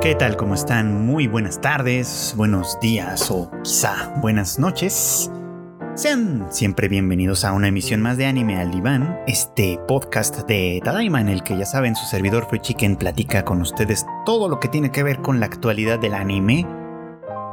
¿Qué 0.00 0.14
tal? 0.14 0.38
¿Cómo 0.38 0.54
están? 0.54 1.04
Muy 1.04 1.26
buenas 1.26 1.60
tardes, 1.60 2.32
buenos 2.34 2.80
días 2.80 3.30
o 3.30 3.50
quizá 3.62 4.14
buenas 4.22 4.58
noches. 4.58 5.30
Sean 5.94 6.46
siempre 6.50 6.88
bienvenidos 6.88 7.44
a 7.44 7.52
una 7.52 7.68
emisión 7.68 8.00
más 8.00 8.16
de 8.16 8.24
Anime 8.24 8.56
al 8.56 8.70
Diván, 8.70 9.20
este 9.26 9.78
podcast 9.86 10.48
de 10.48 10.80
Tadaima 10.82 11.20
en 11.20 11.28
el 11.28 11.42
que 11.42 11.58
ya 11.58 11.66
saben 11.66 11.96
su 11.96 12.06
servidor 12.06 12.48
Free 12.48 12.60
Chicken 12.60 12.96
platica 12.96 13.44
con 13.44 13.60
ustedes 13.60 14.06
todo 14.24 14.48
lo 14.48 14.58
que 14.58 14.68
tiene 14.68 14.90
que 14.90 15.02
ver 15.02 15.20
con 15.20 15.38
la 15.38 15.44
actualidad 15.44 15.98
del 15.98 16.14
anime. 16.14 16.66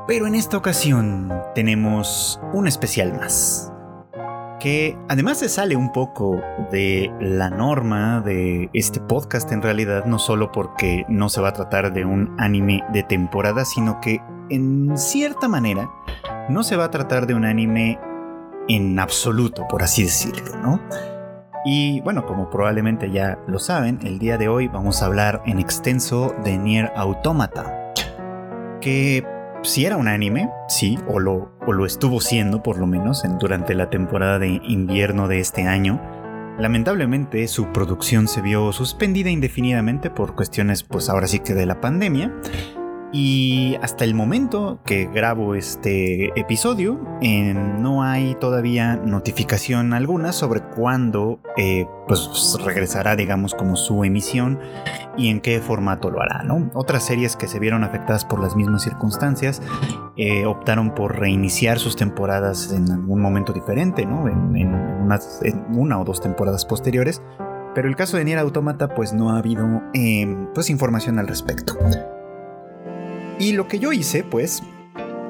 Pero 0.08 0.26
en 0.26 0.34
esta 0.34 0.56
ocasión 0.56 1.30
tenemos 1.54 2.40
un 2.54 2.66
especial 2.66 3.14
más 3.14 3.74
que 4.60 4.98
además 5.08 5.38
se 5.40 5.50
sale 5.50 5.76
un 5.76 5.92
poco 5.92 6.42
de 6.72 7.12
la 7.20 7.50
norma 7.50 8.22
de 8.22 8.70
este 8.74 9.00
podcast 9.00 9.52
en 9.52 9.62
realidad, 9.62 10.06
no 10.06 10.20
solo 10.20 10.52
porque 10.52 11.06
no 11.08 11.30
se 11.30 11.42
va 11.42 11.50
a 11.50 11.54
tratar 11.54 11.94
de 11.94 12.06
un 12.06 12.36
anime 12.40 12.84
de 12.92 13.04
temporada, 13.04 13.66
sino 13.66 14.02
que 14.02 14.22
en 14.50 14.98
cierta 14.98 15.48
manera 15.48 15.90
no 16.50 16.64
se 16.64 16.76
va 16.76 16.86
a 16.86 16.92
tratar 16.92 17.28
de 17.28 17.34
un 17.34 17.46
anime 17.46 18.00
en 18.68 19.00
absoluto, 19.00 19.68
por 19.68 19.84
así 19.84 20.04
decirlo, 20.04 20.58
¿no? 20.62 20.82
Y 21.66 22.02
bueno, 22.02 22.26
como 22.26 22.50
probablemente 22.50 23.12
ya 23.12 23.40
lo 23.48 23.60
saben, 23.60 24.00
el 24.04 24.20
día 24.20 24.38
de 24.38 24.48
hoy 24.48 24.68
vamos 24.68 25.02
a 25.02 25.08
hablar 25.08 25.42
en 25.46 25.60
extenso 25.60 26.34
de 26.44 26.58
Nier 26.58 26.92
Automata, 26.96 27.94
que 28.80 29.26
si 29.68 29.86
era 29.86 29.98
un 29.98 30.08
anime, 30.08 30.50
sí, 30.70 30.98
o 31.08 31.20
lo, 31.20 31.52
o 31.68 31.74
lo 31.74 31.86
estuvo 31.86 32.22
siendo 32.22 32.64
por 32.64 32.78
lo 32.78 32.88
menos 32.88 33.24
durante 33.40 33.76
la 33.76 33.90
temporada 33.90 34.40
de 34.40 34.62
invierno 34.64 35.28
de 35.28 35.40
este 35.40 35.68
año. 35.68 36.02
Lamentablemente 36.58 37.48
su 37.48 37.72
producción 37.72 38.28
se 38.28 38.42
vio 38.42 38.72
suspendida 38.72 39.30
indefinidamente 39.30 40.10
por 40.10 40.36
cuestiones 40.36 40.84
pues 40.84 41.10
ahora 41.10 41.28
sí 41.28 41.40
que 41.40 41.54
de 41.54 41.68
la 41.68 41.82
pandemia 41.82 42.34
y 43.14 43.76
hasta 43.82 44.04
el 44.04 44.14
momento 44.14 44.80
que 44.86 45.06
grabo 45.06 45.56
este 45.56 46.38
episodio, 46.40 47.00
eh, 47.22 47.54
no 47.54 48.04
hay 48.04 48.36
todavía 48.36 48.98
notificación 48.98 49.94
alguna 49.94 50.34
sobre 50.34 50.62
cuándo 50.62 51.40
eh, 51.56 51.88
pues, 52.08 52.58
regresará, 52.66 53.16
digamos, 53.16 53.56
como 53.56 53.78
su 53.78 54.04
emisión 54.04 54.60
y 55.16 55.30
en 55.30 55.40
qué 55.40 55.62
formato 55.62 56.12
lo 56.12 56.22
hará. 56.22 56.44
¿no? 56.44 56.70
Otras 56.74 57.06
series 57.06 57.38
que 57.38 57.48
se 57.48 57.60
vieron 57.60 57.86
afectadas 57.86 58.26
por 58.26 58.42
las 58.42 58.58
mismas 58.58 58.84
circunstancias 58.84 59.62
eh, 60.18 60.46
optaron 60.46 60.94
por 60.94 61.18
reiniciar 61.18 61.80
sus 61.80 61.96
temporadas 61.96 62.74
en 62.74 62.92
algún 62.92 63.22
momento 63.22 63.54
diferente, 63.54 64.06
¿no? 64.06 64.28
en, 64.28 64.98
una 65.74 66.00
o 66.00 66.04
dos 66.04 66.20
temporadas 66.20 66.66
posteriores. 66.66 67.22
Pero 67.74 67.88
el 67.88 67.96
caso 67.96 68.18
de 68.18 68.26
Nier 68.26 68.40
Automata, 68.40 68.94
pues 68.96 69.14
no 69.14 69.30
ha 69.30 69.38
habido 69.38 69.82
pues, 70.54 70.70
información 70.70 71.20
al 71.20 71.28
respecto. 71.28 71.78
Y 73.40 73.54
lo 73.54 73.68
que 73.68 73.80
yo 73.80 73.94
hice, 73.94 74.24
pues, 74.24 74.64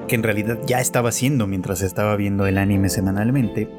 que 0.08 0.16
en 0.16 0.24
realidad 0.24 0.60
ya 0.66 0.80
estaba 0.80 1.10
haciendo 1.10 1.48
mientras 1.48 1.82
estaba 1.82 2.16
viendo 2.16 2.48
el 2.48 2.58
anime 2.58 2.90
semanalmente, 2.90 3.70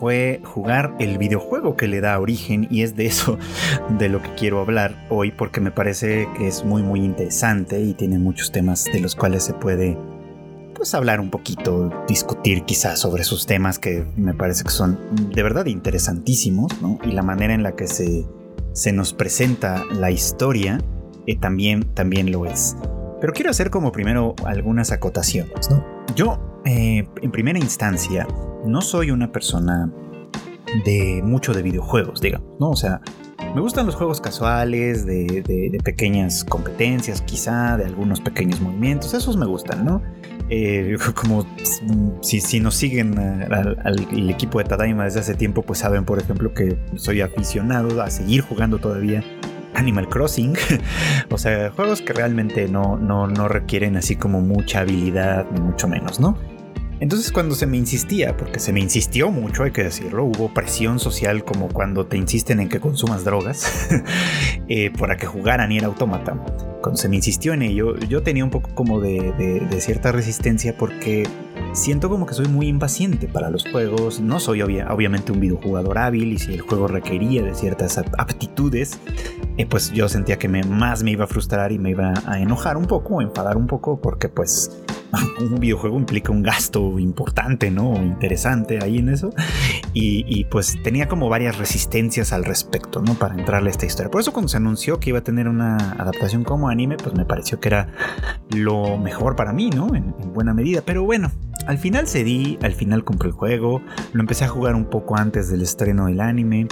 fue 0.00 0.40
jugar 0.44 0.96
el 0.98 1.18
videojuego 1.18 1.76
que 1.76 1.86
le 1.86 2.00
da 2.00 2.18
origen 2.18 2.66
y 2.70 2.82
es 2.82 2.96
de 2.96 3.04
eso 3.06 3.38
de 3.98 4.08
lo 4.08 4.22
que 4.22 4.34
quiero 4.34 4.60
hablar 4.60 5.06
hoy 5.10 5.30
porque 5.30 5.60
me 5.60 5.70
parece 5.70 6.26
que 6.38 6.48
es 6.48 6.64
muy 6.64 6.82
muy 6.82 7.04
interesante 7.04 7.78
y 7.80 7.92
tiene 7.92 8.18
muchos 8.18 8.50
temas 8.50 8.84
de 8.84 8.98
los 8.98 9.14
cuales 9.14 9.44
se 9.44 9.52
puede 9.52 9.98
pues 10.74 10.94
hablar 10.94 11.20
un 11.20 11.28
poquito, 11.28 11.90
discutir 12.08 12.64
quizás 12.64 12.98
sobre 13.00 13.20
esos 13.20 13.44
temas 13.44 13.78
que 13.78 14.06
me 14.16 14.32
parece 14.32 14.64
que 14.64 14.70
son 14.70 14.98
de 15.34 15.42
verdad 15.42 15.66
interesantísimos, 15.66 16.80
¿no? 16.80 16.98
Y 17.04 17.12
la 17.12 17.22
manera 17.22 17.52
en 17.52 17.62
la 17.62 17.76
que 17.76 17.86
se, 17.86 18.24
se 18.72 18.90
nos 18.90 19.12
presenta 19.12 19.84
la 19.92 20.10
historia 20.10 20.80
eh, 21.26 21.36
también, 21.36 21.82
también 21.92 22.32
lo 22.32 22.46
es. 22.46 22.76
Pero 23.20 23.32
quiero 23.32 23.50
hacer 23.50 23.70
como 23.70 23.92
primero 23.92 24.34
algunas 24.44 24.92
acotaciones. 24.92 25.68
Yo, 26.14 26.60
eh, 26.64 27.06
en 27.20 27.30
primera 27.30 27.58
instancia, 27.58 28.26
no 28.64 28.80
soy 28.80 29.10
una 29.10 29.30
persona 29.30 29.92
de 30.84 31.20
mucho 31.24 31.52
de 31.52 31.62
videojuegos, 31.62 32.20
digamos, 32.20 32.48
¿no? 32.58 32.70
O 32.70 32.76
sea, 32.76 33.00
me 33.54 33.60
gustan 33.60 33.86
los 33.86 33.96
juegos 33.96 34.20
casuales, 34.20 35.04
de, 35.04 35.78
pequeñas 35.84 36.44
competencias, 36.44 37.20
quizá, 37.22 37.76
de 37.76 37.84
algunos 37.84 38.20
pequeños 38.20 38.60
movimientos, 38.60 39.12
esos 39.12 39.36
me 39.36 39.46
gustan, 39.46 39.84
¿no? 39.84 40.02
Eh, 40.48 40.96
como 41.14 41.46
si, 42.20 42.40
si, 42.40 42.60
nos 42.60 42.74
siguen 42.76 43.18
al, 43.18 44.30
equipo 44.30 44.58
de 44.58 44.64
Tadaima 44.64 45.04
desde 45.04 45.20
hace 45.20 45.34
tiempo, 45.34 45.62
pues 45.62 45.80
saben, 45.80 46.04
por 46.04 46.20
ejemplo, 46.20 46.54
que 46.54 46.78
soy 46.96 47.20
aficionado 47.22 48.00
a 48.02 48.10
seguir 48.10 48.42
jugando 48.42 48.78
todavía 48.78 49.24
Animal 49.74 50.08
Crossing. 50.08 50.56
o 51.30 51.38
sea, 51.38 51.70
juegos 51.70 52.02
que 52.02 52.12
realmente 52.12 52.68
no, 52.68 52.96
no, 52.96 53.26
no 53.26 53.48
requieren 53.48 53.96
así 53.96 54.16
como 54.16 54.40
mucha 54.40 54.80
habilidad, 54.80 55.46
ni 55.52 55.60
mucho 55.60 55.88
menos, 55.88 56.20
¿no? 56.20 56.36
Entonces 57.00 57.32
cuando 57.32 57.54
se 57.54 57.66
me 57.66 57.78
insistía, 57.78 58.36
porque 58.36 58.60
se 58.60 58.74
me 58.74 58.80
insistió 58.80 59.30
mucho, 59.30 59.64
hay 59.64 59.70
que 59.70 59.82
decirlo, 59.82 60.24
hubo 60.24 60.52
presión 60.52 60.98
social 60.98 61.44
como 61.44 61.68
cuando 61.68 62.06
te 62.06 62.18
insisten 62.18 62.60
en 62.60 62.68
que 62.68 62.78
consumas 62.78 63.24
drogas 63.24 63.88
eh, 64.68 64.90
para 64.90 65.16
que 65.16 65.26
jugara 65.26 65.66
Nier 65.66 65.86
Automata. 65.86 66.38
Cuando 66.82 66.96
se 66.98 67.08
me 67.08 67.16
insistió 67.16 67.54
en 67.54 67.62
ello, 67.62 67.96
yo 68.00 68.22
tenía 68.22 68.44
un 68.44 68.50
poco 68.50 68.74
como 68.74 69.00
de, 69.00 69.32
de 69.32 69.80
cierta 69.80 70.12
resistencia 70.12 70.76
porque 70.76 71.26
siento 71.72 72.08
como 72.08 72.26
que 72.26 72.34
soy 72.34 72.48
muy 72.48 72.68
impaciente 72.68 73.28
para 73.28 73.50
los 73.50 73.64
juegos. 73.68 74.20
No 74.20 74.40
soy 74.40 74.62
obviamente 74.62 75.32
un 75.32 75.40
videojugador 75.40 75.98
hábil 75.98 76.32
y 76.32 76.38
si 76.38 76.54
el 76.54 76.60
juego 76.60 76.88
requería 76.88 77.42
de 77.42 77.54
ciertas 77.54 77.98
aptitudes, 77.98 78.98
eh, 79.56 79.66
pues 79.66 79.92
yo 79.92 80.08
sentía 80.08 80.38
que 80.38 80.48
me, 80.48 80.62
más 80.62 81.02
me 81.02 81.12
iba 81.12 81.24
a 81.24 81.28
frustrar 81.28 81.72
y 81.72 81.78
me 81.78 81.90
iba 81.90 82.14
a 82.26 82.40
enojar 82.40 82.76
un 82.76 82.86
poco, 82.86 83.20
enfadar 83.22 83.56
un 83.56 83.66
poco, 83.66 84.00
porque 84.00 84.28
pues 84.28 84.82
un 85.40 85.60
videojuego 85.60 85.98
implica 85.98 86.32
un 86.32 86.42
gasto 86.42 86.98
importante, 86.98 87.70
¿no? 87.70 87.94
Interesante 87.96 88.78
ahí 88.82 88.98
en 88.98 89.08
eso. 89.08 89.30
Y, 89.92 90.44
pues 90.44 90.78
tenía 90.82 91.08
como 91.08 91.28
varias 91.28 91.58
resistencias 91.58 92.32
al 92.32 92.44
respecto, 92.44 93.02
¿no? 93.02 93.14
Para 93.14 93.34
entrarle 93.34 93.68
a 93.68 93.72
esta 93.72 93.86
historia. 93.86 94.10
Por 94.10 94.20
eso 94.20 94.32
cuando 94.32 94.48
se 94.48 94.56
anunció 94.56 95.00
que 95.00 95.10
iba 95.10 95.18
a 95.18 95.24
tener 95.24 95.48
una 95.48 95.76
adaptación 95.92 96.44
como 96.44 96.68
anime, 96.68 96.96
pues 96.96 97.14
me 97.14 97.24
pareció 97.24 97.60
que 97.60 97.68
era 97.68 97.88
lo 98.50 98.98
mejor 98.98 99.36
para 99.36 99.52
mí, 99.52 99.70
¿no? 99.70 99.88
En, 99.94 100.14
en 100.20 100.32
buena 100.32 100.54
medida. 100.54 100.82
Pero 100.84 101.04
bueno, 101.04 101.30
al 101.66 101.78
final 101.78 102.06
cedí, 102.08 102.58
al 102.62 102.72
final 102.72 103.04
compré 103.04 103.28
el 103.28 103.34
juego, 103.34 103.82
lo 104.12 104.20
empecé 104.20 104.44
a 104.44 104.48
jugar 104.48 104.74
un 104.74 104.86
poco 104.86 105.16
antes 105.16 105.50
del 105.50 105.62
estreno 105.62 106.06
del 106.06 106.20
anime. 106.20 106.66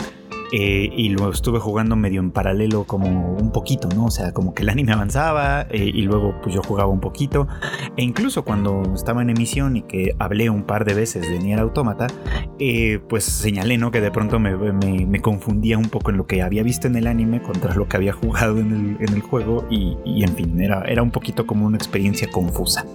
Eh, 0.52 0.90
y 0.96 1.10
lo 1.10 1.30
estuve 1.30 1.58
jugando 1.58 1.94
medio 1.94 2.20
en 2.20 2.30
paralelo 2.30 2.84
como 2.84 3.34
un 3.34 3.52
poquito, 3.52 3.88
¿no? 3.94 4.06
O 4.06 4.10
sea, 4.10 4.32
como 4.32 4.54
que 4.54 4.62
el 4.62 4.70
anime 4.70 4.92
avanzaba 4.92 5.66
eh, 5.70 5.90
y 5.92 6.02
luego 6.02 6.34
pues 6.42 6.54
yo 6.54 6.62
jugaba 6.62 6.88
un 6.88 7.00
poquito. 7.00 7.46
E 7.96 8.02
incluso 8.02 8.44
cuando 8.44 8.82
estaba 8.94 9.22
en 9.22 9.30
emisión 9.30 9.76
y 9.76 9.82
que 9.82 10.14
hablé 10.18 10.48
un 10.48 10.62
par 10.62 10.84
de 10.84 10.94
veces 10.94 11.28
de 11.28 11.38
Nier 11.38 11.58
Automata, 11.58 12.06
eh, 12.58 13.00
pues 13.08 13.24
señalé, 13.24 13.76
¿no? 13.76 13.90
Que 13.90 14.00
de 14.00 14.10
pronto 14.10 14.38
me, 14.38 15.20
confundía 15.20 15.76
un 15.76 15.90
poco 15.90 16.10
en 16.10 16.16
lo 16.16 16.26
que 16.26 16.42
había 16.42 16.62
visto 16.62 16.86
en 16.86 16.96
el 16.96 17.06
anime 17.06 17.42
contra 17.42 17.74
lo 17.74 17.88
que 17.88 17.96
había 17.96 18.12
jugado 18.12 18.58
en 18.58 18.96
el, 19.00 19.20
juego 19.20 19.66
y, 19.68 20.22
en 20.22 20.34
fin, 20.36 20.60
era, 20.60 20.82
era 20.84 21.02
un 21.02 21.10
poquito 21.10 21.46
como 21.46 21.66
una 21.66 21.76
experiencia 21.76 22.30
confusa. 22.30 22.86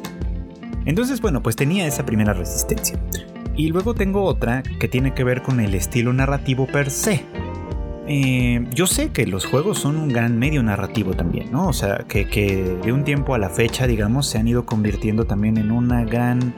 Entonces, 0.86 1.22
bueno, 1.22 1.44
pues 1.44 1.56
tenía 1.56 1.86
esa 1.86 2.06
primera 2.06 2.34
resistencia. 2.34 3.00
Y 3.56 3.68
luego 3.70 3.94
tengo 3.94 4.24
otra 4.24 4.64
que 4.80 4.88
tiene 4.88 5.14
que 5.14 5.24
ver 5.24 5.44
con 5.44 5.60
el 5.60 5.76
estilo 5.76 6.12
narrativo 6.12 6.66
per 6.66 6.90
se. 6.90 7.24
Eh, 8.08 8.68
yo 8.74 8.86
sé 8.86 9.12
que 9.12 9.26
los 9.26 9.46
juegos 9.46 9.80
son 9.80 9.96
un 9.96 10.10
gran 10.10 10.38
medio 10.38 10.62
narrativo 10.62 11.14
también, 11.14 11.52
¿no? 11.52 11.68
O 11.68 11.74
sea, 11.74 12.06
que, 12.08 12.28
que 12.28 12.78
de 12.84 12.92
un 12.92 13.04
tiempo 13.04 13.34
a 13.34 13.38
la 13.38 13.50
fecha, 13.50 13.88
digamos, 13.88 14.28
se 14.28 14.38
han 14.38 14.48
ido 14.48 14.66
convirtiendo 14.66 15.26
también 15.26 15.58
en 15.58 15.72
una 15.72 16.04
gran 16.04 16.54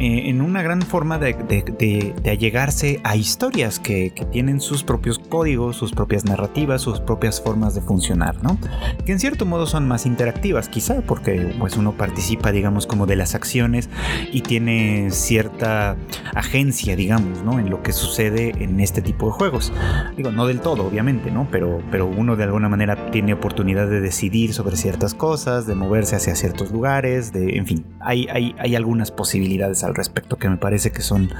eh, 0.00 0.30
en 0.30 0.40
una 0.40 0.62
gran 0.62 0.80
forma 0.80 1.18
de, 1.18 2.14
allegarse 2.24 3.00
a 3.04 3.16
historias 3.16 3.78
que, 3.78 4.14
tienen 4.32 4.60
sus 4.60 4.82
propios 4.82 5.18
códigos, 5.18 5.76
sus 5.76 5.92
propias 5.92 6.24
narrativas, 6.24 6.80
sus 6.80 7.00
propias 7.00 7.40
formas 7.40 7.74
de 7.74 7.82
funcionar, 7.82 8.42
¿no? 8.42 8.58
Que 9.04 9.12
en 9.12 9.18
cierto 9.18 9.44
modo 9.44 9.66
son 9.66 9.86
más 9.88 10.06
interactivas, 10.06 10.68
quizá, 10.68 11.02
porque 11.02 11.54
pues 11.58 11.76
uno 11.76 11.92
participa, 11.92 12.52
digamos, 12.52 12.86
como 12.86 13.06
de 13.06 13.16
las 13.16 13.34
acciones 13.34 13.90
y 14.32 14.40
tiene 14.40 15.10
cierta 15.10 15.96
agencia, 16.34 16.96
digamos, 16.96 17.42
¿no? 17.42 17.58
En 17.58 17.68
lo 17.68 17.82
que 17.82 17.92
sucede 17.92 18.54
en 18.62 18.80
este 18.80 19.02
tipo 19.02 19.26
de 19.26 19.32
juegos. 19.32 19.72
Digo, 20.16 20.32
no 20.32 20.46
del 20.46 20.60
todo, 20.60 20.86
obviamente, 20.86 21.30
¿no? 21.30 21.48
Pero, 21.50 21.82
pero 21.90 22.06
uno 22.06 22.36
de 22.36 22.44
alguna 22.44 22.68
manera 22.70 23.10
tiene 23.10 23.34
oportunidad 23.34 23.88
de 23.88 24.00
decidir 24.00 24.54
sobre 24.54 24.76
ciertas 24.76 25.12
cosas, 25.12 25.66
de 25.66 25.74
moverse 25.74 26.16
hacia 26.16 26.34
ciertos 26.36 26.70
lugares, 26.70 27.32
de, 27.32 27.58
en 27.58 27.66
fin, 27.66 27.84
hay, 28.00 28.28
hay, 28.28 28.54
hay 28.58 28.76
algunas 28.76 29.10
posibilidades 29.10 29.84
respecto 29.94 30.36
que 30.36 30.48
me 30.48 30.56
parece 30.56 30.90
que 30.90 31.02
son 31.02 31.30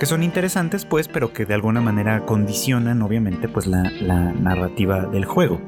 que 0.00 0.06
son 0.06 0.22
interesantes 0.22 0.86
pues 0.86 1.08
pero 1.08 1.32
que 1.32 1.44
de 1.44 1.54
alguna 1.54 1.80
manera 1.80 2.24
condicionan 2.24 3.02
obviamente 3.02 3.48
pues 3.48 3.66
la, 3.66 3.82
narrativa 3.82 5.06
del 5.06 5.26
juego 5.26 5.60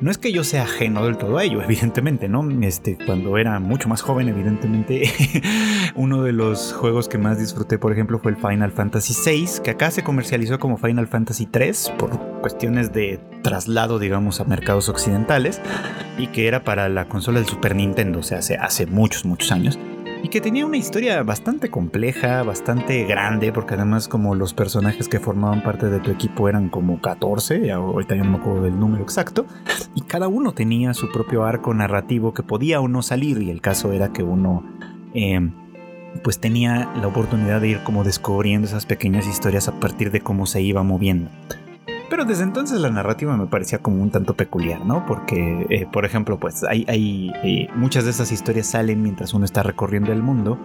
No 0.00 0.10
es 0.10 0.18
que 0.18 0.32
yo 0.32 0.44
sea 0.44 0.62
ajeno 0.62 1.04
del 1.04 1.16
todo 1.16 1.38
a 1.38 1.44
ello, 1.44 1.62
evidentemente, 1.68 2.28
¿no? 2.28 2.48
Este, 2.62 2.98
cuando 3.06 3.38
era 3.38 3.58
mucho 3.60 3.88
más 3.88 4.02
joven, 4.02 4.28
evidentemente, 4.28 5.10
uno 5.94 6.22
de 6.22 6.32
los 6.32 6.72
juegos 6.72 7.08
que 7.08 7.16
más 7.16 7.38
disfruté, 7.38 7.78
por 7.78 7.92
ejemplo, 7.92 8.18
fue 8.18 8.32
el 8.32 8.36
Final 8.36 8.72
Fantasy 8.72 9.14
VI, 9.24 9.62
que 9.62 9.70
acá 9.70 9.90
se 9.90 10.02
comercializó 10.02 10.58
como 10.58 10.76
Final 10.76 11.06
Fantasy 11.06 11.48
III 11.52 11.96
por 11.96 12.10
cuestiones 12.40 12.92
de 12.92 13.20
traslado, 13.42 13.98
digamos, 13.98 14.40
a 14.40 14.44
mercados 14.44 14.88
occidentales, 14.88 15.60
y 16.18 16.26
que 16.26 16.48
era 16.48 16.64
para 16.64 16.88
la 16.88 17.06
consola 17.08 17.38
del 17.38 17.48
Super 17.48 17.74
Nintendo, 17.74 18.18
o 18.18 18.22
sea, 18.24 18.38
hace, 18.38 18.56
hace 18.56 18.86
muchos, 18.86 19.24
muchos 19.24 19.52
años 19.52 19.78
y 20.24 20.28
que 20.30 20.40
tenía 20.40 20.64
una 20.64 20.78
historia 20.78 21.22
bastante 21.22 21.68
compleja, 21.68 22.42
bastante 22.44 23.04
grande, 23.04 23.52
porque 23.52 23.74
además 23.74 24.08
como 24.08 24.34
los 24.34 24.54
personajes 24.54 25.06
que 25.06 25.20
formaban 25.20 25.62
parte 25.62 25.90
de 25.90 26.00
tu 26.00 26.10
equipo 26.10 26.48
eran 26.48 26.70
como 26.70 26.98
14, 26.98 27.70
ahorita 27.70 28.16
ya 28.16 28.24
no 28.24 28.30
me 28.30 28.38
acuerdo 28.38 28.62
del 28.62 28.80
número 28.80 29.02
exacto, 29.02 29.44
y 29.94 30.00
cada 30.00 30.26
uno 30.28 30.52
tenía 30.52 30.94
su 30.94 31.12
propio 31.12 31.44
arco 31.44 31.74
narrativo 31.74 32.32
que 32.32 32.42
podía 32.42 32.80
o 32.80 32.88
no 32.88 33.02
salir, 33.02 33.42
y 33.42 33.50
el 33.50 33.60
caso 33.60 33.92
era 33.92 34.12
que 34.14 34.22
uno... 34.22 34.64
Eh, 35.12 35.50
pues 36.22 36.38
tenía 36.38 36.88
la 37.00 37.08
oportunidad 37.08 37.60
de 37.60 37.68
ir 37.68 37.82
como 37.82 38.04
descubriendo 38.04 38.68
esas 38.68 38.86
pequeñas 38.86 39.26
historias 39.26 39.66
a 39.66 39.78
partir 39.80 40.12
de 40.12 40.20
cómo 40.20 40.46
se 40.46 40.62
iba 40.62 40.82
moviendo. 40.84 41.28
Pero 42.10 42.24
desde 42.24 42.44
entonces 42.44 42.80
la 42.80 42.90
narrativa 42.90 43.36
me 43.36 43.46
parecía 43.46 43.78
como 43.78 44.02
un 44.02 44.10
tanto 44.10 44.34
peculiar, 44.34 44.84
¿no? 44.84 45.06
Porque, 45.06 45.66
eh, 45.70 45.86
por 45.90 46.04
ejemplo, 46.04 46.38
pues 46.38 46.62
hay, 46.64 46.84
eh, 46.88 47.68
muchas 47.74 48.04
de 48.04 48.10
esas 48.10 48.30
historias 48.30 48.66
salen 48.66 49.02
mientras 49.02 49.34
uno 49.34 49.44
está 49.44 49.62
recorriendo 49.62 50.12
el 50.12 50.22
mundo 50.22 50.58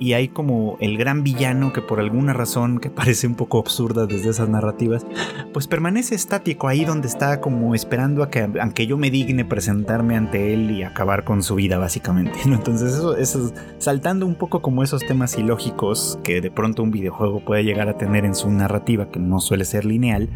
y 0.00 0.12
hay 0.12 0.28
como 0.28 0.76
el 0.80 0.96
gran 0.96 1.24
villano 1.24 1.72
que 1.72 1.82
por 1.82 2.00
alguna 2.00 2.32
razón 2.32 2.78
que 2.78 2.90
parece 2.98 3.26
un 3.26 3.34
poco 3.34 3.58
absurda 3.58 4.06
desde 4.06 4.30
esas 4.30 4.48
narrativas, 4.48 5.06
pues 5.52 5.66
permanece 5.66 6.14
estático 6.14 6.68
ahí 6.68 6.84
donde 6.84 7.08
está 7.08 7.40
como 7.40 7.74
esperando 7.74 8.22
a 8.22 8.30
que 8.30 8.48
aunque 8.60 8.86
yo 8.86 8.96
me 8.96 9.10
digne 9.10 9.44
presentarme 9.44 10.16
ante 10.16 10.54
él 10.54 10.70
y 10.70 10.82
acabar 10.82 11.24
con 11.24 11.42
su 11.42 11.54
vida 11.54 11.78
básicamente. 11.78 12.38
Entonces 12.44 12.94
eso, 12.94 13.16
eso 13.16 13.52
saltando 13.78 14.26
un 14.26 14.34
poco 14.34 14.62
como 14.62 14.82
esos 14.82 15.04
temas 15.06 15.36
ilógicos 15.38 16.18
que 16.22 16.40
de 16.40 16.50
pronto 16.50 16.82
un 16.82 16.90
videojuego 16.90 17.40
puede 17.44 17.64
llegar 17.64 17.88
a 17.88 17.96
tener 17.96 18.24
en 18.24 18.34
su 18.34 18.50
narrativa 18.50 19.10
que 19.10 19.20
no 19.20 19.40
suele 19.40 19.64
ser 19.64 19.84
lineal, 19.84 20.28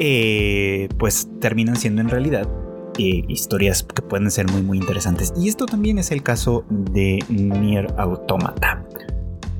eh, 0.00 0.88
pues 0.98 1.28
terminan 1.40 1.76
siendo 1.76 2.00
en 2.00 2.08
realidad 2.08 2.48
eh, 2.98 3.24
historias 3.28 3.82
que 3.82 4.02
pueden 4.02 4.30
ser 4.30 4.50
muy 4.50 4.62
muy 4.62 4.78
interesantes. 4.78 5.32
Y 5.36 5.48
esto 5.48 5.66
también 5.66 5.98
es 5.98 6.10
el 6.10 6.22
caso 6.22 6.64
de 6.70 7.18
Nier 7.28 7.94
Automata. 7.98 8.84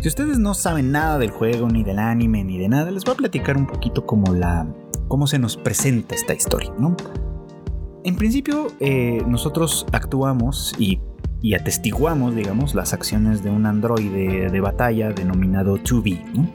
Si 0.01 0.07
ustedes 0.07 0.39
no 0.39 0.55
saben 0.55 0.93
nada 0.93 1.19
del 1.19 1.31
juego, 1.31 1.69
ni 1.69 1.83
del 1.83 1.99
anime, 1.99 2.45
ni 2.45 2.57
de 2.57 2.69
nada, 2.69 2.91
les 2.93 3.05
voy 3.05 3.15
a 3.15 3.17
platicar 3.17 3.57
un 3.57 3.67
poquito 3.67 4.07
como 4.07 4.33
la, 4.33 4.67
cómo 5.09 5.27
se 5.27 5.41
nos 5.41 5.57
presenta 5.57 6.15
esta 6.15 6.35
historia, 6.35 6.73
¿no? 6.79 6.97
En 8.05 8.15
principio, 8.15 8.69
eh, 8.79 9.23
nosotros 9.27 9.87
actuamos 9.93 10.73
y, 10.79 11.01
atestiguamos, 11.53 12.37
digamos, 12.37 12.77
las 12.77 12.93
acciones 12.93 13.43
de 13.43 13.51
un 13.51 13.67
androide 13.67 14.51
de 14.51 14.61
batalla 14.61 15.11
denominado 15.11 15.79
2B, 15.79 16.25
¿no? 16.33 16.49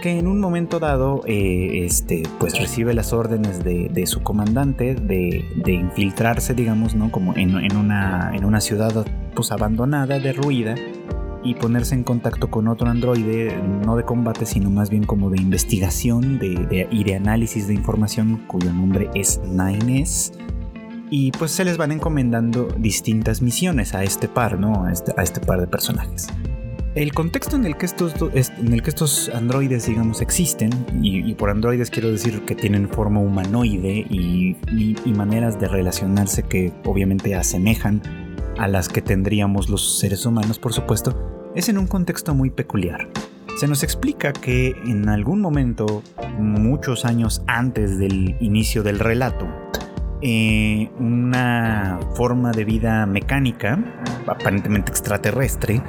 Que 0.00 0.18
en 0.18 0.26
un 0.26 0.40
momento 0.40 0.80
dado 0.80 1.22
eh, 1.26 1.84
este, 1.84 2.22
pues 2.38 2.58
recibe 2.58 2.94
las 2.94 3.12
órdenes 3.12 3.62
de, 3.62 4.06
su 4.06 4.22
comandante 4.22 4.94
de, 4.94 5.44
infiltrarse, 5.66 6.54
digamos, 6.54 6.94
¿no? 6.94 7.10
Como 7.10 7.36
en, 7.36 7.54
una, 7.76 8.32
en 8.34 8.44
una 8.44 8.60
ciudad 8.60 9.06
pues 9.34 9.52
abandonada, 9.52 10.18
derruida, 10.18 10.74
y 11.42 11.54
ponerse 11.54 11.94
en 11.94 12.04
contacto 12.04 12.50
con 12.50 12.68
otro 12.68 12.88
androide, 12.88 13.56
no 13.84 13.96
de 13.96 14.04
combate, 14.04 14.44
sino 14.44 14.70
más 14.70 14.90
bien 14.90 15.04
como 15.04 15.30
de 15.30 15.40
investigación 15.40 16.38
de, 16.38 16.86
y 16.90 17.04
de 17.04 17.14
análisis 17.14 17.66
de 17.66 17.74
información, 17.74 18.42
cuyo 18.46 18.72
nombre 18.72 19.10
es 19.14 19.40
Nines. 19.46 20.32
Y 21.10 21.32
pues 21.32 21.50
se 21.50 21.64
les 21.64 21.76
van 21.76 21.92
encomendando 21.92 22.68
distintas 22.78 23.42
misiones 23.42 23.94
a 23.94 24.04
este 24.04 24.28
par, 24.28 24.60
¿no? 24.60 24.84
a 24.84 24.92
este, 24.92 25.12
este 25.20 25.40
par 25.40 25.60
de 25.60 25.66
personajes. 25.66 26.28
El 26.96 27.12
contexto 27.12 27.54
en 27.54 27.66
el 27.66 27.76
que 27.76 27.86
estos, 27.86 28.14
en 28.58 28.72
el 28.72 28.82
que 28.82 28.90
estos 28.90 29.28
androides, 29.28 29.86
digamos, 29.86 30.20
existen, 30.20 30.70
y, 31.00 31.34
por 31.34 31.48
androides 31.48 31.88
quiero 31.88 32.10
decir 32.10 32.44
que 32.44 32.56
tienen 32.56 32.88
forma 32.88 33.20
humanoide 33.20 34.06
y, 34.10 34.56
maneras 35.14 35.60
de 35.60 35.68
relacionarse 35.68 36.42
que 36.42 36.72
obviamente 36.84 37.36
asemejan 37.36 38.02
a 38.58 38.66
las 38.66 38.88
que 38.88 39.02
tendríamos 39.02 39.68
los 39.68 40.00
seres 40.00 40.26
humanos, 40.26 40.58
por 40.58 40.72
supuesto, 40.72 41.52
es 41.54 41.68
en 41.68 41.78
un 41.78 41.86
contexto 41.86 42.34
muy 42.34 42.50
peculiar. 42.50 43.08
Se 43.58 43.68
nos 43.68 43.84
explica 43.84 44.32
que 44.32 44.74
en 44.84 45.08
algún 45.08 45.40
momento, 45.40 46.02
muchos 46.38 47.04
años 47.04 47.42
antes 47.46 47.98
del 47.98 48.36
inicio 48.40 48.82
del 48.82 48.98
relato, 48.98 49.46
eh, 50.22 50.90
una 50.98 51.98
forma 52.14 52.50
de 52.52 52.64
vida 52.64 53.06
mecánica, 53.06 53.78
aparentemente 54.26 54.90
extraterrestre, 54.90 55.82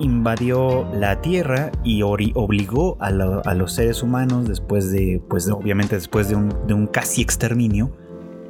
invadió 0.00 0.88
la 0.92 1.20
Tierra 1.20 1.70
y 1.84 2.02
obligó 2.02 2.96
a, 3.00 3.10
los 3.10 3.72
seres 3.72 4.02
humanos, 4.02 4.48
después 4.48 4.90
de, 4.90 5.22
pues 5.28 5.48
obviamente 5.48 5.94
después 5.94 6.28
de 6.28 6.34
un, 6.34 6.86
casi 6.88 7.22
exterminio, 7.22 7.92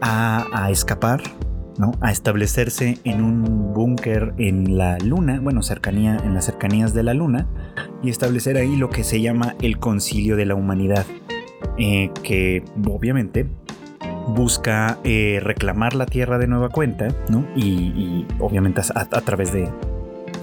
a, 0.00 0.68
escapar, 0.70 1.20
¿no? 1.76 1.92
a 2.00 2.10
establecerse 2.10 2.98
en 3.04 3.22
un 3.22 3.74
búnker 3.74 4.32
en 4.38 4.78
la 4.78 4.96
Luna, 4.98 5.40
bueno, 5.42 5.62
cercanía, 5.62 6.16
en 6.24 6.32
las 6.32 6.46
cercanías 6.46 6.94
de 6.94 7.02
la 7.02 7.12
Luna, 7.12 7.48
y 8.02 8.08
establecer 8.08 8.56
ahí 8.56 8.76
lo 8.76 8.88
que 8.88 9.04
se 9.04 9.20
llama 9.20 9.56
el 9.60 9.78
concilio 9.78 10.36
de 10.36 10.46
la 10.46 10.54
humanidad, 10.54 11.04
eh, 11.76 12.10
que 12.22 12.64
obviamente 12.86 13.46
busca 14.28 14.98
eh, 15.04 15.40
reclamar 15.42 15.94
la 15.94 16.06
tierra 16.06 16.38
de 16.38 16.46
nueva 16.46 16.68
cuenta, 16.68 17.08
¿no? 17.28 17.46
Y, 17.56 18.26
obviamente 18.38 18.80
a, 18.94 19.04
través 19.22 19.52
de, 19.52 19.68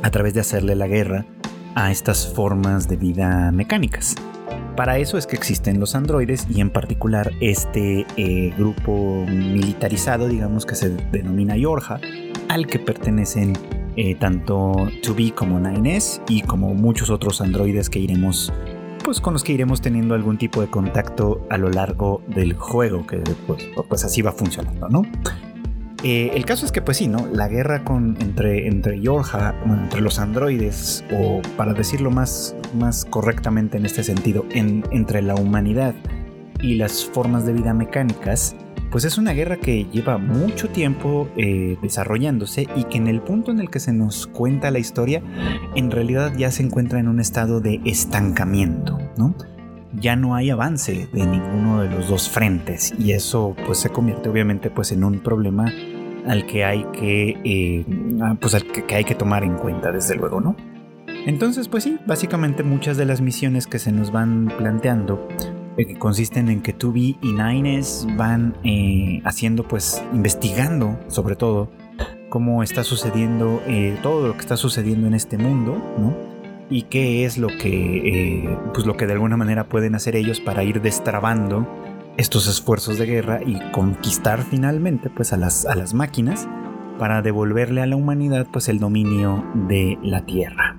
a 0.02 0.12
través 0.12 0.34
de 0.34 0.42
hacerle 0.42 0.76
la 0.76 0.88
guerra 0.88 1.26
a 1.76 1.92
estas 1.92 2.34
formas 2.34 2.88
de 2.88 2.98
vida 2.98 3.52
mecánicas. 3.52 4.16
Para 4.76 4.98
eso 4.98 5.18
es 5.18 5.26
que 5.26 5.36
existen 5.36 5.80
los 5.80 5.96
androides 5.96 6.48
y 6.50 6.60
en 6.60 6.70
particular 6.70 7.32
este 7.40 8.06
eh, 8.18 8.54
grupo 8.58 9.26
militarizado, 9.28 10.28
digamos 10.28 10.66
que 10.66 10.76
se 10.76 10.90
denomina 10.90 11.56
Yorja, 11.56 12.00
al 12.50 12.68
que 12.68 12.80
pertenecen 12.80 13.54
eh, 13.96 14.16
tanto 14.16 14.74
2B 14.74 15.34
como 15.34 15.60
9S 15.60 16.22
y 16.28 16.42
como 16.42 16.74
muchos 16.74 17.10
otros 17.10 17.40
androides 17.40 17.90
que 17.90 18.00
iremos 18.00 18.52
pues 19.06 19.22
con 19.22 19.34
los 19.34 19.44
que 19.44 19.54
iremos 19.54 19.82
teniendo 19.82 20.16
algún 20.16 20.40
tipo 20.40 20.62
de 20.62 20.68
contacto 20.68 21.46
a 21.52 21.60
lo 21.60 21.70
largo 21.70 22.24
del 22.28 22.54
juego, 22.54 23.06
que 23.06 23.18
pues, 23.46 23.64
pues 23.88 24.04
así 24.04 24.24
va 24.24 24.32
funcionando, 24.32 24.90
¿no? 24.90 25.04
Eh, 26.04 26.32
el 26.34 26.44
caso 26.46 26.66
es 26.66 26.72
que, 26.72 26.82
pues 26.82 26.98
sí, 26.98 27.08
¿no? 27.08 27.28
La 27.32 27.48
guerra 27.48 27.84
con, 27.84 28.18
entre, 28.20 28.68
entre 28.68 29.00
Yorja, 29.00 29.56
entre 29.66 30.02
los 30.02 30.20
androides, 30.20 31.04
o 31.12 31.42
para 31.56 31.74
decirlo 31.74 32.10
más, 32.10 32.56
más 32.78 33.06
correctamente 33.06 33.78
en 33.78 33.86
este 33.86 34.04
sentido, 34.04 34.46
entre 34.52 35.22
la 35.22 35.36
humanidad 35.36 35.94
y 36.60 36.76
las 36.76 37.06
formas 37.06 37.46
de 37.46 37.54
vida 37.54 37.74
mecánicas, 37.74 38.56
pues 38.96 39.04
es 39.04 39.18
una 39.18 39.34
guerra 39.34 39.58
que 39.58 39.88
lleva 39.92 40.18
mucho 40.18 40.70
tiempo 40.70 41.28
eh, 41.36 41.76
desarrollándose 41.82 42.66
y 42.78 42.86
que 42.86 42.96
en 42.96 43.08
el 43.08 43.20
punto 43.20 43.52
en 43.52 43.60
el 43.60 43.70
que 43.70 43.82
se 43.82 43.92
nos 43.92 44.26
cuenta 44.26 44.72
la 44.72 44.80
historia, 44.80 45.22
en 45.76 45.92
realidad 45.92 46.32
ya 46.38 46.50
se 46.50 46.64
encuentra 46.64 46.98
en 47.02 47.10
un 47.10 47.20
estado 47.20 47.60
de 47.60 47.82
estancamiento, 47.84 48.98
¿no? 49.18 49.36
Ya 50.00 50.16
no 50.16 50.34
hay 50.34 50.50
avance 50.50 51.10
de 51.12 51.26
ninguno 51.26 51.82
de 51.82 51.90
los 51.90 52.08
dos 52.08 52.30
frentes 52.30 52.94
y 52.98 53.12
eso 53.12 53.54
pues 53.66 53.80
se 53.80 53.90
convierte 53.90 54.30
obviamente 54.30 54.70
pues 54.70 54.94
en 54.94 55.04
un 55.04 55.20
problema 55.20 55.66
al 56.26 56.46
que 56.46 56.64
hay 56.64 56.86
que, 56.94 57.38
eh, 57.44 57.86
ah, 58.22 58.38
pues 58.40 58.56
al 58.56 58.66
que 58.66 58.96
hay 58.96 59.04
que 59.04 59.16
tomar 59.16 59.44
en 59.44 59.56
cuenta 59.56 59.92
desde 59.92 60.16
luego, 60.16 60.40
¿no? 60.40 60.56
Entonces, 61.26 61.68
pues 61.68 61.84
sí, 61.84 61.98
básicamente 62.08 62.64
muchas 62.64 62.96
de 62.96 63.04
las 63.04 63.20
misiones 63.20 63.68
que 63.68 63.78
se 63.78 63.92
nos 63.92 64.14
van 64.14 64.48
planteando 64.58 65.28
que 65.84 65.98
consisten 66.00 66.50
en 66.50 66.62
que 66.62 66.72
Tubi 66.72 67.18
y 67.22 67.34
Nines 67.34 68.08
van 68.16 68.56
eh, 68.64 69.22
haciendo, 69.26 69.68
pues, 69.68 70.02
investigando 70.14 70.98
sobre 71.08 71.36
todo 71.36 71.70
cómo 72.30 72.64
está 72.64 72.84
sucediendo, 72.84 73.62
eh, 73.68 73.98
todo 74.02 74.28
lo 74.28 74.34
que 74.34 74.40
está 74.40 74.56
sucediendo 74.58 75.08
en 75.08 75.14
este 75.14 75.38
mundo, 75.38 75.78
¿no? 75.98 76.16
Y 76.70 76.84
qué 76.84 77.26
es 77.26 77.38
lo 77.38 77.48
que, 77.48 78.58
pues, 78.74 78.88
lo 78.88 78.98
que 78.98 79.06
de 79.06 79.14
alguna 79.14 79.38
manera 79.38 79.68
pueden 79.68 79.96
hacer 79.96 80.16
ellos 80.16 80.40
para 80.40 80.64
ir 80.64 80.82
destrabando 80.82 81.68
estos 82.18 82.48
esfuerzos 82.48 82.98
de 82.98 83.06
guerra 83.06 83.42
y 83.46 83.60
conquistar 83.72 84.42
finalmente, 84.44 85.10
pues, 85.10 85.34
a 85.34 85.38
las, 85.38 85.66
a 85.66 85.76
las 85.76 85.94
máquinas 85.94 86.48
para 86.98 87.22
devolverle 87.22 87.82
a 87.82 87.86
la 87.86 87.98
humanidad, 87.98 88.48
pues, 88.52 88.70
el 88.70 88.80
dominio 88.80 89.46
de 89.68 90.00
la 90.02 90.26
Tierra. 90.26 90.78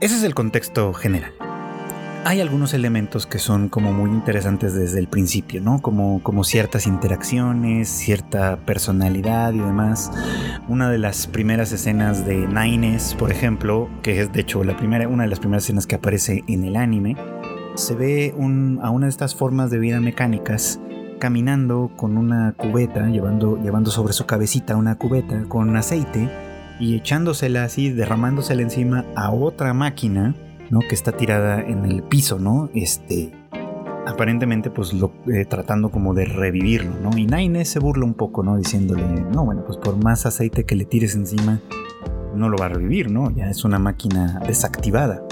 Ese 0.00 0.16
es 0.16 0.24
el 0.24 0.34
contexto 0.34 0.92
general 0.94 1.32
hay 2.24 2.40
algunos 2.40 2.72
elementos 2.72 3.26
que 3.26 3.38
son 3.38 3.68
como 3.68 3.92
muy 3.92 4.10
interesantes 4.10 4.74
desde 4.74 4.98
el 4.98 5.08
principio, 5.08 5.60
¿no? 5.60 5.80
Como, 5.82 6.22
como 6.22 6.44
ciertas 6.44 6.86
interacciones, 6.86 7.88
cierta 7.88 8.58
personalidad 8.58 9.52
y 9.52 9.58
demás. 9.58 10.10
Una 10.68 10.88
de 10.90 10.98
las 10.98 11.26
primeras 11.26 11.72
escenas 11.72 12.24
de 12.24 12.46
Nines, 12.46 13.14
por 13.18 13.32
ejemplo, 13.32 13.88
que 14.02 14.20
es 14.20 14.32
de 14.32 14.40
hecho 14.40 14.62
la 14.62 14.76
primera, 14.76 15.08
una 15.08 15.24
de 15.24 15.30
las 15.30 15.40
primeras 15.40 15.64
escenas 15.64 15.86
que 15.86 15.96
aparece 15.96 16.44
en 16.46 16.64
el 16.64 16.76
anime, 16.76 17.16
se 17.74 17.94
ve 17.94 18.34
a 18.36 18.90
una 18.90 19.06
de 19.06 19.10
estas 19.10 19.34
formas 19.34 19.70
de 19.70 19.78
vida 19.78 20.00
mecánicas 20.00 20.78
caminando 21.18 21.90
con 21.96 22.16
una 22.16 22.52
cubeta, 22.52 23.06
llevando, 23.08 23.56
llevando 23.62 23.90
sobre 23.90 24.12
su 24.12 24.26
cabecita 24.26 24.76
una 24.76 24.96
cubeta 24.96 25.44
con 25.48 25.76
aceite 25.76 26.28
y 26.80 26.96
echándosela 26.96 27.64
así, 27.64 27.90
derramándosela 27.90 28.62
encima 28.62 29.04
a 29.14 29.30
otra 29.30 29.72
máquina, 29.72 30.34
¿no? 30.72 30.80
Que 30.80 30.94
está 30.94 31.12
tirada 31.12 31.60
en 31.60 31.84
el 31.84 32.02
piso, 32.02 32.38
¿no? 32.38 32.70
Este, 32.74 33.30
aparentemente 34.06 34.70
pues 34.70 34.94
lo, 34.94 35.12
eh, 35.32 35.44
tratando 35.44 35.90
como 35.90 36.14
de 36.14 36.24
revivirlo, 36.24 36.98
¿no? 36.98 37.16
Y 37.16 37.26
Naine 37.26 37.66
se 37.66 37.78
burla 37.78 38.06
un 38.06 38.14
poco, 38.14 38.42
¿no? 38.42 38.56
Diciéndole, 38.56 39.04
no, 39.32 39.44
bueno, 39.44 39.64
pues 39.66 39.76
por 39.76 40.02
más 40.02 40.24
aceite 40.24 40.64
que 40.64 40.74
le 40.74 40.86
tires 40.86 41.14
encima, 41.14 41.60
no 42.34 42.48
lo 42.48 42.56
va 42.56 42.66
a 42.66 42.68
revivir, 42.70 43.10
¿no? 43.10 43.30
Ya 43.30 43.50
es 43.50 43.66
una 43.66 43.78
máquina 43.78 44.40
desactivada. 44.46 45.22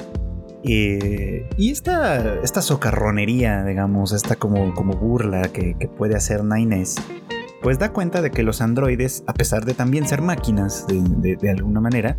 Eh, 0.63 1.49
y 1.57 1.71
esta, 1.71 2.35
esta 2.43 2.61
socarronería, 2.61 3.65
digamos, 3.65 4.13
esta 4.13 4.37
como, 4.37 4.75
como 4.75 4.93
burla 4.93 5.49
que, 5.49 5.75
puede 5.97 6.17
hacer 6.17 6.45
Nines, 6.45 6.97
pues 7.63 7.79
da 7.79 7.93
cuenta 7.93 8.23
de 8.23 8.31
que 8.31 8.43
los 8.43 8.61
androides, 8.61 9.25
a 9.27 9.35
pesar 9.35 9.65
de 9.65 9.75
también 9.75 10.07
ser 10.07 10.23
máquinas 10.23 10.87
de, 10.87 11.51
alguna 11.51 11.81
manera, 11.81 12.17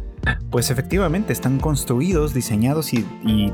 pues 0.50 0.70
efectivamente 0.70 1.34
están 1.34 1.60
construidos, 1.60 2.34
diseñados 2.34 2.94
y, 2.94 3.06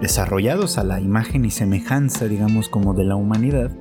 desarrollados 0.02 0.78
a 0.78 0.84
la 0.84 1.00
imagen 1.00 1.46
y 1.46 1.52
semejanza, 1.52 2.26
digamos, 2.26 2.70
como 2.70 2.94
de 2.94 3.06
la 3.06 3.16
humanidad, 3.16 3.72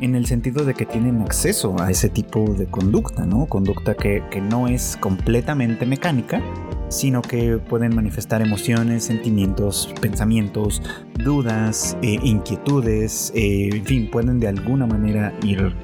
en 0.00 0.14
el 0.14 0.26
sentido 0.26 0.64
de 0.64 0.74
que 0.74 0.86
tienen 0.86 1.20
acceso 1.22 1.80
a 1.80 1.90
ese 1.90 2.08
tipo 2.08 2.54
de 2.54 2.66
conducta, 2.66 3.26
¿no? 3.26 3.46
Conducta 3.46 3.94
que, 3.94 4.22
que 4.30 4.40
no 4.40 4.68
es 4.68 4.96
completamente 4.96 5.86
mecánica, 5.86 6.40
sino 6.88 7.22
que 7.22 7.58
pueden 7.58 7.94
manifestar 7.94 8.42
emociones, 8.42 9.04
sentimientos, 9.04 9.92
pensamientos, 10.00 10.82
dudas, 11.22 11.96
eh, 12.02 12.18
inquietudes, 12.22 13.32
eh, 13.34 13.70
en 13.72 13.84
fin, 13.84 14.10
pueden 14.10 14.40
de 14.40 14.48
alguna 14.48 14.86
manera 14.86 15.32
ir, 15.42 15.74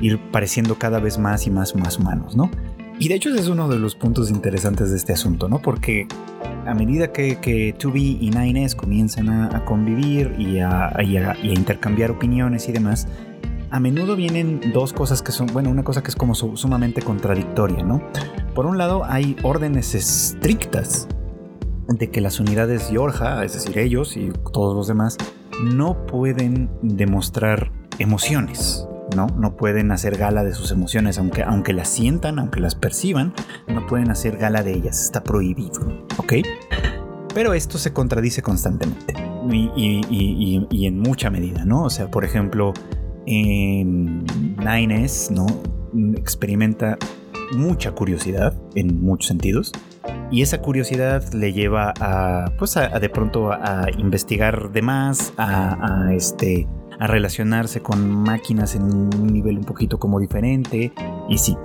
ir 0.00 0.18
pareciendo 0.30 0.76
cada 0.76 0.98
vez 1.00 1.18
más 1.18 1.46
y 1.46 1.50
más, 1.50 1.74
más 1.74 1.98
humanos, 1.98 2.36
¿no? 2.36 2.50
Y 3.00 3.08
de 3.08 3.14
hecho 3.14 3.30
ese 3.30 3.40
es 3.40 3.48
uno 3.48 3.68
de 3.68 3.78
los 3.78 3.94
puntos 3.94 4.30
interesantes 4.30 4.90
de 4.90 4.96
este 4.96 5.12
asunto, 5.12 5.48
¿no? 5.48 5.62
Porque 5.62 6.08
a 6.66 6.74
medida 6.74 7.12
que, 7.12 7.36
que 7.36 7.76
2B 7.76 8.18
y 8.20 8.30
9S 8.30 8.74
comienzan 8.74 9.28
a, 9.28 9.64
convivir 9.64 10.34
y 10.38 10.58
a, 10.58 10.92
y 11.02 11.16
a, 11.16 11.36
intercambiar 11.42 12.10
opiniones 12.10 12.68
y 12.68 12.72
demás, 12.72 13.06
a 13.70 13.78
menudo 13.78 14.16
vienen 14.16 14.72
dos 14.72 14.92
cosas 14.92 15.22
que 15.22 15.30
son, 15.30 15.46
bueno, 15.48 15.70
una 15.70 15.84
cosa 15.84 16.02
que 16.02 16.08
es 16.08 16.16
como 16.16 16.34
sumamente 16.34 17.00
contradictoria, 17.02 17.84
¿no? 17.84 18.02
Por 18.54 18.66
un 18.66 18.78
lado, 18.78 19.04
hay 19.04 19.36
órdenes 19.42 19.94
estrictas 19.94 21.06
de 21.86 22.10
que 22.10 22.20
las 22.20 22.40
unidades 22.40 22.90
Yorja, 22.90 23.44
es 23.44 23.54
decir, 23.54 23.78
ellos 23.78 24.16
y 24.16 24.30
todos 24.52 24.74
los 24.76 24.88
demás, 24.88 25.16
no 25.62 26.06
pueden 26.06 26.68
demostrar 26.82 27.70
emociones, 27.98 28.86
¿no? 29.14 29.26
No 29.36 29.56
pueden 29.56 29.90
hacer 29.92 30.16
gala 30.16 30.44
de 30.44 30.54
sus 30.54 30.70
emociones, 30.70 31.18
aunque, 31.18 31.42
aunque 31.42 31.72
las 31.72 31.88
sientan, 31.88 32.38
aunque 32.38 32.60
las 32.60 32.74
perciban, 32.74 33.34
no 33.66 33.86
pueden 33.86 34.10
hacer 34.10 34.36
gala 34.36 34.62
de 34.62 34.72
ellas, 34.72 35.02
está 35.02 35.22
prohibido, 35.22 36.06
¿ok? 36.18 36.34
Pero 37.34 37.54
esto 37.54 37.78
se 37.78 37.92
contradice 37.92 38.42
constantemente 38.42 39.14
y 39.50 40.86
en 40.86 40.98
mucha 40.98 41.30
medida, 41.30 41.64
¿no? 41.64 41.84
O 41.84 41.90
sea, 41.90 42.10
por 42.10 42.24
ejemplo, 42.24 42.72
en 43.28 44.24
Nines, 44.56 45.30
¿no? 45.30 45.46
Experimenta 46.16 46.96
mucha 47.52 47.92
curiosidad 47.92 48.54
en 48.74 49.00
muchos 49.02 49.28
sentidos. 49.28 49.72
Y 50.30 50.42
esa 50.42 50.60
curiosidad 50.60 51.32
le 51.32 51.52
lleva 51.52 51.92
a, 52.00 52.52
pues 52.58 52.76
a, 52.76 52.98
de 52.98 53.08
pronto 53.08 53.52
a, 53.52 53.86
investigar 53.98 54.70
de 54.72 54.82
más, 54.82 55.32
a, 55.36 56.06
a, 56.06 56.14
este, 56.14 56.66
a 56.98 57.06
relacionarse 57.06 57.80
con 57.80 58.10
máquinas 58.10 58.74
en 58.74 58.82
un 58.82 59.26
nivel 59.26 59.58
un 59.58 59.64
poquito 59.64 59.98
como 59.98 60.18
diferente. 60.20 60.92
Y 61.28 61.38
sí, 61.38 61.56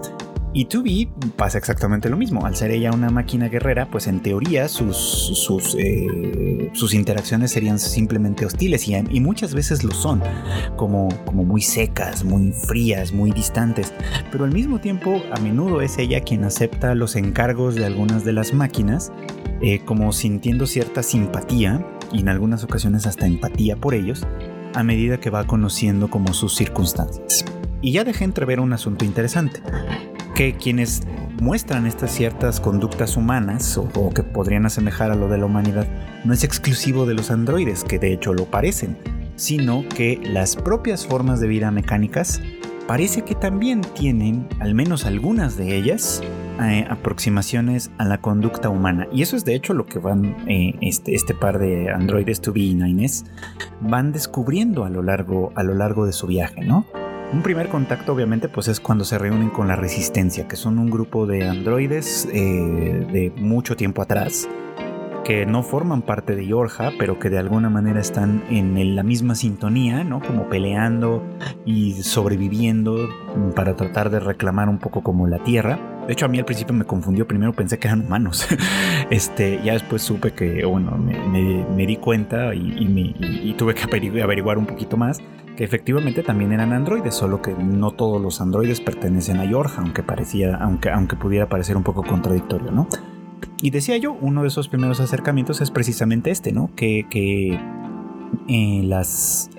y 0.55 0.67
2B 0.67 1.09
pasa 1.35 1.57
exactamente 1.57 2.09
lo 2.09 2.17
mismo. 2.17 2.45
Al 2.45 2.55
ser 2.55 2.69
ella 2.69 2.91
una 2.91 3.09
máquina 3.09 3.49
guerrera, 3.49 3.89
pues 3.89 4.05
en 4.05 4.21
teoría 4.21 4.67
sus, 4.67 4.95
sus, 4.95 5.75
eh, 5.79 6.69
sus 6.73 6.93
interacciones 6.93 7.51
serían 7.51 7.79
simplemente 7.79 8.45
hostiles 8.45 8.87
y, 8.87 9.19
muchas 9.19 9.55
veces 9.55 9.83
lo 9.83 9.91
son, 9.91 10.21
como, 10.75 11.09
como 11.25 11.43
muy 11.43 11.61
secas, 11.61 12.23
muy 12.23 12.51
frías, 12.51 13.13
muy 13.13 13.31
distantes. 13.31 13.93
Pero 14.31 14.45
al 14.45 14.51
mismo 14.51 14.79
tiempo, 14.79 15.23
a 15.31 15.39
menudo 15.39 15.81
es 15.81 15.97
ella 15.97 16.21
quien 16.21 16.43
acepta 16.43 16.93
los 16.93 17.15
encargos 17.15 17.73
de 17.73 17.85
algunas 17.85 18.23
de 18.23 18.33
las 18.33 18.53
máquinas, 18.53 19.11
eh, 19.61 19.79
como 19.85 20.13
sintiendo 20.13 20.67
cierta 20.67 21.01
simpatía 21.01 21.83
y 22.11 22.19
en 22.19 22.29
algunas 22.29 22.63
ocasiones 22.63 23.07
hasta 23.07 23.25
empatía 23.25 23.75
por 23.75 23.95
ellos, 23.95 24.27
a 24.73 24.83
medida 24.83 25.19
que 25.19 25.29
va 25.29 25.45
conociendo 25.45 26.09
como 26.09 26.33
sus 26.33 26.55
circunstancias. 26.55 27.45
Y 27.81 27.91
ya 27.91 28.03
dejé 28.03 28.23
entrever 28.23 28.59
un 28.59 28.73
asunto 28.73 29.05
interesante 29.05 29.61
que 30.35 30.55
quienes 30.55 31.03
muestran 31.41 31.85
estas 31.85 32.11
ciertas 32.11 32.59
conductas 32.59 33.17
humanas 33.17 33.77
o, 33.77 34.09
que 34.11 34.23
podrían 34.23 34.65
asemejar 34.65 35.11
a 35.11 35.15
lo 35.15 35.27
de 35.27 35.37
la 35.37 35.45
humanidad 35.45 35.87
no 36.23 36.33
es 36.33 36.43
exclusivo 36.43 37.05
de 37.05 37.13
los 37.13 37.31
androides, 37.31 37.83
que 37.83 37.99
de 37.99 38.13
hecho 38.13 38.33
lo 38.33 38.45
parecen, 38.45 38.97
sino 39.35 39.83
que 39.89 40.19
las 40.23 40.55
propias 40.55 41.05
formas 41.05 41.39
de 41.39 41.47
vida 41.47 41.71
mecánicas 41.71 42.41
parece 42.87 43.23
que 43.23 43.35
también 43.35 43.81
tienen, 43.81 44.47
al 44.59 44.73
menos 44.75 45.05
algunas 45.05 45.57
de 45.57 45.75
ellas, 45.75 46.21
eh, 46.61 46.85
aproximaciones 46.89 47.91
a 47.97 48.05
la 48.05 48.19
conducta 48.19 48.69
humana. 48.69 49.07
Y 49.11 49.21
eso 49.21 49.35
es 49.35 49.45
de 49.45 49.55
hecho 49.55 49.73
lo 49.73 49.85
que 49.85 49.99
van 49.99 50.35
eh, 50.47 50.75
este, 50.81 51.15
este, 51.15 51.33
par 51.33 51.59
de 51.59 51.91
androides 51.91 52.41
2B 52.41 52.57
y 52.57 52.75
9S 52.75 53.25
van 53.81 54.11
descubriendo 54.11 54.85
a 54.85 54.89
lo 54.89 55.01
largo, 55.01 55.51
a 55.55 55.63
lo 55.63 55.73
largo 55.73 56.05
de 56.05 56.13
su 56.13 56.27
viaje, 56.27 56.61
¿no? 56.61 56.85
Un 57.33 57.41
primer 57.41 57.69
contacto 57.69 58.13
obviamente 58.13 58.47
pues 58.47 58.67
es 58.67 58.79
cuando 58.79 59.05
se 59.05 59.17
reúnen 59.17 59.49
con 59.49 59.67
la 59.67 59.75
Resistencia, 59.75 60.47
que 60.47 60.55
son 60.55 60.77
un 60.77 60.91
grupo 60.91 61.25
de 61.25 61.47
androides 61.47 62.27
eh, 62.31 63.07
de 63.11 63.33
mucho 63.37 63.75
tiempo 63.75 64.03
atrás, 64.03 64.47
que 65.23 65.45
no 65.45 65.63
forman 65.63 66.01
parte 66.01 66.35
de 66.35 66.45
Yorja, 66.45 66.91
pero 66.99 67.19
que 67.19 67.29
de 67.29 67.37
alguna 67.37 67.69
manera 67.69 67.99
están 67.99 68.43
en 68.49 68.95
la 68.95 69.03
misma 69.03 69.35
sintonía, 69.35 70.03
¿no? 70.03 70.19
Como 70.19 70.49
peleando 70.49 71.23
y 71.65 71.93
sobreviviendo 72.03 73.09
para 73.55 73.75
tratar 73.75 74.09
de 74.09 74.19
reclamar 74.19 74.69
un 74.69 74.79
poco 74.79 75.01
como 75.01 75.27
la 75.27 75.39
Tierra. 75.39 75.79
De 76.07 76.13
hecho, 76.13 76.25
a 76.25 76.27
mí 76.27 76.37
al 76.37 76.45
principio 76.45 76.73
me 76.73 76.83
confundió, 76.83 77.25
primero 77.25 77.53
pensé 77.53 77.79
que 77.79 77.87
eran 77.87 78.01
humanos. 78.01 78.47
este, 79.09 79.61
ya 79.63 79.73
después 79.73 80.01
supe 80.01 80.33
que, 80.33 80.65
bueno, 80.65 80.97
me, 80.97 81.85
di 81.87 81.97
cuenta 81.97 82.53
y, 82.53 83.55
tuve 83.57 83.73
que 83.73 83.83
averiguar 84.21 84.57
un 84.57 84.65
poquito 84.65 84.97
más 84.97 85.21
que 85.55 85.63
efectivamente 85.63 86.23
también 86.23 86.51
eran 86.51 86.73
androides, 86.73 87.13
solo 87.13 87.41
que 87.41 87.53
no 87.53 87.91
todos 87.91 88.19
los 88.19 88.41
androides 88.41 88.81
pertenecen 88.81 89.37
a 89.37 89.45
Yorja, 89.45 89.81
aunque 89.81 90.01
parecía, 90.01 90.55
aunque, 90.55 90.89
aunque 90.89 91.15
pudiera 91.15 91.47
parecer 91.47 91.77
un 91.77 91.83
poco 91.83 92.01
contradictorio, 92.01 92.71
¿no? 92.71 92.87
Y 93.63 93.69
decía 93.69 93.95
yo, 93.95 94.11
uno 94.19 94.41
de 94.41 94.49
esos 94.49 94.67
primeros 94.67 94.99
acercamientos 94.99 95.61
es 95.61 95.71
precisamente 95.71 96.31
este, 96.31 96.51
¿no? 96.51 96.69
Que, 96.75 97.07
que 97.09 97.57
eh, 98.49 98.81
las. 98.83 99.49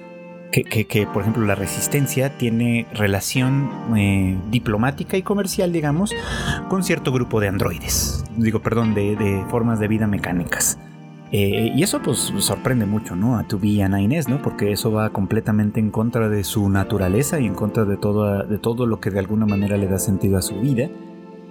Que, 0.52 1.08
por 1.12 1.22
ejemplo, 1.22 1.44
la 1.46 1.54
resistencia 1.54 2.36
tiene 2.36 2.86
relación 2.92 3.70
eh, 3.96 4.38
diplomática 4.50 5.16
y 5.16 5.22
comercial, 5.22 5.72
digamos, 5.72 6.14
con 6.68 6.84
cierto 6.84 7.12
grupo 7.12 7.40
de 7.40 7.48
androides. 7.48 8.24
Digo, 8.36 8.60
perdón, 8.60 8.94
de, 8.94 9.16
de 9.16 9.42
formas 9.48 9.80
de 9.80 9.88
vida 9.88 10.06
mecánicas. 10.06 10.78
Eh, 11.32 11.72
y 11.74 11.82
eso 11.82 12.00
pues 12.02 12.32
sorprende 12.38 12.84
mucho, 12.84 13.16
¿no? 13.16 13.38
A 13.38 13.48
2B 13.48 13.64
y 13.64 13.82
a 13.82 13.88
9S, 13.88 14.28
¿no? 14.28 14.42
Porque 14.42 14.70
eso 14.70 14.92
va 14.92 15.10
completamente 15.10 15.80
en 15.80 15.90
contra 15.90 16.28
de 16.28 16.44
su 16.44 16.68
naturaleza 16.68 17.40
y 17.40 17.46
en 17.46 17.54
contra 17.54 17.86
de 17.86 17.96
todo, 17.96 18.44
de 18.44 18.58
todo 18.58 18.86
lo 18.86 19.00
que 19.00 19.10
de 19.10 19.18
alguna 19.18 19.46
manera 19.46 19.78
le 19.78 19.88
da 19.88 19.98
sentido 19.98 20.36
a 20.36 20.42
su 20.42 20.60
vida. 20.60 20.90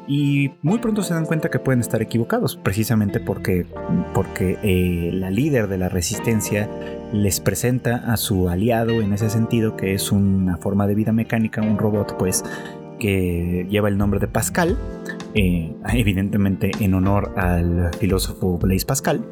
Y 0.07 0.51
muy 0.61 0.79
pronto 0.79 1.01
se 1.01 1.13
dan 1.13 1.25
cuenta 1.25 1.49
que 1.49 1.59
pueden 1.59 1.79
estar 1.79 2.01
equivocados, 2.01 2.57
precisamente 2.57 3.19
porque, 3.19 3.65
porque 4.13 4.57
eh, 4.61 5.11
la 5.13 5.29
líder 5.29 5.67
de 5.67 5.77
la 5.77 5.87
resistencia 5.87 6.69
les 7.13 7.39
presenta 7.39 8.11
a 8.11 8.17
su 8.17 8.49
aliado 8.49 9.01
en 9.01 9.13
ese 9.13 9.29
sentido, 9.29 9.77
que 9.77 9.93
es 9.93 10.11
una 10.11 10.57
forma 10.57 10.87
de 10.87 10.95
vida 10.95 11.13
mecánica, 11.13 11.61
un 11.61 11.77
robot, 11.77 12.17
pues, 12.17 12.43
que 12.99 13.65
lleva 13.69 13.87
el 13.87 13.97
nombre 13.97 14.19
de 14.19 14.27
Pascal, 14.27 14.77
eh, 15.35 15.73
evidentemente 15.93 16.71
en 16.79 16.93
honor 16.93 17.31
al 17.37 17.91
filósofo 17.99 18.57
Blaise 18.57 18.85
Pascal 18.85 19.25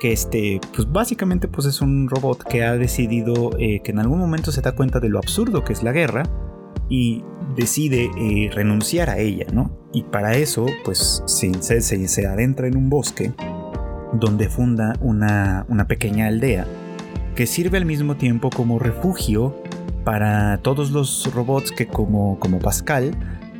que 0.00 0.12
este, 0.12 0.60
pues 0.74 0.90
básicamente 0.90 1.46
pues 1.46 1.66
es 1.66 1.82
un 1.82 2.08
robot 2.08 2.42
que 2.44 2.64
ha 2.64 2.74
decidido 2.76 3.50
eh, 3.58 3.80
que 3.84 3.92
en 3.92 3.98
algún 3.98 4.18
momento 4.18 4.50
se 4.50 4.62
da 4.62 4.72
cuenta 4.72 4.98
de 4.98 5.10
lo 5.10 5.18
absurdo 5.18 5.62
que 5.62 5.74
es 5.74 5.82
la 5.82 5.92
guerra 5.92 6.22
y 6.90 7.24
decide 7.56 8.10
eh, 8.18 8.50
renunciar 8.52 9.08
a 9.08 9.18
ella, 9.18 9.46
¿no? 9.52 9.70
Y 9.94 10.02
para 10.02 10.34
eso, 10.36 10.66
pues 10.84 11.22
se, 11.26 11.54
se, 11.62 11.80
se, 11.80 12.26
adentra 12.26 12.66
en 12.66 12.76
un 12.76 12.90
bosque 12.90 13.32
donde 14.12 14.48
funda 14.48 14.92
una, 15.00 15.64
una 15.68 15.86
pequeña 15.86 16.26
aldea 16.26 16.66
que 17.34 17.46
sirve 17.46 17.78
al 17.78 17.86
mismo 17.86 18.16
tiempo 18.16 18.50
como 18.50 18.78
refugio 18.78 19.56
para 20.04 20.58
todos 20.58 20.90
los 20.90 21.32
robots 21.32 21.72
que 21.72 21.86
como, 21.86 22.38
como 22.38 22.58
Pascal 22.58 23.12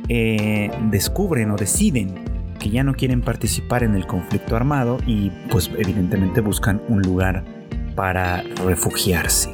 eh, 0.09 0.69
descubren 0.89 1.51
o 1.51 1.55
deciden 1.55 2.13
que 2.59 2.69
ya 2.69 2.83
no 2.83 2.93
quieren 2.93 3.21
participar 3.21 3.83
en 3.83 3.95
el 3.95 4.05
conflicto 4.05 4.55
armado 4.55 4.97
y 5.07 5.31
pues 5.49 5.71
evidentemente 5.77 6.41
buscan 6.41 6.81
un 6.89 7.01
lugar 7.01 7.43
para 7.95 8.43
refugiarse. 8.65 9.49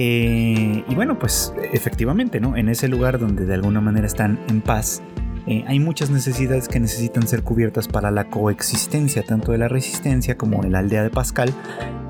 Eh, 0.00 0.84
y 0.88 0.94
bueno, 0.94 1.18
pues 1.18 1.52
efectivamente, 1.72 2.40
¿no? 2.40 2.56
En 2.56 2.68
ese 2.68 2.86
lugar 2.86 3.18
donde 3.18 3.44
de 3.44 3.54
alguna 3.54 3.80
manera 3.80 4.06
están 4.06 4.38
en 4.48 4.60
paz, 4.60 5.02
eh, 5.48 5.64
hay 5.66 5.80
muchas 5.80 6.10
necesidades 6.10 6.68
que 6.68 6.78
necesitan 6.78 7.26
ser 7.26 7.42
cubiertas 7.42 7.88
para 7.88 8.10
la 8.10 8.28
coexistencia 8.28 9.22
tanto 9.22 9.50
de 9.50 9.58
la 9.58 9.66
resistencia 9.66 10.36
como 10.36 10.62
de 10.62 10.68
la 10.68 10.80
aldea 10.80 11.02
de 11.02 11.10
Pascal 11.10 11.52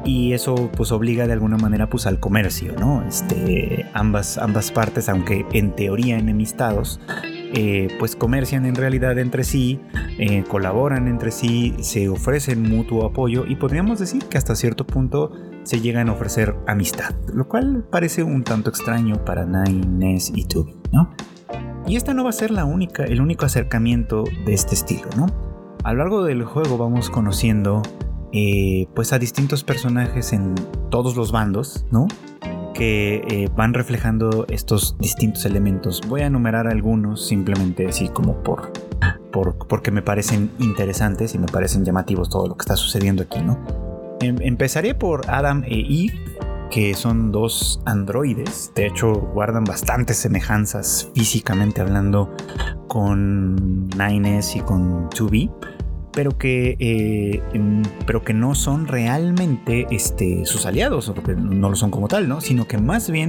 y 0.04 0.32
eso 0.32 0.70
pues 0.76 0.90
obliga 0.90 1.26
de 1.26 1.34
alguna 1.34 1.56
manera 1.56 1.88
pues 1.88 2.06
al 2.06 2.18
comercio, 2.18 2.74
¿no? 2.78 3.04
Este, 3.06 3.86
ambas, 3.92 4.38
ambas 4.38 4.72
partes, 4.72 5.08
aunque 5.08 5.46
en 5.52 5.74
teoría 5.76 6.18
enemistados, 6.18 7.00
eh, 7.54 7.88
pues 7.98 8.16
comercian 8.16 8.66
en 8.66 8.74
realidad 8.74 9.18
entre 9.18 9.44
sí, 9.44 9.80
eh, 10.18 10.44
colaboran 10.48 11.08
entre 11.08 11.30
sí, 11.30 11.74
se 11.80 12.08
ofrecen 12.08 12.62
mutuo 12.62 13.06
apoyo 13.06 13.46
y 13.46 13.56
podríamos 13.56 13.98
decir 13.98 14.24
que 14.24 14.36
hasta 14.36 14.56
cierto 14.56 14.86
punto 14.86 15.32
se 15.68 15.82
llegan 15.82 16.08
a 16.08 16.12
ofrecer 16.12 16.56
amistad, 16.66 17.14
lo 17.34 17.46
cual 17.46 17.84
parece 17.92 18.22
un 18.22 18.42
tanto 18.42 18.70
extraño 18.70 19.22
para 19.26 19.44
Nine, 19.44 19.86
Ness 19.86 20.32
y 20.34 20.44
Tubi, 20.44 20.74
¿no? 20.92 21.10
Y 21.86 21.96
esta 21.96 22.14
no 22.14 22.24
va 22.24 22.30
a 22.30 22.32
ser 22.32 22.50
la 22.50 22.64
única, 22.64 23.04
el 23.04 23.20
único 23.20 23.44
acercamiento 23.44 24.24
de 24.46 24.54
este 24.54 24.74
estilo, 24.74 25.10
¿no? 25.14 25.26
A 25.84 25.92
lo 25.92 25.98
largo 25.98 26.24
del 26.24 26.42
juego 26.42 26.78
vamos 26.78 27.10
conociendo 27.10 27.82
eh, 28.32 28.86
pues 28.94 29.12
a 29.12 29.18
distintos 29.18 29.62
personajes 29.62 30.32
en 30.32 30.54
todos 30.90 31.16
los 31.16 31.32
bandos, 31.32 31.84
¿no? 31.90 32.06
que 32.72 33.24
eh, 33.28 33.48
van 33.56 33.74
reflejando 33.74 34.46
estos 34.48 34.96
distintos 34.98 35.44
elementos. 35.44 36.00
Voy 36.06 36.20
a 36.20 36.26
enumerar 36.26 36.68
algunos 36.68 37.26
simplemente 37.26 37.88
así 37.88 38.08
como 38.08 38.42
por, 38.44 38.72
por 39.32 39.58
porque 39.66 39.90
me 39.90 40.00
parecen 40.00 40.52
interesantes 40.60 41.34
y 41.34 41.38
me 41.38 41.46
parecen 41.46 41.84
llamativos 41.84 42.30
todo 42.30 42.46
lo 42.46 42.56
que 42.56 42.62
está 42.62 42.76
sucediendo 42.76 43.24
aquí, 43.24 43.42
¿no? 43.42 43.87
Em, 44.20 44.36
empezaré 44.40 44.94
por 44.94 45.30
Adam 45.30 45.62
e 45.66 46.06
Eve, 46.06 46.18
que 46.70 46.94
son 46.94 47.32
dos 47.32 47.80
androides. 47.86 48.72
De 48.74 48.86
hecho, 48.86 49.12
guardan 49.12 49.64
bastantes 49.64 50.18
semejanzas 50.18 51.10
físicamente 51.14 51.80
hablando 51.80 52.34
con 52.88 53.88
Nines 53.88 54.56
y 54.56 54.60
con 54.60 55.08
2B 55.10 55.50
pero 56.18 56.36
que, 56.36 56.76
eh, 56.80 57.40
pero 58.04 58.24
que 58.24 58.34
no 58.34 58.56
son 58.56 58.88
realmente 58.88 59.86
este, 59.92 60.44
sus 60.46 60.66
aliados, 60.66 61.08
o 61.08 61.14
que 61.14 61.36
no 61.36 61.70
lo 61.70 61.76
son 61.76 61.92
como 61.92 62.08
tal, 62.08 62.28
¿no? 62.28 62.40
Sino 62.40 62.66
que 62.66 62.76
más 62.76 63.08
bien 63.08 63.28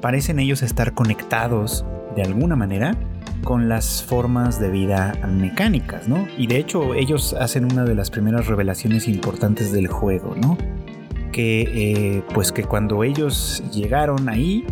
parecen 0.00 0.38
ellos 0.38 0.62
estar 0.62 0.94
conectados 0.94 1.84
de 2.16 2.22
alguna 2.22 2.56
manera 2.56 2.96
con 3.44 3.68
las 3.68 4.02
formas 4.02 4.60
de 4.60 4.70
vida 4.70 5.12
mecánicas, 5.28 6.08
¿no? 6.08 6.26
Y 6.36 6.46
de 6.46 6.58
hecho 6.58 6.94
ellos 6.94 7.34
hacen 7.34 7.70
una 7.70 7.84
de 7.84 7.94
las 7.94 8.10
primeras 8.10 8.46
revelaciones 8.46 9.08
importantes 9.08 9.72
del 9.72 9.88
juego, 9.88 10.34
¿no? 10.36 10.56
Que 11.32 11.62
eh, 11.62 12.22
pues 12.34 12.52
que 12.52 12.64
cuando 12.64 13.04
ellos 13.04 13.62
llegaron 13.72 14.28
ahí, 14.28 14.64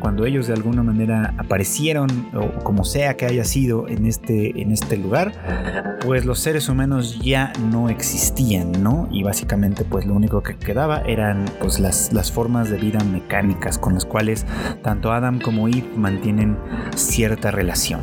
cuando 0.00 0.26
ellos 0.26 0.46
de 0.46 0.54
alguna 0.54 0.82
manera 0.82 1.34
aparecieron, 1.38 2.08
o 2.34 2.62
como 2.62 2.84
sea 2.84 3.16
que 3.16 3.26
haya 3.26 3.44
sido 3.44 3.88
en 3.88 4.06
este, 4.06 4.60
en 4.60 4.72
este 4.72 4.96
lugar, 4.96 5.98
pues 6.04 6.24
los 6.24 6.40
seres 6.40 6.68
humanos 6.68 7.18
ya 7.20 7.52
no 7.70 7.88
existían, 7.88 8.72
¿no? 8.82 9.08
Y 9.10 9.22
básicamente 9.22 9.84
pues 9.84 10.06
lo 10.06 10.14
único 10.14 10.42
que 10.42 10.56
quedaba 10.56 11.02
eran 11.02 11.44
pues 11.60 11.80
las, 11.80 12.12
las 12.12 12.32
formas 12.32 12.70
de 12.70 12.78
vida 12.78 13.02
mecánicas 13.04 13.78
con 13.78 13.94
las 13.94 14.04
cuales 14.04 14.46
tanto 14.82 15.12
Adam 15.12 15.40
como 15.40 15.68
Eve 15.68 15.88
mantienen 15.96 16.56
cierta 16.94 17.50
relación. 17.50 18.02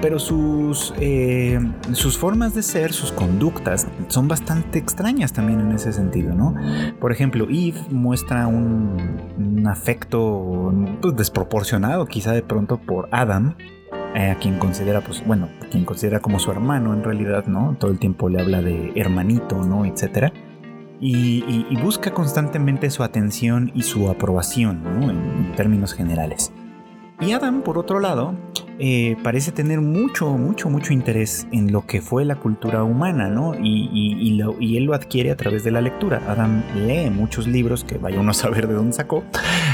Pero 0.00 0.18
sus, 0.18 0.92
eh, 0.98 1.58
sus 1.92 2.18
formas 2.18 2.54
de 2.54 2.62
ser, 2.62 2.92
sus 2.92 3.12
conductas, 3.12 3.86
son 4.08 4.28
bastante 4.28 4.78
extrañas 4.78 5.32
también 5.32 5.60
en 5.60 5.72
ese 5.72 5.92
sentido, 5.92 6.34
¿no? 6.34 6.54
Por 7.00 7.12
ejemplo, 7.12 7.46
Eve 7.50 7.80
muestra 7.90 8.46
un 8.46 9.64
afecto 9.66 10.72
pues, 11.00 11.16
desproporcionado 11.16 12.06
quizá 12.06 12.32
de 12.32 12.42
pronto 12.42 12.78
por 12.78 13.08
Adam, 13.10 13.56
eh, 14.14 14.30
a 14.30 14.38
quien 14.38 14.58
considera, 14.58 15.00
pues 15.00 15.24
bueno, 15.26 15.48
quien 15.70 15.84
considera 15.84 16.20
como 16.20 16.38
su 16.38 16.50
hermano 16.50 16.94
en 16.94 17.02
realidad, 17.02 17.46
¿no? 17.46 17.76
Todo 17.78 17.90
el 17.90 17.98
tiempo 17.98 18.28
le 18.28 18.40
habla 18.40 18.62
de 18.62 18.92
hermanito, 18.94 19.64
¿no? 19.64 19.84
Etcétera. 19.84 20.32
Y, 21.00 21.42
busca 21.82 22.14
constantemente 22.14 22.88
su 22.88 23.02
atención 23.02 23.70
y 23.74 23.82
su 23.82 24.08
aprobación, 24.08 24.80
en 25.02 25.52
términos 25.54 25.92
generales. 25.92 26.50
Y 27.20 27.32
Adam, 27.32 27.62
por 27.62 27.78
otro 27.78 28.00
lado, 28.00 28.34
eh, 28.78 29.16
parece 29.22 29.52
tener 29.52 29.80
mucho, 29.80 30.36
mucho, 30.36 30.68
mucho 30.68 30.92
interés 30.92 31.46
en 31.52 31.70
lo 31.72 31.86
que 31.86 32.00
fue 32.00 32.24
la 32.24 32.34
cultura 32.34 32.82
humana, 32.82 33.28
¿no? 33.28 33.54
Y, 33.54 34.40
él 34.76 34.84
lo 34.84 34.94
adquiere 34.94 35.30
a 35.30 35.36
través 35.36 35.62
de 35.62 35.70
la 35.70 35.80
lectura. 35.80 36.20
Adam 36.28 36.62
lee 36.74 37.10
muchos 37.10 37.46
libros 37.46 37.84
que 37.84 37.98
vaya 37.98 38.18
uno 38.18 38.32
a 38.32 38.34
saber 38.34 38.66
de 38.66 38.74
dónde 38.74 38.92
sacó, 38.92 39.24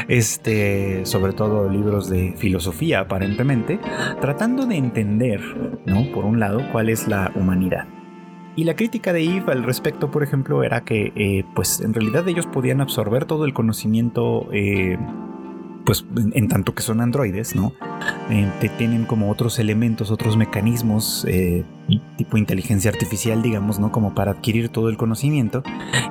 este, 0.09 1.07
sobre 1.07 1.33
todo 1.33 1.71
libros 1.71 2.11
de 2.11 2.35
filosofía 2.37 3.01
aparentemente, 3.01 3.81
tratando 4.21 4.67
de 4.67 4.77
entender, 4.77 5.41
¿no? 5.87 6.05
Por 6.13 6.27
un 6.27 6.39
lado, 6.39 6.61
cuál 6.71 6.91
es 6.91 7.09
la 7.09 7.33
humanidad. 7.35 7.89
Y 8.57 8.65
la 8.65 8.77
crítica 8.77 9.13
de 9.15 9.25
Eve 9.25 9.53
al 9.53 9.63
respecto, 9.63 10.11
por 10.11 10.23
ejemplo, 10.23 10.63
era 10.63 10.83
que, 10.83 11.13
eh, 11.15 11.45
pues, 11.55 11.81
en 11.81 11.95
realidad 11.95 12.29
ellos 12.29 12.47
podían 12.47 12.83
absorber 12.83 13.25
todo 13.25 13.47
el 13.47 13.55
conocimiento 13.55 14.49
eh, 14.53 14.99
pues 15.85 16.05
en, 16.35 16.49
tanto 16.49 16.75
que 16.75 16.83
son 16.83 17.01
androides, 17.01 17.55
¿no? 17.55 17.73
Eh, 18.31 18.49
tienen 18.79 19.05
como 19.05 19.31
otros 19.31 19.59
elementos, 19.59 20.11
otros 20.11 20.37
mecanismos, 20.37 21.25
eh, 21.29 21.65
tipo 22.17 22.37
inteligencia 22.37 22.91
artificial, 22.91 23.43
digamos, 23.43 23.79
¿no? 23.79 23.91
Como 23.91 24.15
para 24.15 24.33
adquirir 24.33 24.69
todo 24.69 24.89
el 24.89 24.97
conocimiento. 24.97 25.63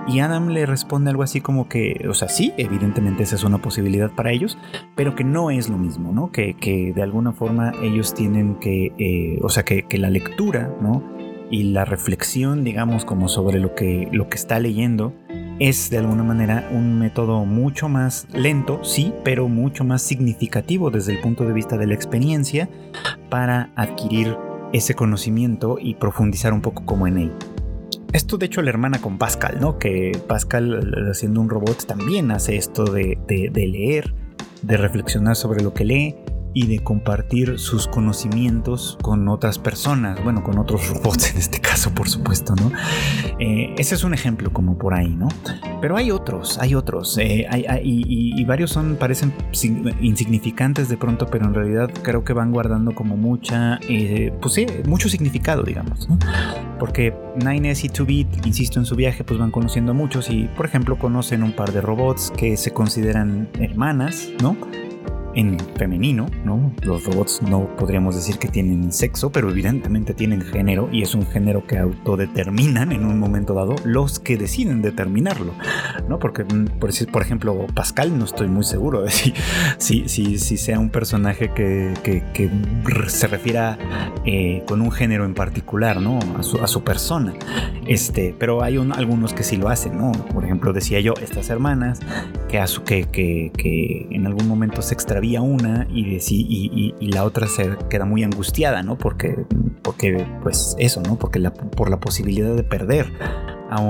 Y 0.08 0.19
Adam 0.19 0.49
le 0.49 0.65
responde 0.65 1.12
algo 1.12 1.23
así 1.23 1.41
como 1.41 1.69
que, 1.69 2.05
o 2.10 2.13
sea, 2.13 2.29
sí, 2.29 2.53
evidentemente 2.58 3.23
esa 3.23 3.36
es 3.36 3.43
una 3.43 3.60
posibilidad 3.60 4.12
para 4.12 4.32
ellos, 4.32 4.58
pero 4.95 5.15
que 5.15 5.23
no 5.23 5.51
es 5.51 5.69
lo 5.69 5.77
mismo, 5.77 6.12
¿no? 6.12 6.32
Que, 6.32 6.55
de 6.95 7.03
alguna 7.03 7.32
forma 7.32 7.73
ellos 7.82 8.13
tienen 8.13 8.55
que, 8.55 8.93
eh, 8.97 9.39
o 9.41 9.49
sea, 9.49 9.63
que, 9.63 9.84
que 9.84 9.97
la 9.97 10.10
lectura, 10.10 10.75
¿no? 10.82 11.03
Y 11.51 11.63
la 11.63 11.86
reflexión, 11.86 12.63
digamos, 12.63 13.05
como 13.05 13.27
sobre 13.27 13.60
lo 13.60 13.73
que, 13.73 14.08
lo 14.12 14.29
que 14.29 14.36
está 14.36 14.60
leyendo, 14.60 15.13
es 15.60 15.89
de 15.89 15.98
alguna 15.98 16.24
manera 16.24 16.69
un 16.72 16.98
método 17.00 17.45
mucho 17.45 17.89
más 17.89 18.28
lento, 18.34 18.84
sí, 18.84 19.13
pero 19.24 19.50
mucho 19.50 19.84
más 19.84 20.02
significativo 20.02 20.89
desde 20.89 21.12
el 21.12 21.19
punto 21.19 21.45
de 21.45 21.54
vista 21.54 21.78
de 21.78 21.88
la 21.88 21.93
experiencia 21.93 22.69
para 23.30 23.72
adquirir 23.76 24.38
ese 24.72 24.95
conocimiento 24.95 25.78
y 25.80 25.95
profundizar 25.95 26.54
un 26.54 26.62
poco 26.62 26.86
como 26.86 27.08
en 27.08 27.17
él. 27.17 27.32
Esto 28.13 28.38
de 28.38 28.48
hecho 28.48 28.62
la 28.62 28.69
hermana 28.69 29.02
con 29.02 29.17
Pascal, 29.17 29.58
¿no? 29.60 29.78
Que 29.78 30.19
Pascal 30.28 31.10
haciendo 31.12 31.41
un 31.41 31.50
robot 31.50 31.86
también 31.86 32.32
hace 32.32 32.56
esto 32.56 32.86
de, 32.86 33.17
de 33.28 33.67
leer, 33.67 34.15
de 34.62 34.78
reflexionar 34.78 35.36
sobre 35.36 35.62
lo 35.62 35.74
que 35.74 35.86
lee 35.86 36.15
y 36.60 36.67
de 36.67 36.80
compartir 36.80 37.58
sus 37.58 37.88
conocimientos 37.88 38.98
con 39.02 39.30
otras 39.30 39.58
personas, 39.58 40.22
bueno, 40.26 40.43
con 40.43 40.60
otros 40.60 40.89
robots 40.89 41.32
en 41.32 41.38
este 41.38 41.62
caso, 41.62 41.91
por 41.91 42.10
supuesto, 42.10 42.54
¿no? 42.56 42.69
Eh, 43.39 43.74
ese 43.78 43.95
es 43.95 44.04
un 44.04 44.13
ejemplo 44.13 44.52
como 44.52 44.78
por 44.78 44.93
ahí, 44.93 45.15
¿no? 45.15 45.30
Pero 45.80 45.95
hay 45.95 46.12
otros, 46.12 46.58
hay 46.60 46.76
otros, 46.76 47.17
eh, 47.17 47.48
y, 47.82 48.43
varios 48.43 48.72
son, 48.72 48.98
parecen 48.98 49.34
insignificantes 50.02 50.89
de 50.89 50.98
pronto, 50.98 51.28
pero 51.28 51.45
en 51.45 51.54
realidad 51.54 51.91
creo 52.04 52.26
que 52.26 52.34
van 52.34 52.52
guardando 52.52 52.93
como 52.93 53.15
mucha, 53.15 53.80
eh, 53.88 54.34
pues 54.41 54.56
sí, 54.56 54.65
mucho 54.86 55.08
significado, 55.08 55.63
digamos, 55.63 56.10
¿no? 56.10 56.19
Porque 56.78 57.13
Nines 57.38 57.86
y 57.86 57.88
2 57.88 58.10
insisto, 58.45 58.80
en 58.80 58.86
su 58.86 58.95
viaje, 58.95 59.24
pues 59.24 59.39
van 59.39 59.52
conociendo 59.52 59.91
a 59.91 59.95
muchos 59.95 60.30
y, 60.30 60.50
por 60.58 60.65
ejemplo, 60.65 60.98
conocen 60.98 61.43
un 61.43 61.54
par 61.54 61.72
de 61.72 61.80
robots 61.80 62.34
que 62.36 62.58
se 62.58 62.72
consideran 62.72 63.48
hermanas, 63.60 64.30
¿no? 64.41 64.58
En 65.36 65.58
femenino, 65.76 66.28
¿no? 66.44 66.72
Los 66.82 67.06
robots 67.06 67.42
no 67.42 67.76
podríamos 67.76 68.15
decir 68.15 68.38
que 68.38 68.48
tienen 68.48 68.92
sexo, 68.92 69.32
pero 69.32 69.50
evidentemente 69.50 70.13
tienen 70.13 70.42
género 70.42 70.89
y 70.92 71.02
es 71.02 71.15
un 71.15 71.26
género 71.26 71.65
que 71.65 71.78
autodeterminan 71.78 72.92
en 72.92 73.06
un 73.06 73.20
momento 73.20 73.54
dado 73.54 73.76
los 73.84 74.20
que 74.20 74.38
deciden 74.38 74.82
determinarlo, 74.82 75.54
¿no? 76.08 76.20
Porque, 76.20 76.44
mm, 76.44 76.80
por, 76.80 76.89
por 77.12 77.22
ejemplo, 77.22 77.68
Pascal 77.74 78.18
no 78.18 78.26
estoy 78.26 78.48
muy 78.48 78.63
seguro 78.63 79.04
de 79.04 79.12
si, 79.78 80.08
si, 80.08 80.38
si, 80.39 80.58
sea 80.58 80.80
un 80.80 80.89
personaje 80.89 81.52
que, 81.54 81.94
se 83.08 83.28
refiera 83.28 83.78
eh, 84.26 84.63
con 84.68 84.82
un 84.82 84.92
género 84.92 85.26
en 85.26 85.34
particular, 85.34 86.02
¿no? 86.02 86.20
A 86.38 86.44
su, 86.44 86.58
a 86.58 86.68
su 86.68 86.84
persona. 86.84 87.34
Este, 87.88 88.36
pero 88.38 88.63
hay 88.63 88.78
algunos 88.78 89.34
que 89.34 89.44
sí 89.44 89.58
lo 89.58 89.70
hacen, 89.70 89.98
¿no? 89.98 90.12
Por 90.12 90.46
ejemplo, 90.46 90.74
decía 90.74 91.00
yo, 91.00 91.13
estas 91.22 91.50
hermanas 91.50 92.00
que, 92.48 92.60
a 92.60 92.68
su, 92.68 92.84
que, 92.84 93.06
que, 93.06 93.52
que 93.58 94.08
en 94.12 94.26
algún 94.26 94.48
momento 94.48 94.82
se 94.82 94.94
extravían 94.94 95.20
una 95.38 95.88
y, 95.89 96.18
y, 97.00 97.08
la 97.08 97.24
otra 97.24 97.48
se 97.48 97.78
queda 97.89 98.06
muy 98.06 98.24
angustiada, 98.24 98.84
¿no? 98.84 98.98
Porque, 98.98 99.46
porque 99.82 100.26
pues 100.42 100.76
eso, 100.80 101.02
¿no? 101.02 101.18
Porque 101.18 101.39
la, 101.39 101.54
por 101.54 101.89
la 101.89 102.00
posibilidad 102.00 102.56
de 102.56 102.63
perder 102.63 103.12
a, 103.70 103.82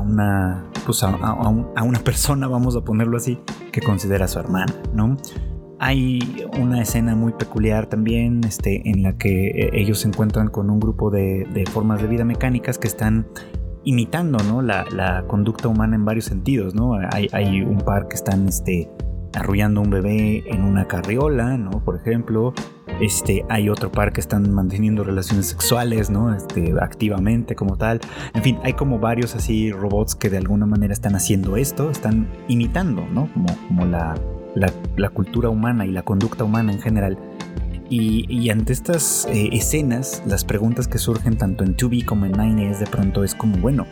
una, 0.00 0.64
pues 0.84 1.02
a, 1.02 1.82
una 1.82 1.98
persona, 2.00 2.48
vamos 2.48 2.76
a 2.76 2.80
ponerlo 2.80 3.16
así, 3.16 3.38
que 3.72 3.80
considera 3.80 4.24
a 4.24 4.28
su 4.28 4.38
hermana, 4.38 4.74
¿no? 4.92 5.16
Hay 5.78 6.46
una 6.58 6.82
escena 6.82 7.14
muy 7.14 7.32
peculiar 7.32 7.86
también 7.86 8.42
este, 8.44 8.88
en 8.88 9.02
la 9.02 9.16
que 9.18 9.48
eh, 9.48 9.70
ellos 9.74 10.00
se 10.00 10.08
encuentran 10.08 10.48
con 10.48 10.70
un 10.70 10.80
grupo 10.80 11.10
de, 11.10 11.46
de 11.52 11.66
formas 11.66 12.00
de 12.00 12.08
vida 12.08 12.24
mecánicas 12.24 12.78
que 12.78 12.86
están 12.86 13.26
imitando 13.84 14.38
¿no? 14.44 14.62
la, 14.62 14.86
la, 14.90 15.24
conducta 15.26 15.68
humana 15.68 15.96
en 15.96 16.04
varios 16.04 16.24
sentidos. 16.26 16.74
¿no? 16.74 16.94
Hay, 17.12 17.28
hay 17.32 17.60
un 17.62 17.78
par 17.78 18.08
que 18.08 18.14
están 18.14 18.48
este, 18.48 18.90
arrullando 19.34 19.80
un 19.80 19.90
bebé 19.90 20.44
en 20.46 20.62
una 20.62 20.86
carriola, 20.86 21.56
¿no? 21.56 21.70
Por 21.84 21.96
ejemplo, 21.96 22.54
este, 23.00 23.44
hay 23.48 23.68
otro 23.68 23.90
par 23.90 24.12
que 24.12 24.20
están 24.20 24.52
manteniendo 24.52 25.04
relaciones 25.04 25.46
sexuales, 25.46 26.10
¿no? 26.10 26.34
Este, 26.34 26.74
activamente 26.80 27.54
como 27.54 27.76
tal. 27.76 28.00
En 28.34 28.42
fin, 28.42 28.58
hay 28.62 28.74
como 28.74 28.98
varios 28.98 29.34
así 29.34 29.72
robots 29.72 30.14
que 30.14 30.30
de 30.30 30.38
alguna 30.38 30.66
manera 30.66 30.92
están 30.92 31.16
haciendo 31.16 31.56
esto, 31.56 31.90
están 31.90 32.28
imitando, 32.48 33.04
¿no? 33.12 33.28
Como, 33.68 33.86
la, 33.86 34.14
la, 34.54 35.08
cultura 35.10 35.48
humana 35.48 35.86
y 35.86 35.90
la 35.90 36.02
conducta 36.02 36.44
humana 36.44 36.72
en 36.72 36.80
general. 36.80 37.18
Y, 37.90 38.48
ante 38.50 38.72
estas 38.72 39.26
eh, 39.30 39.50
escenas, 39.52 40.22
las 40.26 40.44
preguntas 40.44 40.88
que 40.88 40.98
surgen 40.98 41.36
tanto 41.36 41.64
en 41.64 41.76
2B 41.76 42.04
como 42.04 42.24
en 42.24 42.32
9 42.32 42.76
de 42.78 42.86
pronto 42.86 43.22
es 43.22 43.34
como, 43.34 43.56
bueno, 43.58 43.86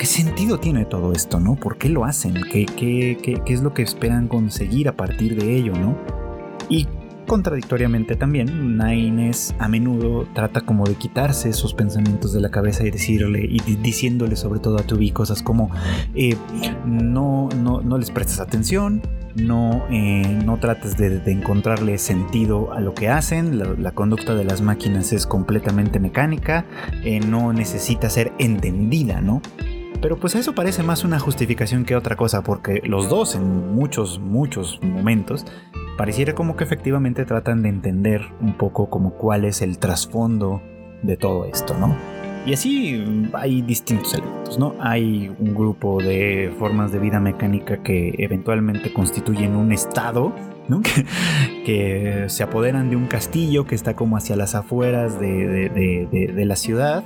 ¿qué 0.00 0.06
sentido 0.06 0.58
tiene 0.58 0.86
todo 0.86 1.12
esto, 1.12 1.40
no? 1.40 1.56
¿Por 1.56 1.76
qué 1.76 1.90
lo 1.90 2.06
hacen? 2.06 2.32
¿Qué, 2.50 3.18
es 3.46 3.60
lo 3.60 3.74
que 3.74 3.82
esperan 3.82 4.28
conseguir 4.28 4.88
a 4.88 4.96
partir 4.96 5.38
de 5.38 5.54
ello, 5.54 5.74
no? 5.74 5.94
Y 6.70 6.88
contradictoriamente 7.26 8.16
también, 8.16 8.78
Nines 8.78 9.54
a 9.58 9.68
menudo 9.68 10.26
trata 10.32 10.62
como 10.62 10.86
de 10.86 10.94
quitarse 10.94 11.50
esos 11.50 11.74
pensamientos 11.74 12.32
de 12.32 12.40
la 12.40 12.50
cabeza 12.50 12.82
y 12.86 12.90
decirle 12.90 13.44
y 13.44 13.60
diciéndole 13.76 14.36
sobre 14.36 14.58
todo 14.58 14.78
a 14.78 14.84
Tubi 14.84 15.10
cosas 15.10 15.42
como 15.42 15.70
eh, 16.14 16.34
no, 16.86 17.50
no, 17.62 17.82
no 17.82 17.98
les 17.98 18.10
prestes 18.10 18.40
atención, 18.40 19.02
no, 19.36 19.84
eh, 19.90 20.40
no 20.44 20.58
trates 20.58 20.96
de, 20.96 21.20
encontrarle 21.30 21.98
sentido 21.98 22.72
a 22.72 22.80
lo 22.80 22.94
que 22.94 23.10
hacen, 23.10 23.82
la, 23.82 23.92
conducta 23.92 24.34
de 24.34 24.44
las 24.44 24.62
máquinas 24.62 25.12
es 25.12 25.26
completamente 25.26 26.00
mecánica, 26.00 26.64
eh, 27.04 27.20
no 27.20 27.52
necesita 27.52 28.08
ser 28.08 28.32
entendida, 28.38 29.20
¿no? 29.20 29.42
Pero 30.00 30.18
pues 30.18 30.34
eso 30.34 30.54
parece 30.54 30.82
más 30.82 31.04
una 31.04 31.18
justificación 31.18 31.84
que 31.84 31.94
otra 31.94 32.16
cosa, 32.16 32.42
porque 32.42 32.80
los 32.84 33.08
dos 33.08 33.34
en 33.34 33.74
muchos, 33.74 34.18
muchos 34.18 34.80
momentos 34.82 35.44
pareciera 35.98 36.34
como 36.34 36.56
que 36.56 36.64
efectivamente 36.64 37.26
tratan 37.26 37.62
de 37.62 37.68
entender 37.68 38.22
un 38.40 38.54
poco 38.54 38.88
como 38.88 39.12
cuál 39.12 39.44
es 39.44 39.60
el 39.60 39.78
trasfondo 39.78 40.62
de 41.02 41.16
todo 41.18 41.44
esto, 41.44 41.76
¿no? 41.78 41.94
Y 42.46 42.54
así 42.54 43.28
hay 43.34 43.60
distintos 43.60 44.14
elementos, 44.14 44.58
¿no? 44.58 44.74
Hay 44.80 45.30
un 45.38 45.54
grupo 45.54 46.02
de 46.02 46.50
formas 46.58 46.90
de 46.90 46.98
vida 46.98 47.20
mecánica 47.20 47.82
que 47.82 48.14
eventualmente 48.16 48.94
constituyen 48.94 49.56
un 49.56 49.72
estado, 49.72 50.32
¿no? 50.66 50.80
que, 51.66 52.24
se 52.28 52.42
apoderan 52.42 52.88
de 52.88 52.96
un 52.96 53.06
castillo 53.06 53.66
que 53.66 53.74
está 53.74 53.94
como 53.94 54.16
hacia 54.16 54.36
las 54.36 54.54
afueras 54.54 55.20
de, 55.20 56.44
la 56.46 56.56
ciudad. 56.56 57.04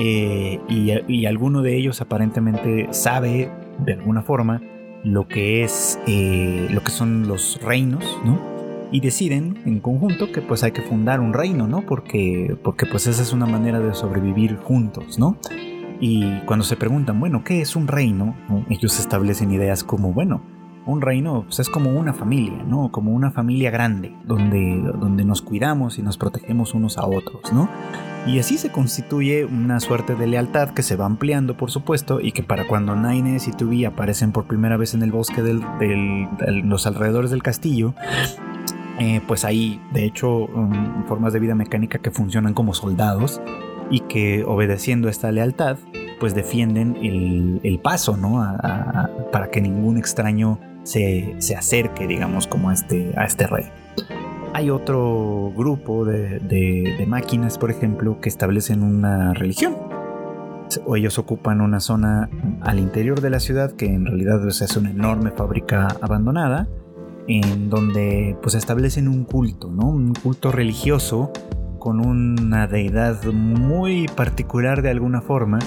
Eh, 0.00 0.60
y, 0.68 1.26
alguno 1.26 1.60
de 1.60 1.76
ellos 1.76 2.00
aparentemente 2.00 2.86
sabe, 2.92 3.50
de 3.84 3.94
alguna 3.94 4.22
forma, 4.22 4.62
lo 5.02 5.26
que 5.26 5.64
es 5.64 5.98
eh, 6.06 6.68
lo 6.70 6.82
que 6.82 6.90
son 6.90 7.26
los 7.26 7.60
reinos, 7.60 8.04
¿no? 8.24 8.38
Y 8.92 9.00
deciden 9.00 9.58
en 9.66 9.80
conjunto 9.80 10.30
que 10.32 10.40
pues 10.40 10.62
hay 10.62 10.70
que 10.70 10.82
fundar 10.82 11.20
un 11.20 11.34
reino, 11.34 11.66
¿no? 11.66 11.84
Porque, 11.84 12.56
porque 12.62 12.86
pues 12.86 13.08
esa 13.08 13.22
es 13.22 13.32
una 13.32 13.46
manera 13.46 13.80
de 13.80 13.92
sobrevivir 13.92 14.56
juntos, 14.56 15.18
¿no? 15.18 15.36
Y 16.00 16.40
cuando 16.46 16.64
se 16.64 16.76
preguntan, 16.76 17.18
bueno, 17.18 17.42
¿qué 17.42 17.60
es 17.60 17.74
un 17.74 17.88
reino? 17.88 18.36
Ellos 18.70 19.00
establecen 19.00 19.50
ideas 19.50 19.82
como, 19.82 20.12
bueno, 20.12 20.42
un 20.88 21.02
reino 21.02 21.44
pues, 21.44 21.60
es 21.60 21.68
como 21.68 21.90
una 21.90 22.14
familia, 22.14 22.64
¿no? 22.66 22.90
Como 22.90 23.12
una 23.12 23.30
familia 23.30 23.70
grande, 23.70 24.14
donde, 24.24 24.80
donde 24.98 25.24
nos 25.24 25.42
cuidamos 25.42 25.98
y 25.98 26.02
nos 26.02 26.16
protegemos 26.16 26.72
unos 26.74 26.96
a 26.96 27.06
otros, 27.06 27.52
¿no? 27.52 27.68
Y 28.26 28.38
así 28.38 28.58
se 28.58 28.70
constituye 28.70 29.44
una 29.44 29.80
suerte 29.80 30.14
de 30.14 30.26
lealtad 30.26 30.70
que 30.70 30.82
se 30.82 30.96
va 30.96 31.06
ampliando, 31.06 31.56
por 31.56 31.70
supuesto, 31.70 32.20
y 32.20 32.32
que 32.32 32.42
para 32.42 32.66
cuando 32.66 32.96
Nines 32.96 33.48
y 33.48 33.52
Tubi 33.52 33.84
aparecen 33.84 34.32
por 34.32 34.46
primera 34.46 34.76
vez 34.76 34.94
en 34.94 35.02
el 35.02 35.12
bosque 35.12 35.42
de 35.42 35.60
los 36.64 36.86
alrededores 36.86 37.30
del 37.30 37.42
castillo, 37.42 37.94
eh, 38.98 39.20
pues 39.28 39.44
hay, 39.44 39.80
de 39.92 40.04
hecho, 40.04 40.46
um, 40.46 41.04
formas 41.06 41.32
de 41.32 41.38
vida 41.38 41.54
mecánica 41.54 41.98
que 42.00 42.10
funcionan 42.10 42.52
como 42.54 42.74
soldados 42.74 43.40
y 43.90 44.00
que 44.00 44.44
obedeciendo 44.44 45.08
esta 45.08 45.30
lealtad, 45.30 45.78
pues 46.18 46.34
defienden 46.34 46.96
el, 46.96 47.80
paso, 47.82 48.16
¿no? 48.16 48.44
para 49.30 49.50
que 49.50 49.60
ningún 49.60 49.98
extraño 49.98 50.58
se, 50.88 51.56
acerque, 51.56 52.06
digamos, 52.06 52.46
como 52.46 52.72
este, 52.72 53.12
a 53.16 53.24
este 53.24 53.46
rey. 53.46 53.66
Hay 54.54 54.70
otro 54.70 55.52
grupo 55.54 56.04
de, 56.04 57.04
máquinas, 57.06 57.58
por 57.58 57.70
ejemplo, 57.70 58.20
que 58.20 58.28
establecen 58.28 58.82
una 58.82 59.34
religión. 59.34 59.76
O 60.86 60.96
ellos 60.96 61.18
ocupan 61.18 61.60
una 61.60 61.80
zona 61.80 62.28
al 62.60 62.78
interior 62.78 63.20
de 63.20 63.30
la 63.30 63.40
ciudad 63.40 63.72
que 63.72 63.86
en 63.86 64.04
realidad 64.04 64.46
es 64.46 64.76
una 64.76 64.90
enorme 64.90 65.30
fábrica 65.30 65.88
abandonada, 66.00 66.68
en 67.26 67.70
donde 67.70 68.36
pues 68.42 68.54
establecen 68.54 69.08
un 69.08 69.24
culto, 69.24 69.70
¿no? 69.70 69.88
Un 69.88 70.14
culto 70.14 70.52
religioso 70.52 71.32
con 71.78 72.04
una 72.04 72.66
deidad 72.66 73.24
muy 73.24 74.06
particular 74.08 74.82
de 74.82 74.90
alguna 74.90 75.20
forma 75.20 75.58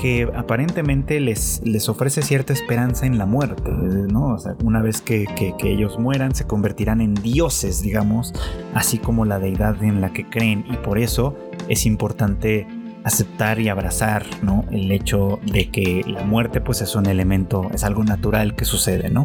que 0.00 0.28
aparentemente 0.34 1.20
les, 1.20 1.60
les 1.64 1.88
ofrece 1.88 2.22
cierta 2.22 2.52
esperanza 2.52 3.06
en 3.06 3.18
la 3.18 3.26
muerte, 3.26 3.70
¿no? 3.70 4.34
O 4.34 4.38
sea, 4.38 4.54
una 4.62 4.82
vez 4.82 5.00
que, 5.00 5.26
ellos 5.62 5.98
mueran 5.98 6.34
se 6.34 6.46
convertirán 6.46 7.00
en 7.00 7.14
dioses, 7.14 7.82
digamos, 7.82 8.32
así 8.74 8.98
como 8.98 9.24
la 9.24 9.38
deidad 9.38 9.82
en 9.82 10.00
la 10.00 10.12
que 10.12 10.28
creen 10.28 10.64
y 10.70 10.76
por 10.76 10.98
eso 10.98 11.36
es 11.68 11.86
importante 11.86 12.66
aceptar 13.04 13.58
y 13.60 13.68
abrazar, 13.68 14.24
¿no? 14.42 14.64
El 14.70 14.92
hecho 14.92 15.38
de 15.44 15.70
que 15.70 16.02
la 16.06 16.24
muerte 16.24 16.60
pues 16.60 16.82
es 16.82 16.94
un 16.94 17.06
elemento, 17.06 17.68
es 17.72 17.84
algo 17.84 18.04
natural 18.04 18.54
que 18.54 18.64
sucede, 18.64 19.10
¿no? 19.10 19.24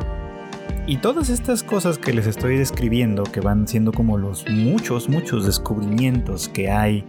Y 0.87 0.97
todas 0.97 1.29
estas 1.29 1.63
cosas 1.63 1.97
que 1.97 2.11
les 2.11 2.25
estoy 2.27 2.57
describiendo, 2.57 3.23
que 3.23 3.39
van 3.39 3.67
siendo 3.67 3.91
como 3.91 4.17
los 4.17 4.45
muchos, 4.49 5.09
muchos 5.09 5.45
descubrimientos 5.45 6.49
que 6.49 6.71
hay, 6.71 7.05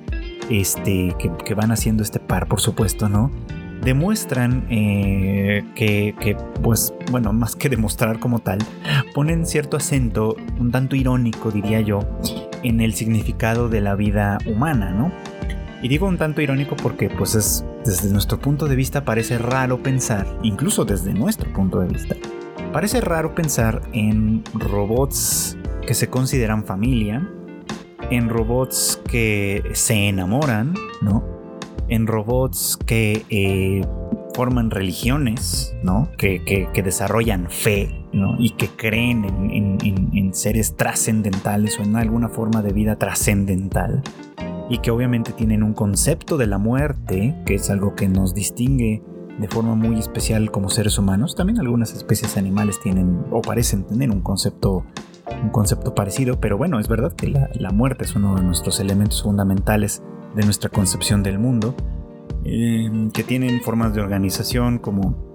este, 0.50 1.14
que, 1.18 1.54
van 1.54 1.72
haciendo 1.72 2.02
este 2.02 2.20
par, 2.20 2.46
por 2.48 2.61
supuesto, 2.61 3.08
¿no? 3.08 3.30
Demuestran 3.82 4.66
eh, 4.70 5.64
que, 5.74 6.14
que, 6.20 6.37
pues, 6.62 6.92
bueno, 7.11 7.32
más 7.32 7.56
que 7.56 7.70
demostrar 7.70 8.20
como 8.20 8.40
tal, 8.40 8.58
ponen 9.14 9.46
cierto 9.46 9.78
acento, 9.78 10.37
un 10.61 10.70
tanto 10.70 10.94
irónico, 10.94 11.50
diría 11.50 11.80
yo, 11.80 12.00
en 12.62 12.80
el 12.80 12.92
significado 12.94 13.68
de 13.68 13.80
la 13.80 13.94
vida 13.94 14.38
humana, 14.46 14.90
¿no? 14.90 15.11
Y 15.82 15.88
digo 15.88 16.06
un 16.06 16.18
tanto 16.18 16.42
irónico 16.42 16.76
porque, 16.76 17.08
pues, 17.08 17.35
es, 17.35 17.64
desde 17.85 18.12
nuestro 18.12 18.38
punto 18.38 18.68
de 18.68 18.76
vista 18.76 19.04
parece 19.04 19.38
raro 19.38 19.82
pensar, 19.82 20.26
incluso 20.42 20.85
desde 20.85 21.12
nuestro 21.14 21.52
punto 21.52 21.80
de 21.80 21.88
vista, 21.88 22.14
Parece 22.72 23.02
raro 23.02 23.35
pensar 23.35 23.82
en 23.92 24.42
robots 24.54 25.58
que 25.87 25.92
se 25.92 26.08
consideran 26.08 26.64
familia, 26.64 27.28
en 28.11 28.30
robots 28.30 28.98
que 29.11 29.62
se 29.74 30.08
enamoran, 30.08 30.72
¿no? 31.02 31.22
En 31.88 32.06
robots 32.06 32.78
que 32.87 33.26
eh, 33.28 33.87
forman 34.35 34.70
religiones, 34.70 35.74
¿no? 35.82 36.08
Que, 36.16 36.70
desarrollan 36.82 37.50
fe, 37.50 38.06
¿no? 38.14 38.37
Y 38.38 38.50
que 38.50 38.68
creen 38.68 39.50
en, 39.52 40.32
seres 40.32 40.74
trascendentales 40.74 41.78
o 41.78 41.82
en 41.82 41.94
alguna 41.96 42.30
forma 42.30 42.62
de 42.62 42.72
vida 42.72 42.96
trascendental. 42.96 44.02
Y 44.70 44.78
que 44.78 44.90
obviamente 44.90 45.32
tienen 45.32 45.62
un 45.62 45.74
concepto 45.74 46.38
de 46.38 46.46
la 46.46 46.56
muerte, 46.56 47.35
que 47.44 47.56
es 47.56 47.68
algo 47.68 47.94
que 47.94 48.08
nos 48.08 48.32
distingue 48.32 49.02
de 49.38 49.49
forma 49.49 49.75
muy 49.75 49.99
especial 49.99 50.51
como 50.51 50.71
seres 50.71 50.99
humanos. 50.99 51.35
También 51.35 51.61
algunas 51.61 51.95
especies 51.95 52.37
animales 52.37 52.81
tienen 52.81 53.25
o 53.31 53.42
parecen 53.42 53.85
tener 53.85 54.11
un 54.11 54.21
concepto, 54.21 54.85
un 55.42 55.51
concepto 55.51 55.95
parecido, 55.95 56.40
pero 56.40 56.59
bueno, 56.59 56.79
es 56.79 56.88
verdad 56.88 57.12
que 57.12 57.29
la, 57.29 57.71
muerte 57.71 58.05
es 58.05 58.14
uno 58.14 58.35
de 58.35 58.42
nuestros 58.42 58.81
elementos 58.81 59.23
fundamentales 59.23 60.03
de 60.35 60.45
nuestra 60.45 60.71
concepción 60.71 61.23
del 61.23 61.38
mundo, 61.38 61.75
em, 62.45 63.11
que 63.11 63.23
tienen 63.23 63.61
formas 63.61 63.95
de 63.95 64.01
organización 64.01 64.79
como 64.79 65.33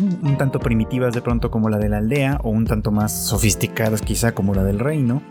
un 0.00 0.36
tanto 0.38 0.60
primitivas 0.60 1.12
de 1.12 1.22
pronto 1.22 1.50
como 1.50 1.68
la 1.68 1.78
de 1.78 1.88
la 1.88 1.98
aldea 1.98 2.38
o 2.44 2.50
un 2.50 2.66
tanto 2.66 2.92
más 2.92 3.26
sofisticadas 3.26 4.00
quizá 4.00 4.32
como 4.32 4.54
la 4.54 4.62
del 4.62 4.78
reino 4.78 5.22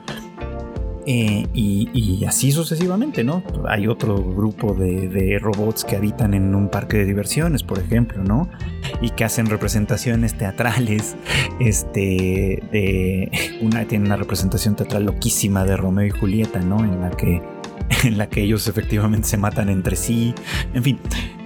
eh, 1.09 1.47
y, 1.53 2.25
así 2.25 2.51
sucesivamente, 2.51 3.23
¿no? 3.23 3.41
Hay 3.69 3.87
otro 3.87 4.21
grupo 4.21 4.73
de, 4.73 5.39
robots 5.41 5.85
que 5.85 5.95
habitan 5.95 6.33
en 6.33 6.53
un 6.53 6.67
parque 6.67 6.97
de 6.97 7.05
diversiones, 7.05 7.63
por 7.63 7.79
ejemplo, 7.79 8.21
¿no? 8.21 8.49
Y 9.01 9.11
que 9.11 9.23
hacen 9.23 9.45
representaciones 9.45 10.37
teatrales. 10.37 11.15
Este, 11.61 12.61
de, 12.71 13.31
una 13.61 13.85
tiene 13.85 14.05
una 14.05 14.17
representación 14.17 14.75
teatral 14.75 15.05
loquísima 15.05 15.63
de 15.63 15.77
Romeo 15.77 16.07
y 16.07 16.09
Julieta, 16.09 16.59
¿no? 16.59 16.83
En 16.83 16.99
la 16.99 17.11
que, 17.11 17.41
en 18.03 18.17
la 18.17 18.27
que 18.27 18.41
ellos 18.41 18.67
efectivamente 18.67 19.29
se 19.29 19.37
matan 19.37 19.69
entre 19.69 19.95
sí. 19.95 20.35
En 20.73 20.83
fin, 20.83 20.99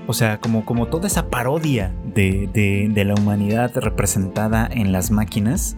o 0.07 0.13
sea, 0.13 0.39
como, 0.39 0.65
como 0.65 0.87
toda 0.87 1.05
esa 1.05 1.29
parodia 1.29 1.93
de, 2.03 2.89
de 2.91 3.05
la 3.05 3.13
humanidad 3.13 3.71
representada 3.75 4.67
en 4.71 4.91
las 4.91 5.11
máquinas 5.11 5.77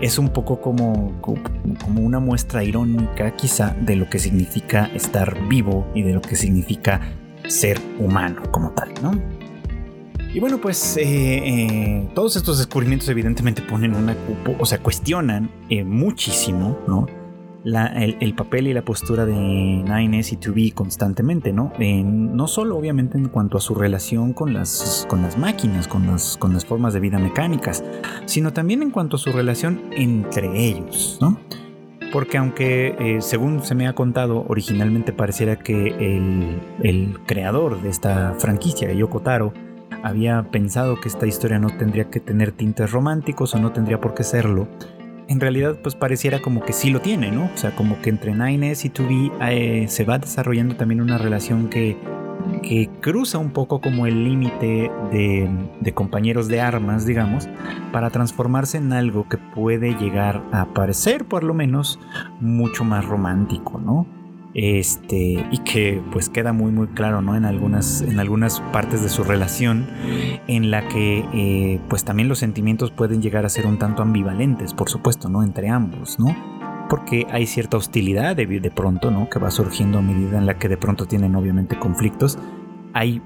es 0.00 0.18
un 0.18 0.30
poco 0.30 0.60
como, 0.60 1.20
como 1.20 2.00
una 2.00 2.20
muestra 2.20 2.64
irónica 2.64 3.36
quizá 3.36 3.76
de 3.80 3.96
lo 3.96 4.08
que 4.08 4.18
significa 4.18 4.86
estar 4.94 5.48
vivo 5.48 5.86
y 5.94 6.02
de 6.02 6.12
lo 6.12 6.20
que 6.20 6.36
significa 6.36 7.00
ser 7.48 7.80
humano 7.98 8.42
como 8.50 8.70
tal, 8.70 8.92
¿no? 9.02 9.12
Y 10.32 10.38
bueno, 10.38 10.58
pues 10.58 10.96
eh, 10.96 11.02
eh, 11.04 12.08
todos 12.14 12.36
estos 12.36 12.58
descubrimientos 12.58 13.08
evidentemente 13.08 13.62
ponen 13.62 13.94
una, 13.94 14.16
o 14.58 14.66
sea, 14.66 14.78
cuestionan 14.78 15.50
eh, 15.68 15.82
muchísimo, 15.82 16.78
¿no? 16.86 17.06
El, 17.64 18.34
papel 18.34 18.68
y 18.68 18.74
la 18.74 18.82
postura 18.82 19.26
de 19.26 19.34
9S 19.34 20.32
y 20.32 20.36
2B 20.36 20.74
constantemente, 20.74 21.52
¿no? 21.52 21.72
no 21.78 22.46
solo 22.46 22.76
obviamente 22.76 23.18
en 23.18 23.28
cuanto 23.28 23.58
a 23.58 23.60
su 23.60 23.74
relación 23.74 24.32
con 24.32 24.52
las, 24.52 25.06
con 25.08 25.22
las 25.22 25.36
máquinas, 25.36 25.86
con 25.88 26.06
las, 26.06 26.36
con 26.36 26.52
las 26.52 26.64
formas 26.64 26.94
de 26.94 27.00
vida 27.00 27.18
mecánicas, 27.18 27.84
sino 28.26 28.52
también 28.52 28.82
en 28.82 28.90
cuanto 28.90 29.16
a 29.16 29.18
su 29.18 29.32
relación 29.32 29.82
entre 29.92 30.48
ellos, 30.58 31.18
¿no? 31.20 31.38
Porque 32.12 32.38
aunque, 32.38 33.18
según 33.20 33.62
se 33.62 33.76
me 33.76 33.86
ha 33.86 33.94
contado, 33.94 34.44
originalmente 34.48 35.12
pareciera 35.12 35.56
que 35.56 35.88
el, 35.88 36.60
el 36.82 37.20
creador 37.24 37.80
de 37.82 37.88
esta 37.88 38.34
franquicia, 38.36 38.92
Yoko 38.92 39.20
Taro, 39.20 39.52
había 40.02 40.42
pensado 40.50 41.00
que 41.00 41.08
esta 41.08 41.26
historia 41.26 41.60
no 41.60 41.68
tendría 41.76 42.10
que 42.10 42.18
tener 42.18 42.50
tintes 42.50 42.90
románticos 42.90 43.54
o 43.54 43.60
no 43.60 43.70
tendría 43.70 44.00
por 44.00 44.14
qué 44.14 44.24
serlo, 44.24 44.66
en 45.30 45.38
realidad 45.38 45.76
pues 45.80 45.94
pareciera 45.94 46.40
como 46.40 46.64
que 46.64 46.72
sí 46.72 46.90
lo 46.90 47.00
tiene, 47.00 47.30
¿no? 47.30 47.44
O 47.54 47.56
sea, 47.56 47.70
como 47.76 48.02
que 48.02 48.10
entre 48.10 48.34
Nines 48.34 48.84
y 48.84 48.90
2B 48.90 49.32
eh, 49.48 49.86
se 49.88 50.04
va 50.04 50.18
desarrollando 50.18 50.74
también 50.74 51.00
una 51.00 51.18
relación 51.18 51.68
que, 51.68 51.96
que 52.64 52.90
cruza 53.00 53.38
un 53.38 53.52
poco 53.52 53.80
como 53.80 54.06
el 54.06 54.24
límite 54.24 54.90
de, 55.12 55.48
de, 55.80 55.94
compañeros 55.94 56.48
de 56.48 56.60
armas, 56.60 57.06
digamos, 57.06 57.48
para 57.92 58.10
transformarse 58.10 58.78
en 58.78 58.92
algo 58.92 59.28
que 59.28 59.38
puede 59.38 59.94
llegar 59.94 60.42
a 60.50 60.74
parecer, 60.74 61.24
por 61.24 61.44
lo 61.44 61.54
menos, 61.54 62.00
mucho 62.40 62.82
más 62.82 63.04
romántico, 63.04 63.78
¿no? 63.78 64.19
Este 64.54 65.46
y 65.50 65.58
que 65.58 66.02
pues 66.12 66.28
queda 66.28 66.52
muy 66.52 66.72
muy 66.72 66.88
claro 66.88 67.22
no 67.22 67.36
en 67.36 67.44
algunas 67.44 68.02
en 68.02 68.18
algunas 68.18 68.60
partes 68.72 69.02
de 69.02 69.08
su 69.08 69.22
relación 69.22 69.86
en 70.48 70.72
la 70.72 70.88
que 70.88 71.24
eh, 71.32 71.80
pues 71.88 72.04
también 72.04 72.28
los 72.28 72.40
sentimientos 72.40 72.90
pueden 72.90 73.22
llegar 73.22 73.46
a 73.46 73.48
ser 73.48 73.66
un 73.66 73.78
tanto 73.78 74.02
ambivalentes 74.02 74.74
por 74.74 74.90
supuesto 74.90 75.28
no 75.28 75.44
entre 75.44 75.68
ambos 75.68 76.18
no 76.18 76.34
porque 76.90 77.24
hay 77.30 77.46
cierta 77.46 77.76
hostilidad 77.76 78.34
de, 78.34 78.46
de 78.46 78.70
pronto 78.72 79.12
no 79.12 79.30
que 79.30 79.38
va 79.38 79.50
surgiendo 79.52 79.98
a 79.98 80.02
medida 80.02 80.36
en 80.36 80.44
la 80.44 80.58
que 80.58 80.68
de 80.68 80.76
pronto 80.76 81.06
tienen 81.06 81.36
obviamente 81.36 81.78
conflictos. 81.78 82.36
Hay 82.92 83.22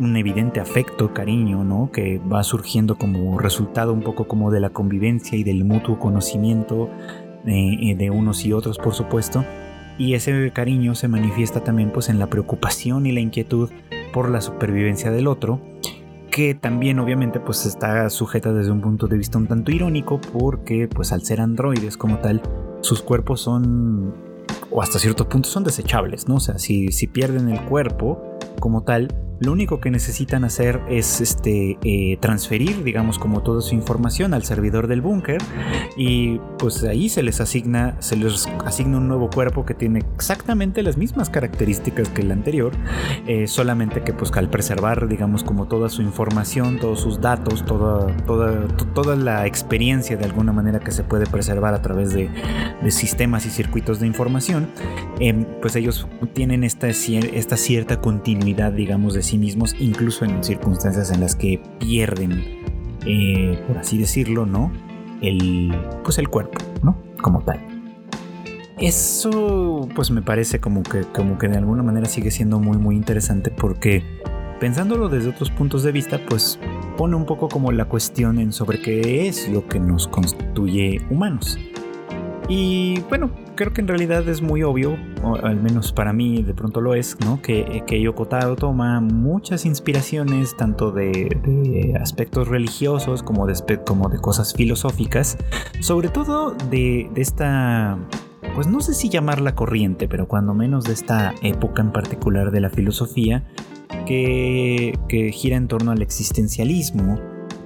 un 0.00 0.16
evidente 0.16 0.58
afecto, 0.58 1.14
cariño, 1.14 1.62
¿no? 1.62 1.92
Que 1.92 2.18
va 2.18 2.42
surgiendo 2.42 2.96
como 2.96 3.38
resultado 3.38 3.92
un 3.92 4.02
poco 4.02 4.26
como 4.26 4.50
de 4.50 4.58
la 4.58 4.70
convivencia 4.70 5.38
y 5.38 5.44
del 5.44 5.64
mutuo 5.64 6.00
conocimiento 6.00 6.90
eh, 7.46 7.94
de 7.96 8.10
unos 8.10 8.44
y 8.44 8.52
otros, 8.52 8.78
por 8.78 8.94
supuesto 8.94 9.44
y 9.98 10.14
ese 10.14 10.50
cariño 10.52 10.94
se 10.94 11.08
manifiesta 11.08 11.62
también 11.62 11.90
pues 11.90 12.08
en 12.08 12.18
la 12.18 12.28
preocupación 12.28 13.06
y 13.06 13.12
la 13.12 13.20
inquietud 13.20 13.70
por 14.12 14.30
la 14.30 14.40
supervivencia 14.40 15.10
del 15.10 15.26
otro, 15.26 15.60
que 16.30 16.54
también 16.54 16.98
obviamente 16.98 17.40
pues 17.40 17.66
está 17.66 18.10
sujeta 18.10 18.52
desde 18.52 18.72
un 18.72 18.80
punto 18.80 19.06
de 19.06 19.16
vista 19.16 19.38
un 19.38 19.46
tanto 19.46 19.70
irónico 19.70 20.20
porque 20.20 20.88
pues 20.88 21.12
al 21.12 21.22
ser 21.22 21.40
androides 21.40 21.96
como 21.96 22.18
tal, 22.18 22.42
sus 22.80 23.02
cuerpos 23.02 23.40
son 23.40 24.14
o 24.70 24.82
hasta 24.82 24.98
cierto 24.98 25.28
punto 25.28 25.48
son 25.48 25.62
desechables, 25.62 26.26
¿no? 26.26 26.36
O 26.36 26.40
sea, 26.40 26.58
si, 26.58 26.90
si 26.90 27.06
pierden 27.06 27.48
el 27.48 27.60
cuerpo 27.62 28.38
como 28.58 28.82
tal, 28.82 29.08
lo 29.40 29.52
único 29.52 29.80
que 29.80 29.90
necesitan 29.90 30.44
hacer 30.44 30.80
es 30.88 31.20
este, 31.20 31.78
eh, 31.82 32.16
transferir, 32.20 32.84
digamos, 32.84 33.18
como 33.18 33.42
toda 33.42 33.62
su 33.62 33.74
información 33.74 34.32
al 34.32 34.44
servidor 34.44 34.86
del 34.86 35.00
búnker 35.00 35.42
y 35.96 36.38
pues 36.58 36.84
ahí 36.84 37.08
se 37.08 37.22
les 37.22 37.40
asigna, 37.40 37.96
se 38.00 38.16
les 38.16 38.46
asigna 38.64 38.98
un 38.98 39.08
nuevo 39.08 39.28
cuerpo 39.30 39.64
que 39.64 39.74
tiene 39.74 40.02
exactamente 40.14 40.82
las 40.82 40.96
mismas 40.96 41.30
características 41.30 42.08
que 42.10 42.22
el 42.22 42.30
anterior, 42.30 42.72
eh, 43.26 43.46
solamente 43.46 44.02
que 44.02 44.12
pues 44.12 44.30
al 44.32 44.50
preservar, 44.50 45.08
digamos, 45.08 45.42
como 45.42 45.66
toda 45.66 45.88
su 45.88 46.02
información, 46.02 46.78
todos 46.78 47.00
sus 47.00 47.20
datos, 47.20 47.64
toda, 47.64 48.16
toda, 48.26 48.68
toda 48.94 49.16
la 49.16 49.46
experiencia 49.46 50.16
de 50.16 50.24
alguna 50.24 50.52
manera 50.52 50.80
que 50.80 50.92
se 50.92 51.02
puede 51.02 51.26
preservar 51.26 51.74
a 51.74 51.82
través 51.82 52.12
de, 52.12 52.28
sistemas 52.88 53.46
y 53.46 53.50
circuitos 53.50 53.98
de 53.98 54.06
información, 54.06 54.68
em, 55.18 55.44
pues 55.60 55.74
ellos 55.74 56.06
tienen 56.34 56.62
esta, 56.62 56.88
esta 56.88 57.56
cierta 57.56 58.00
continuidad, 58.00 58.72
digamos, 58.72 59.14
de 59.14 59.22
sí 59.34 59.38
mismos, 59.38 59.74
incluso 59.80 60.24
en 60.24 60.44
circunstancias 60.44 61.10
en 61.10 61.20
las 61.20 61.34
que 61.34 61.60
pierden, 61.80 62.44
eh, 63.04 63.60
por 63.66 63.78
así 63.78 63.98
decirlo, 63.98 64.46
¿no? 64.46 64.72
El, 65.20 65.74
pues 66.04 66.18
el 66.18 66.28
cuerpo, 66.28 66.58
¿no? 66.82 66.96
Como 67.20 67.42
tal. 67.42 67.60
Eso, 68.78 69.88
pues 69.94 70.10
me 70.12 70.22
parece 70.22 70.60
como 70.60 70.82
que, 70.84 71.00
como 71.02 71.36
que 71.36 71.48
de 71.48 71.56
alguna 71.56 71.82
manera 71.82 72.06
sigue 72.06 72.30
siendo 72.30 72.60
muy, 72.60 72.76
muy 72.76 72.94
interesante 72.94 73.50
porque 73.50 74.04
pensándolo 74.60 75.08
desde 75.08 75.30
otros 75.30 75.50
puntos 75.50 75.82
de 75.82 75.90
vista, 75.90 76.20
pues 76.28 76.60
pone 76.96 77.16
un 77.16 77.26
poco 77.26 77.48
como 77.48 77.72
la 77.72 77.86
cuestión 77.86 78.38
en 78.38 78.52
sobre 78.52 78.80
qué 78.80 79.26
es 79.26 79.48
lo 79.48 79.66
que 79.66 79.80
nos 79.80 80.06
constituye 80.06 81.00
humanos. 81.10 81.58
Y 82.48 83.00
bueno, 83.08 83.30
creo 83.54 83.72
que 83.72 83.80
en 83.80 83.88
realidad 83.88 84.28
es 84.28 84.42
muy 84.42 84.62
obvio, 84.62 84.96
al 85.42 85.60
menos 85.60 85.92
para 85.92 86.12
mí 86.12 86.42
de 86.42 86.54
pronto 86.54 86.80
lo 86.80 86.94
es, 86.94 87.16
¿no? 87.24 87.40
Que, 87.40 87.82
que 87.86 88.00
Yoko 88.00 88.26
toma 88.56 89.00
muchas 89.00 89.64
inspiraciones 89.64 90.56
tanto 90.56 90.90
de, 90.90 91.96
aspectos 92.00 92.48
religiosos 92.48 93.22
como 93.22 93.46
de, 93.46 93.54
como 93.84 94.08
de 94.08 94.18
cosas 94.18 94.54
filosóficas, 94.54 95.38
sobre 95.80 96.08
todo 96.08 96.54
de, 96.70 97.10
esta 97.16 97.98
pues 98.54 98.66
no 98.66 98.80
sé 98.80 98.94
si 98.94 99.08
llamarla 99.08 99.54
corriente, 99.54 100.06
pero 100.06 100.28
cuando 100.28 100.54
menos 100.54 100.84
de 100.84 100.92
esta 100.92 101.34
época 101.42 101.82
en 101.82 101.92
particular 101.92 102.50
de 102.50 102.60
la 102.60 102.70
filosofía, 102.70 103.44
que, 104.06 104.98
que 105.08 105.32
gira 105.32 105.56
en 105.56 105.66
torno 105.66 105.92
al 105.92 106.02
existencialismo 106.02 107.18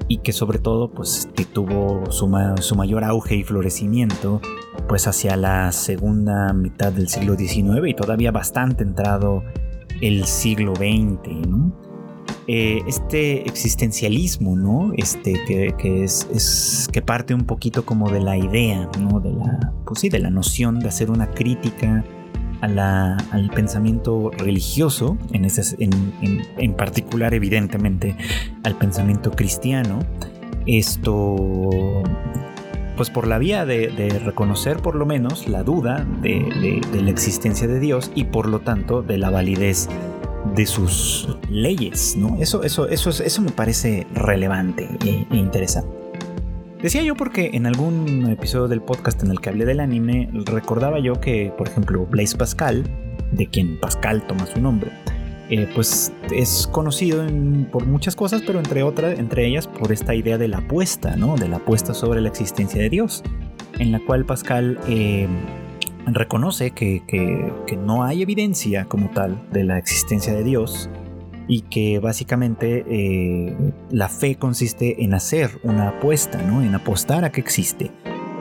y 0.08 0.18
que 0.18 0.32
sobre 0.32 0.58
todo 0.58 0.90
pues 0.90 1.28
tuvo 1.52 2.10
su, 2.10 2.30
su 2.60 2.74
mayor 2.76 3.04
auge 3.04 3.36
y 3.36 3.44
florecimiento 3.44 4.40
pues 4.88 5.06
hacia 5.06 5.36
la 5.36 5.70
segunda 5.72 6.52
mitad 6.52 6.92
del 6.92 7.08
siglo 7.08 7.36
XIX 7.36 7.86
y 7.86 7.94
todavía 7.94 8.32
bastante 8.32 8.84
entrado 8.84 9.42
el 10.00 10.24
siglo 10.24 10.74
XX. 10.74 11.74
Eh, 12.50 12.80
este 12.86 13.46
existencialismo, 13.46 14.56
¿no? 14.56 14.92
Este 14.96 15.34
que, 15.46 16.04
es, 16.04 16.88
que 16.90 17.02
parte 17.02 17.34
un 17.34 17.44
poquito 17.44 17.84
como 17.84 18.10
de 18.10 18.20
la 18.20 18.38
idea, 18.38 18.88
¿no? 18.98 19.20
De 19.20 19.32
la, 19.32 19.74
pues 19.84 20.00
sí, 20.00 20.08
de 20.08 20.18
la 20.18 20.30
noción 20.30 20.78
de 20.78 20.88
hacer 20.88 21.10
una 21.10 21.30
crítica 21.30 22.04
al 22.60 23.50
pensamiento 23.54 24.30
religioso, 24.36 25.16
en, 25.32 25.44
en, 25.44 26.42
en, 26.56 26.74
particular 26.74 27.32
evidentemente 27.32 28.16
al 28.68 28.76
pensamiento 28.76 29.32
cristiano. 29.32 30.00
Esto 30.66 32.02
pues 32.96 33.10
por 33.10 33.28
la 33.28 33.38
vía 33.38 33.64
de, 33.64 34.20
reconocer 34.24 34.78
por 34.78 34.96
lo 34.96 35.06
menos 35.06 35.48
la 35.48 35.62
duda 35.62 36.04
de, 36.20 36.80
la 36.92 37.10
existencia 37.10 37.68
de 37.68 37.78
Dios 37.78 38.10
y 38.14 38.24
por 38.24 38.48
lo 38.48 38.60
tanto 38.60 39.02
de 39.02 39.18
la 39.18 39.30
validez 39.30 39.88
de 40.56 40.66
sus 40.66 41.28
leyes, 41.48 42.16
¿no? 42.16 42.36
Eso, 42.40 42.64
eso, 42.64 42.88
eso, 42.88 43.10
eso 43.10 43.42
me 43.42 43.52
parece 43.52 44.06
relevante 44.14 44.88
e, 45.04 45.26
e 45.30 45.36
interesante. 45.36 45.96
Decía 46.82 47.02
yo 47.02 47.14
porque 47.14 47.50
en 47.54 47.66
algún 47.66 48.28
episodio 48.30 48.66
del 48.66 48.82
podcast 48.82 49.22
en 49.22 49.30
el 49.30 49.40
que 49.40 49.48
hablé 49.48 49.64
del 49.64 49.80
anime, 49.80 50.28
recordaba 50.32 50.98
yo 50.98 51.20
que, 51.20 51.52
por 51.56 51.68
ejemplo, 51.68 52.06
Blaise 52.06 52.34
Pascal, 52.34 52.84
de 53.32 53.46
quien 53.46 53.78
Pascal 53.78 54.26
toma 54.26 54.46
su 54.46 54.60
nombre, 54.60 54.90
eh, 55.50 55.66
pues 55.74 56.12
es 56.30 56.68
conocido 56.70 57.24
por 57.72 57.86
muchas 57.86 58.14
cosas, 58.14 58.42
pero 58.46 58.58
entre 58.58 58.82
otras, 58.82 59.18
entre 59.18 59.46
ellas 59.46 59.66
por 59.66 59.92
esta 59.92 60.14
idea 60.14 60.36
de 60.36 60.48
la 60.48 60.58
apuesta, 60.58 61.16
¿no? 61.16 61.36
De 61.36 61.48
la 61.48 61.56
apuesta 61.56 61.94
sobre 61.94 62.20
la 62.20 62.28
existencia 62.28 62.82
de 62.82 62.90
Dios, 62.90 63.22
en 63.78 63.92
la 63.92 64.00
cual 64.00 64.26
Pascal 64.26 64.78
eh, 64.88 65.26
reconoce 66.06 66.72
que, 66.72 67.02
no 67.78 68.04
hay 68.04 68.22
evidencia 68.22 68.84
como 68.84 69.10
tal 69.10 69.42
de 69.50 69.64
la 69.64 69.78
existencia 69.78 70.34
de 70.34 70.44
Dios 70.44 70.90
y 71.46 71.62
que 71.62 71.98
básicamente 71.98 72.84
eh, 72.86 73.56
la 73.90 74.10
fe 74.10 74.34
consiste 74.34 75.02
en 75.02 75.14
hacer 75.14 75.60
una 75.62 75.88
apuesta, 75.88 76.42
¿no? 76.42 76.62
En 76.62 76.74
apostar 76.74 77.24
a 77.24 77.32
que 77.32 77.40
existe 77.40 77.90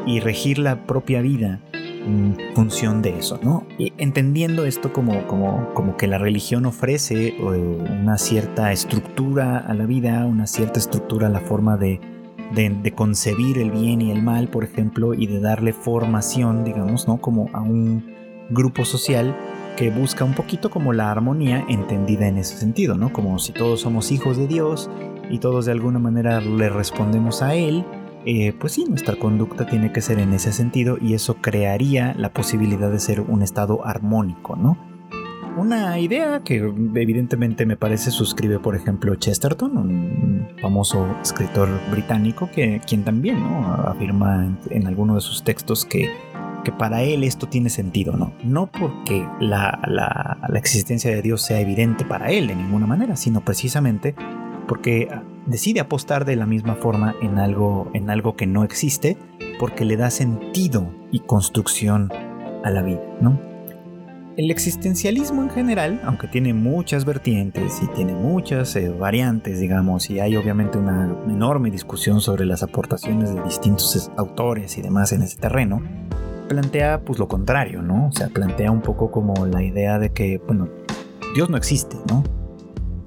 y 0.05 0.19
regir 0.19 0.57
la 0.57 0.85
propia 0.85 1.21
vida 1.21 1.61
función 2.53 3.01
de 3.01 3.17
eso, 3.17 3.39
¿no? 3.41 3.65
Y 3.77 3.93
entendiendo 3.97 4.65
esto 4.65 4.93
como, 4.93 5.27
como, 5.27 5.73
como 5.73 5.97
que 5.97 6.07
la 6.07 6.17
religión 6.17 6.65
ofrece 6.65 7.35
una 7.39 8.17
cierta 8.17 8.71
estructura 8.71 9.57
a 9.57 9.73
la 9.73 9.85
vida, 9.85 10.25
una 10.25 10.47
cierta 10.47 10.79
estructura 10.79 11.27
a 11.27 11.29
la 11.29 11.41
forma 11.41 11.77
de, 11.77 11.99
de, 12.53 12.91
concebir 12.93 13.57
el 13.57 13.71
bien 13.71 14.01
y 14.01 14.11
el 14.11 14.21
mal, 14.21 14.47
por 14.47 14.63
ejemplo, 14.63 15.13
y 15.13 15.27
de 15.27 15.39
darle 15.39 15.73
formación, 15.73 16.63
digamos, 16.63 17.07
¿no? 17.07 17.17
Como 17.17 17.49
a 17.53 17.61
un 17.61 18.15
grupo 18.49 18.85
social 18.85 19.35
que 19.75 19.89
busca 19.91 20.23
un 20.23 20.33
poquito 20.33 20.69
como 20.69 20.93
la 20.93 21.11
armonía 21.11 21.65
entendida 21.69 22.27
en 22.27 22.37
ese 22.37 22.57
sentido, 22.57 22.95
¿no? 22.95 23.13
Como 23.13 23.37
si 23.39 23.51
todos 23.51 23.81
somos 23.81 24.11
hijos 24.11 24.37
de 24.37 24.47
Dios 24.47 24.89
y 25.29 25.39
todos 25.39 25.65
de 25.65 25.73
alguna 25.73 25.99
manera 25.99 26.41
le 26.41 26.69
respondemos 26.69 27.41
a 27.41 27.53
Él 27.53 27.85
eh, 28.25 28.53
pues 28.59 28.73
sí, 28.73 28.85
nuestra 28.87 29.15
conducta 29.15 29.65
tiene 29.65 29.91
que 29.91 30.01
ser 30.01 30.19
en 30.19 30.33
ese 30.33 30.51
sentido 30.51 30.97
y 31.01 31.13
eso 31.13 31.35
crearía 31.35 32.13
la 32.15 32.33
posibilidad 32.33 32.91
de 32.91 32.99
ser 32.99 33.21
un 33.21 33.41
estado 33.41 33.85
armónico, 33.85 34.55
¿no? 34.55 34.77
una 35.57 35.99
idea 35.99 36.41
que 36.43 36.57
evidentemente 36.57 37.65
me 37.65 37.75
parece 37.77 38.11
suscribe, 38.11 38.59
por 38.59 38.75
ejemplo, 38.75 39.15
Chesterton, 39.15 39.77
un 39.77 40.47
famoso 40.61 41.07
escritor 41.21 41.67
británico, 41.91 42.49
que, 42.53 42.79
quien 42.87 43.03
también 43.03 43.43
afirma 43.85 44.47
en, 44.69 44.87
alguno 44.87 45.15
de 45.15 45.21
sus 45.21 45.43
textos 45.43 45.83
que, 45.83 46.09
que, 46.63 46.71
para 46.71 47.01
él 47.01 47.23
esto 47.23 47.47
tiene 47.47 47.69
sentido, 47.69 48.15
¿no? 48.15 48.33
No 48.43 48.67
porque 48.67 49.27
la, 49.39 49.79
la, 49.87 50.37
la 50.47 50.59
existencia 50.59 51.09
de 51.09 51.21
Dios 51.21 51.41
sea 51.41 51.59
evidente 51.59 52.05
para 52.05 52.29
él 52.29 52.47
de 52.47 52.55
ninguna 52.55 52.85
manera, 52.85 53.15
sino 53.15 53.41
precisamente 53.41 54.15
porque 54.67 55.09
decide 55.47 55.79
apostar 55.79 56.25
de 56.25 56.35
la 56.35 56.45
misma 56.45 56.75
forma 56.75 57.15
en 57.21 57.39
algo, 57.39 57.89
en 57.93 58.09
algo 58.09 58.35
que 58.35 58.45
no 58.45 58.63
existe, 58.63 59.17
porque 59.59 59.85
le 59.85 59.97
da 59.97 60.11
sentido 60.11 60.93
y 61.11 61.19
construcción 61.21 62.11
a 62.63 62.69
la 62.69 62.83
vida, 62.83 63.01
¿no? 63.21 63.39
El 64.35 64.51
existencialismo 64.51 65.41
en 65.41 65.49
general, 65.49 65.99
aunque 66.03 66.27
tiene 66.27 66.53
muchas 66.53 67.05
vertientes 67.05 67.81
y 67.81 67.87
tiene 67.87 68.13
muchas 68.13 68.75
eh, 68.75 68.89
variantes, 68.89 69.59
digamos, 69.59 70.11
y 70.11 70.19
hay 70.19 70.35
obviamente 70.35 70.77
una 70.77 71.11
enorme 71.27 71.71
discusión 71.71 72.21
sobre 72.21 72.45
las 72.45 72.61
aportaciones 72.61 73.33
de 73.33 73.41
distintos 73.41 74.11
autores 74.15 74.77
y 74.77 74.83
demás 74.83 75.11
en 75.11 75.23
ese 75.23 75.37
terreno, 75.37 75.81
plantea 76.47 77.01
pues 77.01 77.17
lo 77.17 77.27
contrario, 77.27 77.81
¿no? 77.81 78.09
O 78.09 78.11
sea, 78.11 78.29
plantea 78.29 78.69
un 78.69 78.81
poco 78.81 79.09
como 79.09 79.47
la 79.47 79.63
idea 79.63 79.97
de 79.97 80.11
que, 80.11 80.37
bueno, 80.45 80.69
Dios 81.33 81.49
no 81.49 81.57
existe, 81.57 81.97
¿no? 82.07 82.23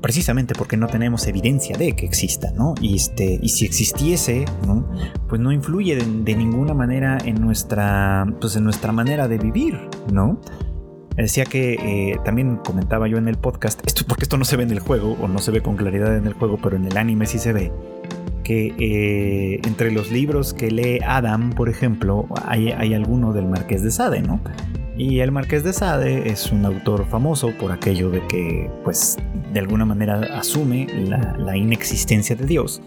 Precisamente 0.00 0.54
porque 0.54 0.76
no 0.76 0.86
tenemos 0.86 1.26
evidencia 1.26 1.76
de 1.76 1.94
que 1.94 2.06
exista, 2.06 2.50
¿no? 2.52 2.74
Y, 2.80 2.96
este, 2.96 3.38
y 3.40 3.48
si 3.50 3.64
existiese, 3.64 4.44
¿no? 4.66 4.90
Pues 5.28 5.40
no 5.40 5.52
influye 5.52 5.96
de, 5.96 6.34
ninguna 6.34 6.74
manera 6.74 7.18
en 7.24 7.40
nuestra, 7.40 8.26
pues 8.40 8.56
en 8.56 8.64
nuestra 8.64 8.92
manera 8.92 9.28
de 9.28 9.38
vivir, 9.38 9.78
¿no? 10.12 10.40
Decía 11.16 11.44
que 11.44 11.74
eh, 11.74 12.18
también 12.24 12.56
comentaba 12.56 13.06
yo 13.08 13.18
en 13.18 13.28
el 13.28 13.36
podcast, 13.36 13.80
esto, 13.86 14.04
porque 14.06 14.24
esto 14.24 14.38
no 14.38 14.44
se 14.44 14.56
ve 14.56 14.62
en 14.62 14.70
el 14.70 14.80
juego, 14.80 15.18
o 15.20 15.28
no 15.28 15.38
se 15.38 15.50
ve 15.50 15.60
con 15.60 15.76
claridad 15.76 16.16
en 16.16 16.26
el 16.26 16.32
juego, 16.32 16.58
pero 16.62 16.76
en 16.76 16.86
el 16.86 16.96
anime 16.96 17.26
sí 17.26 17.38
se 17.38 17.52
ve, 17.52 17.70
eh, 18.52 19.60
entre 19.64 19.90
los 19.90 20.10
libros 20.10 20.54
que 20.54 20.70
lee 20.70 21.00
Adam, 21.06 21.50
por 21.50 21.68
ejemplo, 21.68 22.26
hay, 22.46 22.70
hay 22.70 22.94
alguno 22.94 23.32
del 23.32 23.46
Marqués 23.46 23.82
de 23.82 23.90
Sade, 23.90 24.22
¿no? 24.22 24.40
Y 24.96 25.20
el 25.20 25.32
Marqués 25.32 25.64
de 25.64 25.72
Sade 25.72 26.28
es 26.28 26.52
un 26.52 26.64
autor 26.66 27.06
famoso 27.06 27.52
por 27.58 27.72
aquello 27.72 28.10
de 28.10 28.26
que, 28.26 28.70
pues, 28.84 29.16
de 29.52 29.60
alguna 29.60 29.84
manera 29.84 30.20
asume 30.38 30.86
la, 31.38 31.56
inexistencia 31.56 32.36
de 32.36 32.44
Dios 32.44 32.82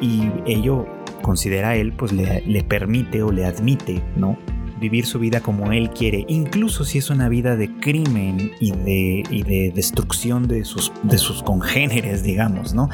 y 0.00 0.30
ello 0.46 0.86
considera 1.22 1.76
él, 1.76 1.92
pues 1.92 2.12
le, 2.12 2.64
permite 2.64 3.22
o 3.22 3.30
le 3.30 3.44
admite, 3.44 4.02
¿no? 4.16 4.38
vivir 4.80 5.04
su 5.04 5.18
vida 5.18 5.40
como 5.40 5.72
él 5.72 5.90
quiere, 5.90 6.24
incluso 6.28 6.84
si 6.84 6.96
es 6.96 7.10
una 7.10 7.28
vida 7.28 7.54
de 7.54 7.70
crimen 7.80 8.52
y 8.60 8.70
de, 8.70 9.22
de 9.46 9.72
destrucción 9.74 10.48
de 10.48 10.64
sus, 10.64 10.90
de 11.02 11.18
sus 11.18 11.42
congéneres, 11.42 12.22
digamos, 12.22 12.72
¿no? 12.72 12.88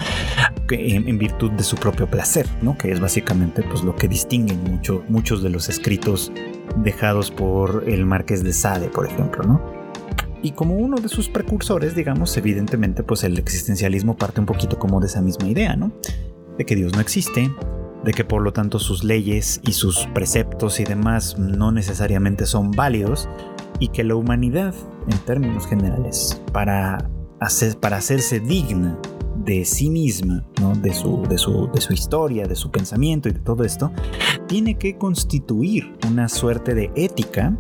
En, 0.71 1.19
virtud 1.19 1.53
de 1.53 1.63
su 1.63 1.77
propio 1.77 2.09
placer, 2.09 2.47
¿no? 2.61 2.77
Que 2.77 2.91
es 2.91 3.01
básicamente 3.01 3.63
pues, 3.63 3.85
lo 3.85 3.95
que 3.95 4.09
distinguen 4.09 4.65
mucho, 4.65 5.05
muchos 5.09 5.43
de 5.43 5.51
los 5.51 5.69
escritos 5.69 6.33
dejados 6.77 7.31
por 7.31 7.85
el 7.87 8.05
Marqués 8.05 8.43
de 8.43 8.53
Sade, 8.53 8.89
por 8.89 9.07
ejemplo, 9.07 9.45
¿no? 9.45 9.63
Y 10.43 10.53
como 10.53 10.75
uno 10.77 10.99
de 10.99 11.09
sus 11.09 11.29
precursores, 11.29 11.95
digamos, 11.95 12.37
evidentemente, 12.37 13.03
pues 13.03 13.25
el 13.25 13.39
existencialismo 13.39 14.17
parte 14.17 14.41
un 14.41 14.47
poquito 14.47 14.79
como 14.79 15.01
de 15.01 15.07
esa 15.07 15.23
misma 15.23 15.49
idea, 15.49 15.77
¿no? 15.77 15.93
De 16.59 16.65
que 16.65 16.77
Dios 16.77 16.93
no 16.95 17.01
existe, 17.01 17.51
de 18.05 18.13
que 18.13 18.25
por 18.25 18.43
lo 18.43 18.53
tanto 18.53 18.79
sus 18.79 19.03
leyes 19.03 19.61
y 19.67 19.73
sus 19.73 20.07
preceptos 20.15 20.79
y 20.81 20.85
demás 20.85 21.39
no 21.39 21.73
necesariamente 21.73 22.47
son 22.47 22.71
válidos 22.71 23.29
y 23.81 23.89
que 23.89 24.05
la 24.05 24.15
humanidad, 24.15 24.75
en 25.09 25.19
términos 25.21 25.67
generales, 25.67 26.41
para, 26.53 27.11
hacer, 27.41 27.77
para 27.79 27.97
hacerse 27.97 28.41
digna 28.41 28.99
de 29.45 29.65
sí 29.65 29.91
misma, 29.91 30.45
¿no? 30.61 30.75
de, 30.75 30.93
su, 30.93 31.23
de, 31.29 31.39
su, 31.39 31.69
de 31.73 31.81
su 31.81 31.93
historia, 31.93 32.47
de 32.47 32.57
su 32.57 32.71
pensamiento 32.71 33.29
y 33.29 33.33
de 33.33 33.41
todo 33.41 33.65
esto, 33.65 33.93
tiene 34.47 34.77
que 34.77 34.97
constituir 34.97 35.97
una 36.09 36.29
suerte 36.29 36.75
de 36.75 36.91
ética 36.95 37.57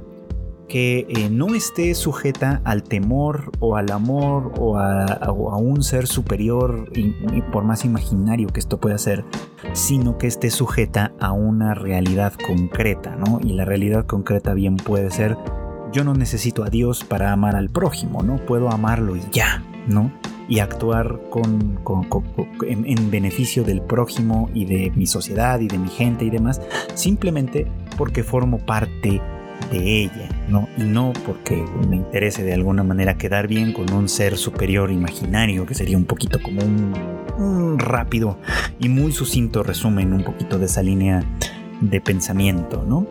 que 0.68 1.06
eh, 1.08 1.30
no 1.30 1.54
esté 1.54 1.94
sujeta 1.94 2.60
al 2.64 2.82
temor 2.82 3.52
o 3.60 3.76
al 3.76 3.90
amor 3.92 4.52
o 4.58 4.78
a, 4.78 5.32
un 5.32 5.82
ser 5.82 6.06
superior, 6.06 6.90
y, 6.94 7.12
por 7.52 7.64
más 7.64 7.84
imaginario 7.84 8.48
que 8.48 8.60
esto 8.60 8.78
pueda 8.78 8.98
ser, 8.98 9.24
sino 9.72 10.18
que 10.18 10.26
esté 10.26 10.50
sujeta 10.50 11.12
a 11.20 11.32
una 11.32 11.74
realidad 11.74 12.32
concreta, 12.46 13.16
¿no? 13.16 13.40
Y 13.42 13.52
la 13.52 13.64
realidad 13.64 14.06
concreta 14.06 14.54
bien 14.54 14.76
puede 14.76 15.10
ser, 15.10 15.36
yo 15.92 16.04
no 16.04 16.14
necesito 16.14 16.64
a 16.64 16.68
Dios 16.68 17.04
para 17.04 17.32
amar 17.32 17.56
al 17.56 17.70
prójimo, 17.70 18.22
¿no? 18.22 18.36
Puedo 18.36 18.70
amarlo 18.70 19.16
y 19.16 19.22
ya, 19.30 19.62
¿no? 19.88 20.12
Y 20.48 20.60
actuar 20.60 21.20
con, 21.28 21.80
en, 22.66 22.86
en 22.86 23.10
beneficio 23.10 23.64
del 23.64 23.82
prójimo 23.82 24.48
y 24.54 24.64
de 24.64 24.92
mi 24.94 25.06
sociedad 25.06 25.58
y 25.60 25.68
de 25.68 25.78
mi 25.78 25.88
gente 25.88 26.24
y 26.24 26.30
demás, 26.30 26.60
simplemente 26.94 27.66
porque 27.96 28.22
formo 28.22 28.58
parte 28.58 29.20
de 29.70 30.02
ella, 30.04 30.28
¿no? 30.48 30.68
Y 30.76 30.82
no 30.82 31.12
porque 31.24 31.64
me 31.88 31.96
interese 31.96 32.44
de 32.44 32.54
alguna 32.54 32.82
manera 32.82 33.16
quedar 33.16 33.48
bien 33.48 33.72
con 33.72 33.92
un 33.92 34.08
ser 34.08 34.36
superior 34.36 34.90
imaginario, 34.90 35.66
que 35.66 35.74
sería 35.74 35.96
un 35.96 36.04
poquito 36.04 36.40
como 36.40 36.62
un, 36.62 37.78
rápido 37.78 38.38
y 38.78 38.88
muy 38.88 39.12
sucinto 39.12 39.62
resumen 39.62 40.12
un 40.12 40.24
poquito 40.24 40.58
de 40.58 40.66
esa 40.66 40.82
línea 40.82 41.22
de 41.80 42.00
pensamiento, 42.00 42.84
¿no? 42.86 43.06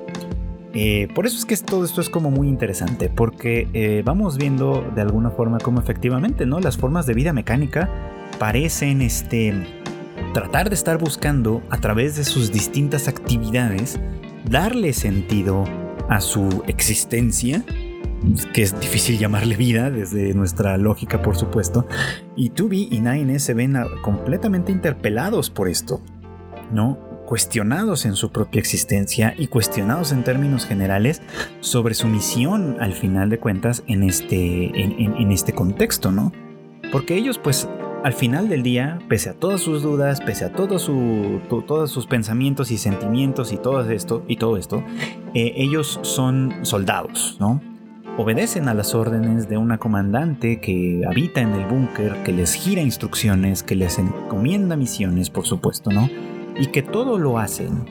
Eh, 0.75 1.07
por 1.15 1.25
eso 1.25 1.37
es 1.37 1.45
que 1.45 1.55
todo 1.55 1.85
esto 1.85 2.01
es 2.01 2.09
como 2.09 2.29
muy 2.29 2.49
interesante, 2.49 3.09
porque 3.09 3.69
eh, 3.73 4.03
vamos 4.03 4.37
viendo 4.37 4.85
de 4.93 5.01
alguna 5.01 5.31
forma 5.31 5.57
cómo 5.57 5.79
efectivamente, 5.79 6.45
¿no? 6.45 6.59
Las 6.59 6.75
formas 6.75 7.05
de 7.05 7.13
vida 7.13 7.31
mecánica 7.31 7.89
parecen 8.37 9.01
este, 9.01 9.53
tratar 10.33 10.67
de 10.67 10.75
estar 10.75 10.97
buscando 10.97 11.61
a 11.69 11.77
través 11.77 12.17
de 12.17 12.25
sus 12.25 12.51
distintas 12.51 13.07
actividades 13.07 13.99
darle 14.49 14.91
sentido 14.91 15.63
a 16.09 16.19
su 16.19 16.63
existencia, 16.67 17.63
que 18.53 18.61
es 18.61 18.77
difícil 18.79 19.17
llamarle 19.17 19.55
vida 19.55 19.89
desde 19.89 20.33
nuestra 20.33 20.77
lógica, 20.77 21.21
por 21.21 21.37
supuesto, 21.37 21.87
y 22.35 22.49
Tubi 22.49 22.89
y 22.91 22.99
Nine 22.99 23.39
se 23.39 23.53
ven 23.53 23.77
completamente 24.01 24.73
interpelados 24.73 25.49
por 25.49 25.69
esto, 25.69 26.01
¿no? 26.71 26.99
Cuestionados 27.25 28.05
en 28.05 28.15
su 28.15 28.31
propia 28.31 28.59
existencia 28.59 29.33
y 29.37 29.47
cuestionados 29.47 30.11
en 30.11 30.23
términos 30.23 30.65
generales 30.65 31.21
sobre 31.59 31.95
su 31.95 32.07
misión 32.07 32.77
al 32.79 32.93
final 32.93 33.29
de 33.29 33.39
cuentas 33.39 33.83
en 33.87 34.03
este, 34.03 34.79
en 34.79 35.31
este 35.31 35.53
contexto, 35.53 36.11
¿no? 36.11 36.31
Porque 36.91 37.15
ellos 37.15 37.39
pues 37.39 37.67
al 38.05 38.13
final 38.13 38.49
del 38.49 38.61
día, 38.61 38.99
pese 39.09 39.31
a 39.31 39.33
todas 39.33 39.61
sus 39.61 39.81
dudas, 39.81 40.21
pese 40.21 40.45
a 40.45 40.53
todo 40.53 40.77
su, 40.77 41.41
todos 41.65 41.89
sus 41.89 42.05
pensamientos 42.05 42.69
y 42.69 42.77
sentimientos 42.77 43.51
y 43.51 43.57
todo 43.57 43.81
esto, 43.89 44.23
y 44.27 44.37
todo 44.37 44.57
esto 44.57 44.83
eh, 45.33 45.53
ellos 45.55 45.99
son 46.03 46.53
soldados, 46.61 47.35
¿no? 47.39 47.63
Obedecen 48.19 48.69
a 48.69 48.75
las 48.75 48.93
órdenes 48.93 49.49
de 49.49 49.57
una 49.57 49.79
comandante 49.79 50.61
que 50.61 51.01
habita 51.09 51.41
en 51.41 51.53
el 51.53 51.65
búnker, 51.65 52.21
que 52.23 52.31
les 52.31 52.53
gira 52.53 52.83
instrucciones, 52.83 53.63
que 53.63 53.73
les 53.73 53.97
encomienda 53.97 54.75
misiones, 54.75 55.31
por 55.31 55.47
supuesto, 55.47 55.89
¿no? 55.89 56.07
Y 56.57 56.67
que 56.67 56.81
todo 56.81 57.17
lo 57.17 57.37
hacen 57.37 57.85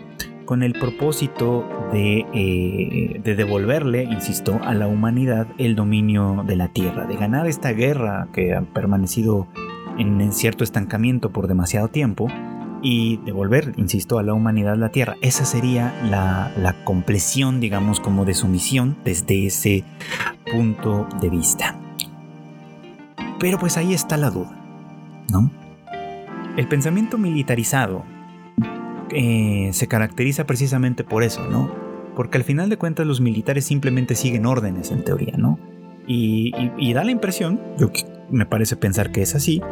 con 0.45 0.63
el 0.63 0.73
propósito 0.75 1.67
de, 1.93 2.27
eh, 2.33 3.21
de, 3.23 3.35
devolverle, 3.35 4.05
insisto, 4.05 4.61
a 4.63 4.75
la 4.75 4.87
humanidad 4.87 5.47
el 5.59 5.75
dominio 5.75 6.45
de 6.47 6.57
la 6.57 6.69
Tierra, 6.69 7.07
de 7.07 7.17
ganar 7.17 7.47
esta 7.47 7.73
guerra 7.73 8.29
que 8.33 8.55
ha 8.55 8.63
permanecido 8.63 9.47
en 9.99 10.33
cierto 10.33 10.65
estancamiento 10.65 11.31
por 11.31 11.47
demasiado 11.47 11.89
tiempo 11.89 12.29
y 12.83 13.19
devolver, 13.19 13.73
insisto, 13.77 14.19
a 14.19 14.23
la 14.23 14.35
humanidad 14.35 14.77
la 14.77 14.91
Tierra. 14.91 15.17
Esa 15.23 15.45
sería 15.45 15.95
la 16.11 16.85
compleción, 16.85 17.61
digamos, 17.61 18.01
como 18.01 18.25
de 18.25 18.35
su 18.35 18.49
misión 18.49 18.97
desde 19.05 19.47
ese 19.47 19.85
punto 20.51 21.09
de 21.21 21.31
vista. 21.31 21.79
Pero 23.39 23.59
pues 23.59 23.77
ahí 23.77 23.95
está 23.95 24.17
la 24.17 24.31
duda, 24.31 24.57
¿no? 25.31 25.51
El 26.57 26.69
pensamiento 26.69 27.19
militarizado 27.19 28.05
eh, 29.11 29.71
se 29.73 29.87
caracteriza 29.87 30.47
precisamente 30.47 31.05
por 31.05 31.23
eso, 31.23 31.47
¿no? 31.49 31.71
Porque 32.17 32.39
al 32.39 32.45
final 32.45 32.69
de 32.69 32.77
cuentas 32.77 33.07
los 33.07 33.21
militares 33.21 33.65
simplemente 33.65 34.15
siguen 34.15 34.47
órdenes 34.47 34.91
en 34.91 35.05
teoría, 35.05 35.35
¿no? 35.37 35.59
Y, 36.07 36.53
y 36.79 36.93
da 36.93 37.03
la 37.03 37.11
impresión, 37.11 37.61
yo 37.79 37.91
me 38.31 38.47
parece 38.47 38.77
pensar 38.77 39.11
que 39.11 39.23
es 39.23 39.35
así, 39.35 39.63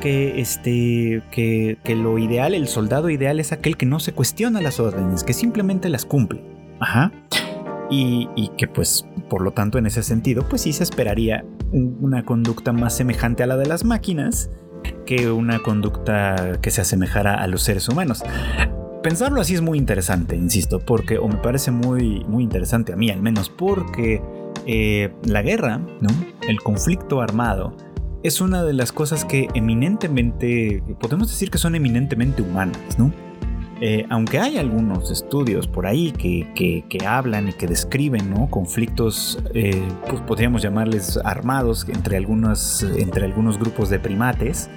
que, 0.00 0.40
este, 0.40 1.22
que, 1.30 1.94
lo 1.94 2.18
ideal, 2.18 2.54
el 2.54 2.66
soldado 2.66 3.10
ideal 3.10 3.38
es 3.38 3.52
aquel 3.52 3.76
que 3.76 3.86
no 3.86 4.00
se 4.00 4.12
cuestiona 4.12 4.60
las 4.60 4.80
órdenes, 4.80 5.22
que 5.22 5.32
simplemente 5.32 5.88
las 5.88 6.04
cumple. 6.04 6.42
Ajá. 6.80 7.12
Y, 7.90 8.50
que 8.56 8.68
pues, 8.68 9.04
por 9.28 9.42
lo 9.42 9.52
tanto, 9.52 9.78
en 9.78 9.86
ese 9.86 10.02
sentido, 10.02 10.48
pues 10.48 10.62
sí 10.62 10.72
se 10.72 10.84
esperaría 10.84 11.44
una 11.72 12.24
conducta 12.24 12.72
más 12.72 12.96
semejante 12.96 13.42
a 13.42 13.46
la 13.46 13.56
de 13.56 13.66
las 13.66 13.84
máquinas 13.84 14.50
que 15.06 15.30
una 15.30 15.58
conducta 15.58 16.58
que 16.62 16.70
se 16.70 16.80
asemejara 16.80 17.34
a 17.34 17.46
los 17.46 17.62
seres 17.62 17.88
humanos. 17.88 18.22
Pensarlo 19.02 19.40
así 19.40 19.54
es 19.54 19.62
muy 19.62 19.78
interesante, 19.78 20.36
insisto, 20.36 20.78
porque, 20.78 21.16
o 21.16 21.26
me 21.26 21.36
parece 21.36 21.70
muy, 21.70 22.22
muy 22.28 22.44
interesante 22.44 22.92
a 22.92 22.96
mí 22.96 23.10
al 23.10 23.22
menos, 23.22 23.48
porque 23.48 24.22
eh, 24.66 25.10
la 25.24 25.40
guerra, 25.40 25.78
¿no? 26.00 26.10
el 26.46 26.60
conflicto 26.60 27.22
armado 27.22 27.74
es 28.22 28.42
una 28.42 28.62
de 28.62 28.74
las 28.74 28.92
cosas 28.92 29.24
que 29.24 29.48
eminentemente, 29.54 30.82
podemos 31.00 31.28
decir 31.28 31.50
que 31.50 31.56
son 31.56 31.74
eminentemente 31.74 32.42
humanas, 32.42 32.98
¿no? 32.98 33.10
Eh, 33.82 34.04
aunque 34.10 34.38
hay 34.38 34.58
algunos 34.58 35.10
estudios 35.10 35.66
por 35.66 35.86
ahí 35.86 36.12
que, 36.12 36.98
hablan 37.06 37.48
y 37.48 37.52
que 37.54 37.66
describen 37.66 38.28
¿no? 38.28 38.50
conflictos, 38.50 39.42
eh, 39.54 39.82
pues 40.06 40.20
podríamos 40.20 40.60
llamarles 40.60 41.18
armados 41.24 41.86
entre, 41.88 42.18
algunos, 42.18 42.82
entre 42.82 43.24
algunos 43.24 43.58
grupos 43.58 43.88
de 43.88 43.98
primates, 43.98 44.68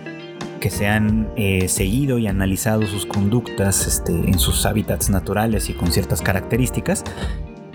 que 0.63 0.69
se 0.69 0.87
han 0.87 1.29
eh, 1.35 1.67
seguido 1.67 2.19
y 2.19 2.27
analizado 2.27 2.83
sus 2.83 3.05
conductas 3.05 3.85
este, 3.85 4.13
en 4.13 4.39
sus 4.39 4.65
hábitats 4.65 5.09
naturales 5.09 5.69
y 5.69 5.73
con 5.73 5.91
ciertas 5.91 6.21
características, 6.21 7.03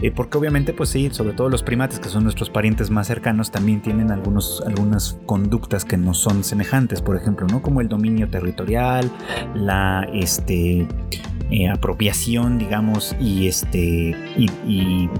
eh, 0.00 0.10
porque 0.10 0.38
obviamente, 0.38 0.72
pues 0.72 0.88
sí, 0.88 1.10
sobre 1.12 1.34
todo 1.34 1.50
los 1.50 1.62
primates, 1.62 1.98
que 1.98 2.08
son 2.08 2.24
nuestros 2.24 2.48
parientes 2.48 2.88
más 2.88 3.06
cercanos, 3.06 3.50
también 3.50 3.82
tienen 3.82 4.10
algunos, 4.10 4.62
algunas 4.66 5.18
conductas 5.26 5.84
que 5.84 5.98
no 5.98 6.14
son 6.14 6.44
semejantes, 6.44 7.02
por 7.02 7.14
ejemplo, 7.14 7.46
¿no? 7.46 7.60
Como 7.60 7.82
el 7.82 7.88
dominio 7.88 8.30
territorial, 8.30 9.10
la 9.54 10.08
este, 10.14 10.88
eh, 11.50 11.68
apropiación, 11.68 12.56
digamos, 12.56 13.14
y, 13.20 13.48
este, 13.48 14.16
y 14.66 15.10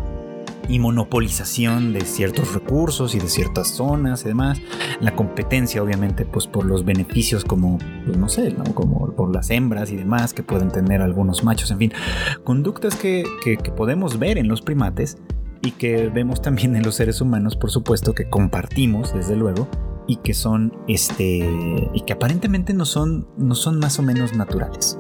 monopolización 0.79 1.93
de 1.95 2.03
ciertos 2.03 2.53
recursos 2.53 3.15
y 3.15 3.19
de 3.19 3.29
ciertas 3.29 3.69
zonas 3.69 4.23
y 4.25 4.29
demás. 4.29 4.61
La 5.01 5.17
competencia, 5.17 5.83
obviamente, 5.83 6.27
pues 6.27 6.47
por 6.47 6.67
los 6.67 6.85
beneficios 6.85 7.45
como, 7.45 7.79
pues, 8.05 8.17
no 8.19 8.29
sé, 8.29 8.51
¿no? 8.51 8.65
como 8.75 9.11
por 9.13 9.35
las 9.35 9.51
hembras 9.51 9.91
y 9.91 9.97
demás 9.97 10.35
que 10.35 10.43
pueden 10.43 10.71
tener 10.71 11.01
algunos 11.01 11.45
machos, 11.45 11.71
en 11.71 11.79
fin, 11.79 11.93
conductas 12.45 12.95
que, 12.95 13.25
que, 13.43 13.57
podemos 13.73 14.19
ver 14.19 14.39
en 14.39 14.49
los 14.49 14.61
primates 14.61 15.19
y 15.63 15.73
que 15.73 16.09
vemos 16.09 16.43
también 16.43 16.77
en 16.77 16.83
los 16.83 16.97
seres 16.97 17.21
humanos, 17.21 17.57
por 17.57 17.71
supuesto, 17.71 18.15
que 18.15 18.29
compartimos, 18.29 19.15
desde 19.15 19.37
luego, 19.37 19.69
y 20.07 20.17
que 20.17 20.35
son, 20.35 20.73
este, 20.89 21.39
y 21.93 22.01
que 22.03 22.13
aparentemente 22.13 22.75
no 22.75 22.85
son, 22.85 23.29
no 23.37 23.55
son 23.55 23.79
más 23.79 23.99
o 23.99 24.03
menos 24.03 24.35
naturales. 24.35 24.99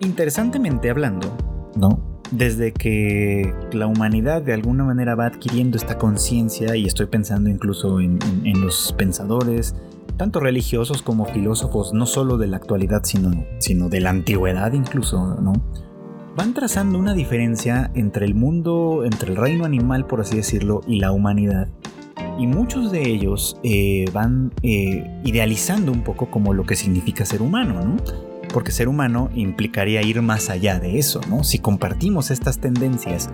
Interesantemente 0.00 0.90
hablando, 0.90 1.34
¿no? 1.74 2.05
Desde 2.30 2.72
que 2.72 3.52
la 3.72 3.86
humanidad 3.86 4.42
de 4.42 4.52
alguna 4.52 4.84
manera 4.84 5.14
va 5.14 5.26
adquiriendo 5.26 5.76
esta 5.76 5.98
conciencia, 5.98 6.76
y 6.76 6.86
estoy 6.86 7.06
pensando 7.06 7.50
incluso 7.50 8.00
en, 8.00 8.18
los 8.60 8.94
pensadores, 8.96 9.74
tanto 10.16 10.40
religiosos 10.40 11.02
como 11.02 11.26
filósofos, 11.26 11.92
no 11.92 12.06
solo 12.06 12.38
de 12.38 12.46
la 12.46 12.56
actualidad, 12.56 13.02
sino, 13.04 13.44
sino 13.58 13.88
de 13.88 14.00
la 14.00 14.10
antigüedad 14.10 14.72
incluso, 14.72 15.36
¿no? 15.40 15.52
Van 16.36 16.52
trazando 16.52 16.98
una 16.98 17.14
diferencia 17.14 17.90
entre 17.94 18.26
el 18.26 18.34
mundo, 18.34 19.04
entre 19.04 19.30
el 19.30 19.36
reino 19.36 19.64
animal, 19.64 20.06
por 20.06 20.20
así 20.20 20.36
decirlo, 20.36 20.82
y 20.86 21.00
la 21.00 21.10
humanidad. 21.10 21.68
Y 22.38 22.46
muchos 22.46 22.92
de 22.92 23.08
ellos 23.08 23.58
eh, 23.62 24.04
van 24.12 24.52
eh, 24.62 25.20
idealizando 25.24 25.92
un 25.92 26.04
poco 26.04 26.30
como 26.30 26.52
lo 26.52 26.64
que 26.64 26.76
significa 26.76 27.24
ser 27.24 27.40
humano, 27.40 27.82
¿no? 27.82 27.96
Porque 28.52 28.72
ser 28.72 28.88
humano 28.88 29.30
implicaría 29.34 30.02
ir 30.02 30.22
más 30.22 30.50
allá 30.50 30.78
de 30.78 30.98
eso, 30.98 31.20
¿no? 31.28 31.44
Si 31.44 31.58
compartimos 31.58 32.30
estas 32.30 32.58
tendencias 32.58 33.30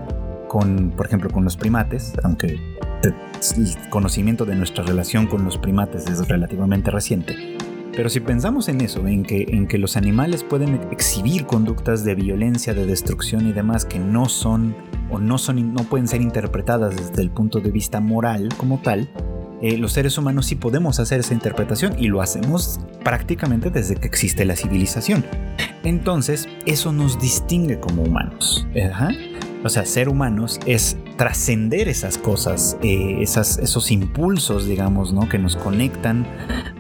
con, 0.49 0.91
por 0.91 1.07
ejemplo, 1.07 1.31
con 1.31 1.45
los 1.45 1.57
primates, 1.57 2.13
aunque 2.23 2.59
el 3.03 3.91
conocimiento 3.91 4.45
de 4.45 4.55
nuestra 4.55 4.85
relación 4.85 5.27
con 5.27 5.45
los 5.45 5.59
primates 5.59 6.07
es 6.07 6.29
relativamente 6.29 6.91
reciente, 6.91 7.57
pero 7.95 8.09
si 8.09 8.21
pensamos 8.21 8.69
en 8.69 8.81
eso, 8.81 9.07
en 9.07 9.23
que, 9.23 9.45
en 9.49 9.67
que 9.67 9.77
los 9.77 9.97
animales 9.97 10.45
pueden 10.45 10.81
exhibir 10.91 11.45
conductas 11.45 12.05
de 12.05 12.15
violencia, 12.15 12.73
de 12.73 12.87
destrucción 12.87 13.47
y 13.47 13.53
demás 13.53 13.85
que 13.85 13.99
no 13.99 14.31
son 14.31 14.75
o 15.11 15.19
no, 15.19 15.37
son, 15.37 15.75
no 15.75 15.85
pueden 15.85 16.09
ser 16.09 16.23
interpretadas 16.23 16.97
desde 16.97 17.21
el 17.21 17.31
punto 17.31 17.61
de 17.61 17.71
vista 17.71 18.01
moral 18.01 18.49
como 18.57 18.81
tal, 18.81 19.11
eh, 19.63 19.79
los 19.79 19.93
seres 19.93 20.19
humanos 20.19 20.47
sí 20.47 20.57
podemos 20.57 20.99
hacer 20.99 21.21
esa 21.21 21.35
interpretación 21.35 21.95
y 21.97 22.09
lo 22.09 22.21
hacemos 22.21 22.81
prácticamente 23.05 23.71
desde 23.71 23.95
que 23.95 24.09
existe 24.09 24.45
la 24.45 24.57
civilización. 24.57 25.25
Entonces, 25.85 26.49
eso 26.67 26.93
nos 26.93 27.21
distingue 27.21 27.79
como 27.79 28.03
humanos. 28.03 28.67
O 29.65 29.69
sea, 29.69 29.87
ser 29.87 30.09
humanos 30.09 30.59
es 30.67 30.97
trascender 31.17 31.89
esas 31.89 32.19
cosas, 32.19 32.77
eh, 32.83 33.19
esos 33.23 33.91
impulsos, 33.93 34.67
digamos, 34.67 35.13
¿no? 35.13 35.29
que 35.29 35.39
nos 35.39 35.55
conectan 35.55 36.27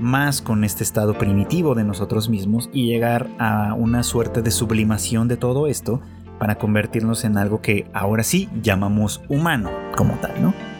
más 0.00 0.42
con 0.42 0.64
este 0.64 0.82
estado 0.82 1.16
primitivo 1.16 1.76
de 1.76 1.84
nosotros 1.84 2.28
mismos 2.28 2.68
y 2.72 2.86
llegar 2.86 3.28
a 3.38 3.74
una 3.74 4.02
suerte 4.02 4.42
de 4.42 4.50
sublimación 4.50 5.28
de 5.28 5.36
todo 5.36 5.68
esto 5.68 6.00
para 6.40 6.56
convertirnos 6.56 7.22
en 7.22 7.38
algo 7.38 7.60
que 7.60 7.86
ahora 7.92 8.24
sí 8.24 8.48
llamamos 8.60 9.22
humano 9.28 9.70
como 9.96 10.14
tal, 10.14 10.42
¿no? 10.42 10.71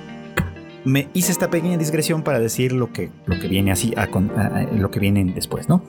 Me 0.84 1.08
hice 1.14 1.32
esta 1.32 1.50
pequeña 1.50 1.76
digresión 1.76 2.22
para 2.22 2.40
decir 2.40 2.72
lo 2.72 2.92
que, 2.92 3.10
lo 3.26 3.38
que 3.38 3.48
viene 3.48 3.72
así, 3.72 3.94
a, 3.96 4.06
lo 4.72 4.90
que 4.90 5.00
viene 5.00 5.24
después, 5.24 5.68
¿no? 5.68 5.82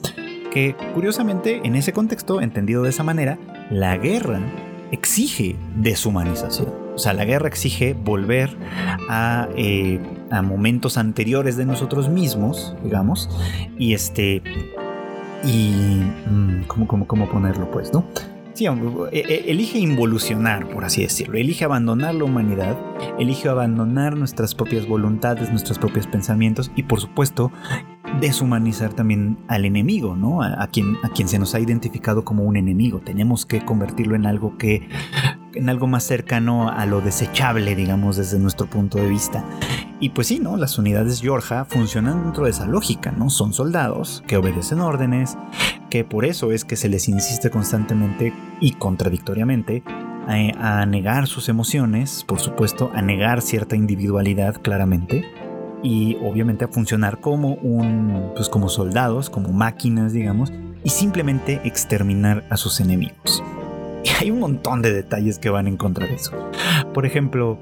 Que 0.51 0.75
curiosamente, 0.93 1.61
en 1.63 1.75
ese 1.75 1.93
contexto, 1.93 2.41
entendido 2.41 2.83
de 2.83 2.89
esa 2.89 3.03
manera, 3.03 3.39
la 3.71 3.97
guerra 3.97 4.39
exige 4.91 5.55
deshumanización. 5.75 6.69
O 6.93 6.99
sea, 6.99 7.13
la 7.13 7.25
guerra 7.25 7.47
exige 7.47 7.93
volver 7.95 8.55
a, 9.09 9.49
eh, 9.55 9.99
a 10.29 10.43
momentos 10.43 10.97
anteriores 10.97 11.57
de 11.57 11.65
nosotros 11.65 12.09
mismos, 12.09 12.75
digamos, 12.83 13.29
y 13.79 13.93
este. 13.93 14.43
Y. 15.43 15.71
Mm, 16.29 16.65
¿Cómo, 16.67 16.87
cómo, 16.87 17.07
cómo 17.07 17.29
ponerlo, 17.29 17.71
pues, 17.71 17.91
no? 17.91 18.05
Sí, 18.53 18.65
e, 18.65 19.19
e, 19.19 19.51
elige 19.51 19.79
involucionar, 19.79 20.69
por 20.69 20.85
así 20.85 21.01
decirlo. 21.01 21.37
Elige 21.37 21.65
abandonar 21.65 22.13
la 22.13 22.23
humanidad, 22.23 22.77
elige 23.17 23.49
abandonar 23.49 24.15
nuestras 24.15 24.53
propias 24.53 24.87
voluntades, 24.87 25.49
nuestros 25.49 25.79
propios 25.79 26.05
pensamientos 26.05 26.71
y, 26.75 26.83
por 26.83 27.01
supuesto, 27.01 27.51
deshumanizar 28.21 28.93
también 28.93 29.39
al 29.47 29.65
enemigo, 29.65 30.15
¿no? 30.15 30.43
A, 30.43 30.67
quien, 30.67 30.97
a 31.03 31.09
quien 31.09 31.27
se 31.27 31.39
nos 31.39 31.55
ha 31.55 31.59
identificado 31.59 32.23
como 32.23 32.43
un 32.43 32.55
enemigo. 32.55 32.99
Tenemos 32.99 33.45
que 33.47 33.65
convertirlo 33.65 34.15
en 34.15 34.27
algo 34.27 34.57
que 34.57 34.87
en 35.55 35.69
algo 35.69 35.87
más 35.87 36.03
cercano 36.03 36.69
a 36.69 36.85
lo 36.85 37.01
desechable, 37.01 37.75
digamos, 37.75 38.17
desde 38.17 38.39
nuestro 38.39 38.67
punto 38.67 38.97
de 38.97 39.07
vista. 39.07 39.45
Y 39.99 40.09
pues 40.09 40.27
sí, 40.27 40.39
¿no? 40.39 40.57
Las 40.57 40.77
unidades 40.77 41.21
Yorja 41.21 41.65
funcionan 41.65 42.23
dentro 42.23 42.45
de 42.45 42.51
esa 42.51 42.65
lógica, 42.65 43.11
¿no? 43.11 43.29
Son 43.29 43.53
soldados 43.53 44.23
que 44.27 44.37
obedecen 44.37 44.79
órdenes, 44.79 45.37
que 45.93 46.03
por 46.03 46.25
eso 46.25 46.51
es 46.51 46.65
que 46.65 46.75
se 46.75 46.89
les 46.89 47.07
insiste 47.07 47.51
constantemente 47.51 48.33
y 48.59 48.71
contradictoriamente 48.71 49.83
a, 50.25 50.83
negar 50.87 51.27
sus 51.27 51.49
emociones, 51.49 52.23
por 52.27 52.39
supuesto, 52.39 52.89
a 52.95 53.03
negar 53.03 53.43
cierta 53.43 53.75
individualidad 53.75 54.59
claramente 54.59 55.23
y 55.83 56.17
obviamente 56.23 56.65
a 56.65 56.67
funcionar 56.67 57.19
como 57.19 57.53
un 57.57 58.31
pues 58.35 58.49
como 58.49 58.69
soldados, 58.69 59.29
como 59.29 59.53
máquinas, 59.53 60.13
digamos, 60.13 60.51
y 60.83 60.89
simplemente 60.89 61.61
exterminar 61.63 62.43
a 62.49 62.57
sus 62.57 62.79
enemigos. 62.79 63.43
Y 64.03 64.09
hay 64.19 64.31
un 64.31 64.39
montón 64.39 64.81
de 64.81 64.91
detalles 64.91 65.37
que 65.37 65.49
van 65.49 65.67
en 65.67 65.77
contra 65.77 66.07
de 66.07 66.15
eso. 66.15 66.33
Por 66.93 67.05
ejemplo, 67.05 67.57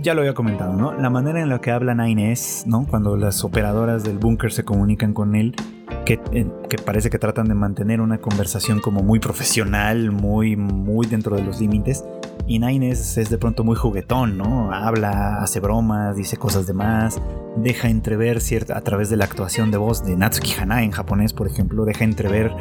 ya 0.00 0.14
lo 0.14 0.20
había 0.20 0.32
comentado, 0.32 0.74
¿no? 0.74 0.94
La 0.94 1.10
manera 1.10 1.42
en 1.42 1.48
la 1.48 1.60
que 1.60 1.70
hablan 1.70 2.00
a 2.00 2.08
Inés, 2.08 2.64
¿no? 2.66 2.86
Cuando 2.86 3.16
las 3.16 3.44
operadoras 3.44 4.02
del 4.02 4.18
búnker 4.18 4.52
se 4.52 4.64
comunican 4.64 5.12
con 5.12 5.34
él, 5.34 5.54
que, 6.06 6.18
parece 6.84 7.10
que 7.10 7.18
tratan 7.18 7.48
de 7.48 7.54
mantener 7.54 8.00
una 8.00 8.18
conversación 8.18 8.80
como 8.80 9.02
muy 9.02 9.18
profesional, 9.18 10.12
muy, 10.12 10.56
muy 10.56 11.06
dentro 11.06 11.36
de 11.36 11.42
los 11.42 11.60
límites. 11.60 12.04
Y 12.46 12.56
Inés 12.56 13.18
es 13.18 13.28
de 13.28 13.38
pronto 13.38 13.64
muy 13.64 13.76
juguetón, 13.76 14.38
¿no? 14.38 14.72
Habla, 14.72 15.42
hace 15.42 15.60
bromas, 15.60 16.16
dice 16.16 16.36
cosas 16.36 16.66
de 16.66 16.72
más, 16.72 17.20
deja 17.56 17.88
entrever 17.88 18.40
cierta, 18.40 18.78
a 18.78 18.80
través 18.82 19.10
de 19.10 19.16
la 19.16 19.24
actuación 19.24 19.70
de 19.70 19.78
voz 19.78 20.06
de 20.06 20.16
Natsuki 20.16 20.52
Hana 20.58 20.84
en 20.84 20.92
japonés, 20.92 21.32
por 21.32 21.48
ejemplo, 21.48 21.84
deja 21.84 22.04
entrever 22.04 22.54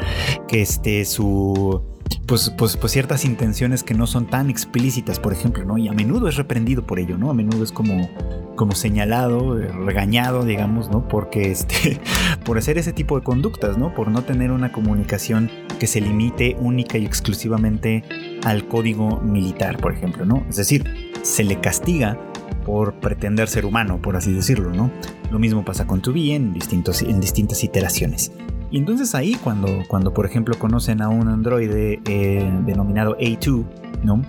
que 0.48 0.62
este 0.62 1.06
su 1.06 1.95
pues, 2.26 2.51
pues, 2.58 2.76
pues 2.78 2.91
ciertas 2.91 3.24
intenciones 3.24 3.84
que 3.84 3.93
no 3.93 4.08
son 4.08 4.28
tan 4.28 4.49
explícitas, 4.49 5.20
por 5.20 5.34
ejemplo, 5.34 5.64
¿no? 5.64 5.78
Y 5.78 5.88
a 5.88 5.93
menudo 5.93 6.28
es 6.28 6.36
reprendido 6.36 6.86
por 6.86 6.99
ello, 6.99 7.18
¿no? 7.18 7.30
A 7.30 7.34
menudo 7.34 7.64
es 7.64 7.72
como, 7.72 8.10
como 8.56 8.74
señalado, 8.74 9.60
eh, 9.60 9.68
regañado, 9.68 10.43
digamos, 10.43 10.89
¿no? 10.89 11.08
Porque 11.08 11.51
este, 11.51 11.99
por 12.45 12.58
hacer 12.58 12.78
ese 12.78 12.93
tipo 12.93 13.18
de 13.18 13.24
conductas, 13.24 13.78
¿no? 13.78 13.93
Por 13.93 14.10
no 14.10 14.24
tener 14.24 14.51
una 14.51 14.72
comunicación 14.72 15.51
que 15.80 15.88
se 15.88 16.01
limite 16.01 16.56
única 16.60 16.97
y 16.97 17.06
exclusivamente 17.06 18.03
al 18.43 18.68
código 18.68 19.20
militar, 19.22 19.78
por 19.78 19.93
ejemplo, 19.93 20.26
¿no? 20.26 20.43
Es 20.49 20.56
decir, 20.56 21.12
se 21.22 21.43
le 21.43 21.60
castiga 21.60 22.18
por 22.66 22.95
pretender 22.95 23.47
ser 23.47 23.66
humano, 23.66 24.01
por 24.01 24.16
así 24.16 24.34
decirlo, 24.34 24.72
¿no? 24.72 24.91
Lo 25.32 25.38
mismo 25.38 25.64
pasa 25.64 25.86
con 25.86 26.01
Tubi 26.01 26.32
en, 26.32 26.53
distintos, 26.53 27.03
en 27.03 27.20
distintas 27.20 27.64
iteraciones. 27.64 28.32
Y 28.76 28.80
entonces 28.80 29.16
ahí 29.16 29.36
cuando, 29.42 29.84
cuando 29.88 30.14
por 30.14 30.26
ejemplo 30.26 30.60
conocen 30.60 31.02
a 31.02 31.08
un 31.08 31.30
androide 31.30 32.02
eh, 32.10 32.52
denominado 32.66 33.16
A2, 33.18 33.64
¿no? 34.04 34.22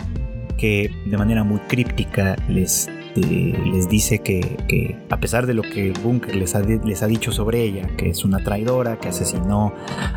que 0.56 0.88
de 1.04 1.18
manera 1.18 1.42
muy 1.42 1.58
críptica 1.58 2.36
les, 2.48 2.86
eh, 3.16 3.60
les 3.72 3.88
dice 3.88 4.20
que, 4.20 4.96
a 5.10 5.18
pesar 5.18 5.46
de 5.46 5.54
lo 5.54 5.62
que 5.62 5.92
Bunker 6.00 6.36
les 6.36 6.54
ha, 6.54 6.60
les 6.60 7.02
ha 7.02 7.08
dicho 7.08 7.32
sobre 7.32 7.62
ella, 7.62 7.88
que 7.96 8.08
es 8.08 8.24
una 8.24 8.38
traidora, 8.38 9.00
que 9.00 9.08
asesinó 9.08 9.72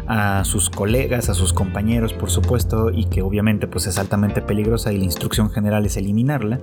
a 0.05 0.43
sus 0.45 0.69
colegas, 0.69 1.29
a 1.29 1.33
sus 1.33 1.51
compañeros, 1.51 2.13
por 2.13 2.29
supuesto, 2.29 2.91
y 2.91 3.05
que 3.05 3.23
obviamente 3.23 3.65
pues, 3.65 3.87
es 3.87 3.97
altamente 3.97 4.43
peligrosa 4.43 4.93
y 4.93 4.99
la 4.99 5.05
instrucción 5.05 5.49
general 5.49 5.87
es 5.87 5.97
eliminarla, 5.97 6.59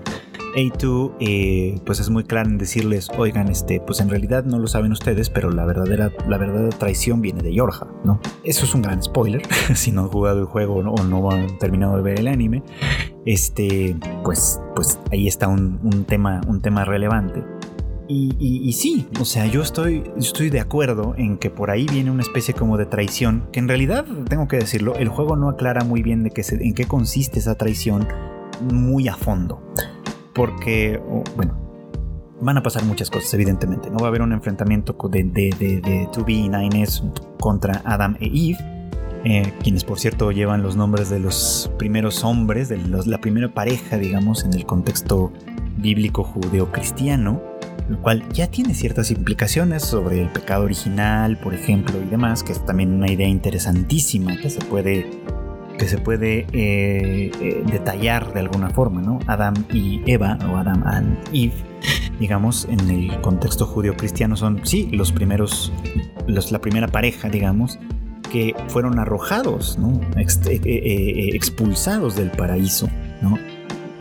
A2 0.57 1.13
eh, 1.21 1.79
pues 1.85 2.01
es 2.01 2.09
muy 2.09 2.25
claro 2.25 2.49
en 2.49 2.59
decirles, 2.59 3.09
oigan, 3.17 3.49
este, 3.49 3.79
pues 3.79 4.01
en 4.01 4.09
realidad 4.09 4.45
no 4.45 4.59
lo 4.59 4.67
saben 4.67 4.91
ustedes, 4.91 5.29
pero 5.29 5.51
la 5.51 5.67
verdadera, 5.67 6.11
la 6.27 6.39
verdadera 6.39 6.77
traición 6.77 7.21
viene 7.21 7.43
de 7.43 7.53
Yorha, 7.53 7.87
¿no? 8.05 8.21
Eso 8.43 8.65
es 8.65 8.75
un 8.75 8.81
gran 8.83 9.03
spoiler, 9.03 9.43
si 9.75 9.93
no 9.93 10.03
han 10.03 10.09
jugado 10.09 10.41
el 10.41 10.47
juego 10.47 10.77
o 10.77 11.05
no 11.05 11.31
han 11.31 11.59
terminado 11.59 11.97
de 11.97 12.03
ver 12.03 12.19
el 12.19 12.29
anime, 12.29 12.63
este, 13.27 13.97
pues, 14.25 14.61
pues 14.75 14.99
ahí 15.13 15.27
está 15.27 15.49
un, 15.49 16.05
tema, 16.05 16.41
un 16.47 16.63
tema 16.63 16.85
relevante. 16.85 17.45
Y, 18.09 18.73
sí, 18.73 19.09
o 19.21 19.25
sea, 19.25 19.47
yo 19.47 19.63
estoy, 19.63 20.05
estoy 20.17 20.49
de 20.49 20.61
acuerdo 20.61 21.15
en 21.19 21.39
que 21.39 21.51
por 21.51 21.73
ahí 21.73 21.87
viene 21.91 22.13
una 22.13 22.23
especie 22.23 22.55
como 22.55 22.77
de 22.77 22.87
traición, 22.87 23.49
que 23.53 23.59
en 23.59 23.67
realidad, 23.67 24.07
tengo 24.29 24.47
que 24.47 24.59
decirlo, 24.59 24.95
el 24.95 25.09
juego 25.09 25.35
no 25.35 25.49
aclara 25.49 25.83
muy 25.83 26.03
bien 26.03 26.23
de 26.23 26.33
en 26.37 26.75
qué 26.75 26.85
consiste 26.85 27.41
esa 27.41 27.57
traición 27.57 28.07
muy 28.73 29.09
a 29.09 29.17
fondo. 29.17 29.61
Porque, 30.37 31.01
bueno, 31.35 31.59
van 32.41 32.59
a 32.59 32.63
pasar 32.63 32.85
muchas 32.85 33.11
cosas, 33.11 33.33
evidentemente. 33.35 33.91
No 33.91 33.99
va 33.99 34.07
a 34.07 34.09
haber 34.09 34.23
un 34.23 34.33
enfrentamiento 34.33 34.97
de, 35.11 35.25
de, 35.25 35.55
de, 35.59 35.81
de 35.81 36.07
2B 36.09 36.29
y 36.29 36.49
9S 36.49 37.39
contra 37.41 37.83
Adam 37.85 38.17
e 38.21 38.27
Eve 38.27 38.77
eh, 39.29 39.53
quienes 39.61 39.83
por 39.83 39.99
cierto 39.99 40.31
llevan 40.31 40.63
los 40.63 40.77
nombres 40.77 41.11
de 41.11 41.19
los 41.19 41.69
primeros 41.79 42.23
hombres, 42.23 42.69
de 42.69 42.79
la 42.79 43.19
primera 43.19 43.53
pareja, 43.53 43.99
digamos, 43.99 44.45
en 44.45 44.55
el 44.55 44.65
contexto 44.67 45.33
bíblico 45.79 46.23
judeo-cristiano, 46.23 47.43
lo 47.89 48.03
cual 48.03 48.23
ya 48.33 48.47
tiene 48.49 48.73
ciertas 48.73 49.11
implicaciones 49.11 49.83
sobre 49.83 50.23
el 50.23 50.29
pecado 50.29 50.63
original, 50.63 51.39
por 51.39 51.55
ejemplo, 51.55 52.01
y 52.01 52.09
demás, 52.09 52.45
que 52.45 52.53
es 52.53 52.65
también 52.65 52.93
una 52.93 53.11
idea 53.11 53.27
interesantísima 53.27 54.37
que 54.37 54.49
se 54.49 54.61
puede, 54.61 55.11
que 55.79 55.89
se 55.89 55.99
puede 55.99 56.47
eh, 56.53 57.31
eh, 57.41 57.63
detallar 57.71 58.33
de 58.33 58.41
alguna 58.41 58.71
forma, 58.71 59.03
¿no? 59.03 59.19
Adam 59.27 59.55
y 59.73 60.03
Eva, 60.07 60.39
o 60.51 60.57
Adam 60.57 60.83
and 60.87 61.19
Eve, 61.33 61.55
digamos, 62.19 62.67
en 62.71 62.91
el 62.91 63.21
contexto 63.21 63.67
judeo-cristiano 63.67 64.37
son, 64.37 64.61
sí, 64.65 64.89
los 64.93 65.13
primeros, 65.13 65.73
los, 66.27 66.53
la 66.53 66.61
primera 66.61 66.89
pareja, 66.89 67.29
digamos, 67.29 67.79
que 68.31 68.55
fueron 68.69 68.99
arrojados, 68.99 69.79
eh, 70.17 70.27
eh, 70.47 70.61
eh, 70.65 71.29
expulsados 71.35 72.17
del 72.17 72.31
paraíso, 72.31 72.89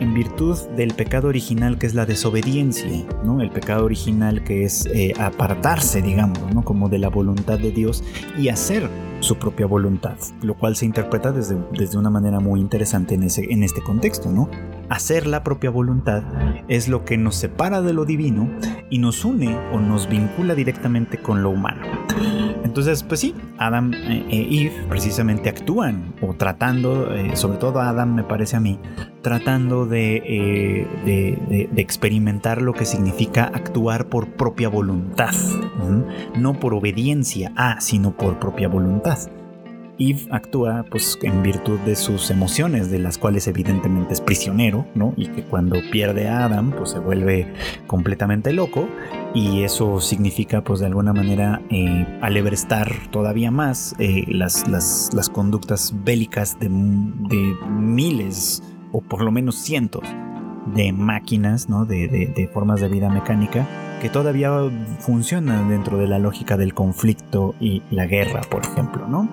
en 0.00 0.14
virtud 0.14 0.58
del 0.76 0.94
pecado 0.94 1.28
original 1.28 1.78
que 1.78 1.86
es 1.86 1.94
la 1.94 2.06
desobediencia, 2.06 3.06
¿no? 3.24 3.40
el 3.40 3.50
pecado 3.50 3.84
original 3.84 4.44
que 4.44 4.64
es 4.64 4.88
apartarse, 5.18 6.02
digamos, 6.02 6.54
¿no? 6.54 6.64
como 6.64 6.88
de 6.88 6.98
la 6.98 7.08
voluntad 7.08 7.58
de 7.58 7.70
Dios 7.70 8.04
y 8.38 8.48
hacer 8.48 8.88
su 9.20 9.36
propia 9.36 9.66
voluntad, 9.66 10.16
lo 10.42 10.54
cual 10.54 10.76
se 10.76 10.86
interpreta 10.86 11.32
desde, 11.32 11.56
desde 11.72 11.98
una 11.98 12.10
manera 12.10 12.40
muy 12.40 12.60
interesante 12.60 13.14
en, 13.14 13.24
ese, 13.24 13.44
en 13.50 13.62
este 13.62 13.82
contexto, 13.82 14.30
¿no? 14.30 14.48
Hacer 14.88 15.26
la 15.26 15.42
propia 15.42 15.70
voluntad 15.70 16.22
es 16.68 16.88
lo 16.88 17.04
que 17.04 17.16
nos 17.16 17.36
separa 17.36 17.82
de 17.82 17.92
lo 17.92 18.04
divino 18.04 18.48
y 18.90 18.98
nos 18.98 19.24
une 19.24 19.56
o 19.72 19.80
nos 19.80 20.08
vincula 20.08 20.54
directamente 20.54 21.18
con 21.18 21.42
lo 21.42 21.50
humano. 21.50 21.82
Entonces, 22.76 23.04
pues 23.04 23.20
sí, 23.20 23.34
Adam 23.56 23.90
e 23.94 24.48
Eve 24.50 24.84
precisamente 24.86 25.48
actúan 25.48 26.14
o 26.20 26.34
tratando, 26.34 27.10
eh, 27.14 27.34
sobre 27.34 27.56
todo 27.56 27.80
Adam 27.80 28.14
me 28.14 28.22
parece 28.22 28.56
a 28.56 28.60
mí, 28.60 28.78
tratando 29.22 29.86
de, 29.86 30.86
de, 31.06 31.80
experimentar 31.80 32.60
lo 32.60 32.74
que 32.74 32.84
significa 32.84 33.44
actuar 33.44 34.10
por 34.10 34.28
propia 34.32 34.68
voluntad, 34.68 35.32
no 36.38 36.60
por 36.60 36.74
obediencia 36.74 37.50
a, 37.56 37.80
sino 37.80 38.14
por 38.14 38.38
propia 38.38 38.68
voluntad. 38.68 39.20
Eve 39.98 40.26
actúa 40.30 40.84
pues 40.90 41.18
en 41.22 41.42
virtud 41.42 41.78
de 41.80 41.96
sus 41.96 42.30
emociones, 42.30 42.90
de 42.90 42.98
las 42.98 43.18
cuales 43.18 43.46
evidentemente 43.48 44.14
es 44.14 44.20
prisionero, 44.20 44.86
¿no? 44.94 45.14
Y 45.16 45.28
que 45.28 45.42
cuando 45.42 45.76
pierde 45.90 46.28
a 46.28 46.44
Adam, 46.44 46.72
pues 46.72 46.90
se 46.90 46.98
vuelve 46.98 47.52
completamente 47.86 48.52
loco 48.52 48.88
y 49.34 49.62
eso 49.62 50.00
significa 50.00 50.62
pues 50.62 50.80
de 50.80 50.86
alguna 50.86 51.12
manera 51.12 51.62
eh, 51.70 52.06
todavía 53.10 53.50
más 53.50 53.94
eh, 53.98 54.24
las, 54.28 54.68
las, 54.68 55.30
conductas 55.30 55.92
bélicas 56.04 56.58
de, 56.58 56.68
miles 56.68 58.62
o 58.92 59.00
por 59.00 59.22
lo 59.22 59.30
menos 59.30 59.56
cientos 59.56 60.04
de 60.74 60.92
máquinas, 60.92 61.68
¿no? 61.68 61.84
de, 61.84 62.08
de 62.08 62.48
formas 62.48 62.80
de 62.80 62.88
vida 62.88 63.08
mecánica 63.08 63.66
que 64.00 64.10
todavía 64.10 64.52
funcionan 65.00 65.68
dentro 65.68 65.96
de 65.96 66.06
la 66.06 66.18
lógica 66.18 66.56
del 66.56 66.74
conflicto 66.74 67.54
y 67.60 67.82
la 67.90 68.06
guerra, 68.06 68.42
por 68.42 68.62
ejemplo, 68.64 69.08
¿no? 69.08 69.28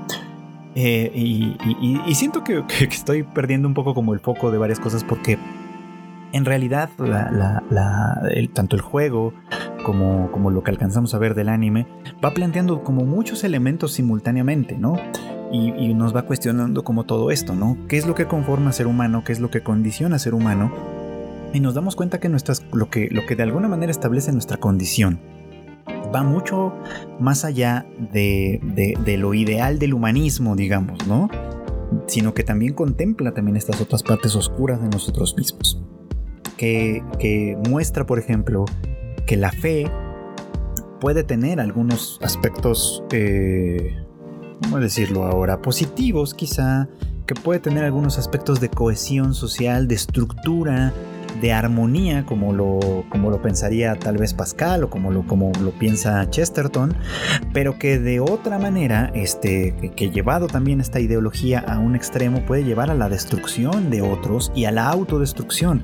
Eh, 0.76 1.11
y, 1.13 2.15
siento 2.15 2.43
que, 2.43 2.63
estoy 2.80 3.24
perdiendo 3.24 3.67
un 3.67 3.74
poco 3.74 3.93
como 3.93 4.13
el 4.13 4.19
foco 4.19 4.51
de 4.51 4.57
varias 4.57 4.80
cosas 4.80 5.03
porque 5.03 5.38
en 6.32 6.45
realidad 6.45 6.89
tanto 8.53 8.76
el 8.76 8.82
juego 8.82 9.34
como, 9.86 10.32
como 10.32 10.49
lo 10.49 10.63
que 10.63 10.71
alcanzamos 10.71 11.13
a 11.13 11.19
ver 11.19 11.36
del 11.36 11.49
anime 11.49 11.86
va 12.24 12.32
planteando 12.32 12.84
como 12.84 13.05
muchos 13.05 13.43
elementos 13.43 13.93
simultáneamente, 13.93 14.78
¿no? 14.78 14.95
Y, 15.51 15.93
nos 15.93 16.15
va 16.15 16.24
cuestionando 16.24 16.84
como 16.84 17.03
todo 17.03 17.30
esto, 17.30 17.53
¿no? 17.53 17.78
¿Qué 17.88 17.97
es 17.97 18.07
lo 18.07 18.15
que 18.15 18.26
conforma 18.26 18.71
ser 18.71 18.88
humano? 18.88 19.24
¿Qué 19.24 19.34
es 19.34 19.39
lo 19.39 19.51
que 19.51 19.61
condiciona 19.61 20.17
ser 20.17 20.34
humano? 20.34 20.74
Y 21.53 21.59
nos 21.59 21.76
damos 21.76 21.95
cuenta 21.95 22.19
que, 22.19 22.28
nuestras, 22.28 22.61
que 22.89 23.09
lo 23.11 23.26
que 23.28 23.36
de 23.36 23.43
alguna 23.43 23.67
manera 23.67 23.91
establece 23.91 24.32
nuestra 24.32 24.57
condición 24.57 25.19
va 26.14 26.24
mucho 26.24 26.74
más 27.20 27.45
allá 27.45 27.86
de, 28.11 29.18
lo 29.18 29.34
ideal 29.34 29.80
del 29.80 29.93
humanismo, 29.93 30.55
digamos, 30.55 31.07
¿no? 31.07 31.30
Sino 32.07 32.34
que 32.34 32.43
también 32.43 32.74
contempla 32.74 33.34
también 33.34 33.57
estas 33.57 33.82
otras 33.82 34.03
partes 34.03 34.36
oscuras 34.36 34.82
de 34.82 34.89
nosotros 34.89 35.36
mismos. 35.38 35.82
Que, 36.57 37.57
muestra, 37.70 38.05
por 38.05 38.20
ejemplo, 38.20 38.66
que 39.26 39.36
la 39.36 39.51
fe 39.51 39.86
puede 41.01 41.24
tener 41.24 41.59
algunos 41.59 42.20
aspectos, 42.22 43.03
eh, 43.11 43.93
¿cómo 44.61 44.80
decirlo 44.80 45.26
ahora? 45.26 45.61
Positivos 45.61 46.34
quizá, 46.34 46.88
que 47.26 47.36
puede 47.36 47.59
tener 47.59 47.84
algunos 47.84 48.18
aspectos 48.18 48.59
de 48.59 48.70
cohesión 48.70 49.34
social, 49.34 49.88
de 49.88 49.95
estructura, 49.95 50.93
de 51.42 51.54
armonía 51.54 52.26
como 52.26 52.54
lo, 52.54 53.06
como 53.10 53.30
lo 53.30 53.42
pensaría 53.42 53.96
tal 53.96 54.18
vez 54.18 54.34
Pascal 54.34 54.84
o 54.84 54.90
como 54.90 55.12
lo, 55.12 55.26
como 55.26 55.52
lo 55.62 55.72
piensa 55.72 56.30
Chesterton, 56.30 56.96
pero 57.54 57.78
que 57.78 58.00
de 58.00 58.20
otra 58.20 58.60
manera, 58.60 59.12
este, 59.14 59.92
que, 59.96 60.10
llevado 60.10 60.48
también 60.48 60.80
esta 60.80 61.00
ideología 61.00 61.60
a 61.60 61.80
un 61.80 61.96
extremo 61.96 62.46
puede 62.46 62.64
llevar 62.64 62.92
a 62.92 62.96
la 62.96 63.10
destrucción 63.10 63.90
de 63.90 64.02
otros 64.02 64.52
y 64.56 64.66
a 64.66 64.72
la 64.72 64.88
autodestrucción, 64.90 65.84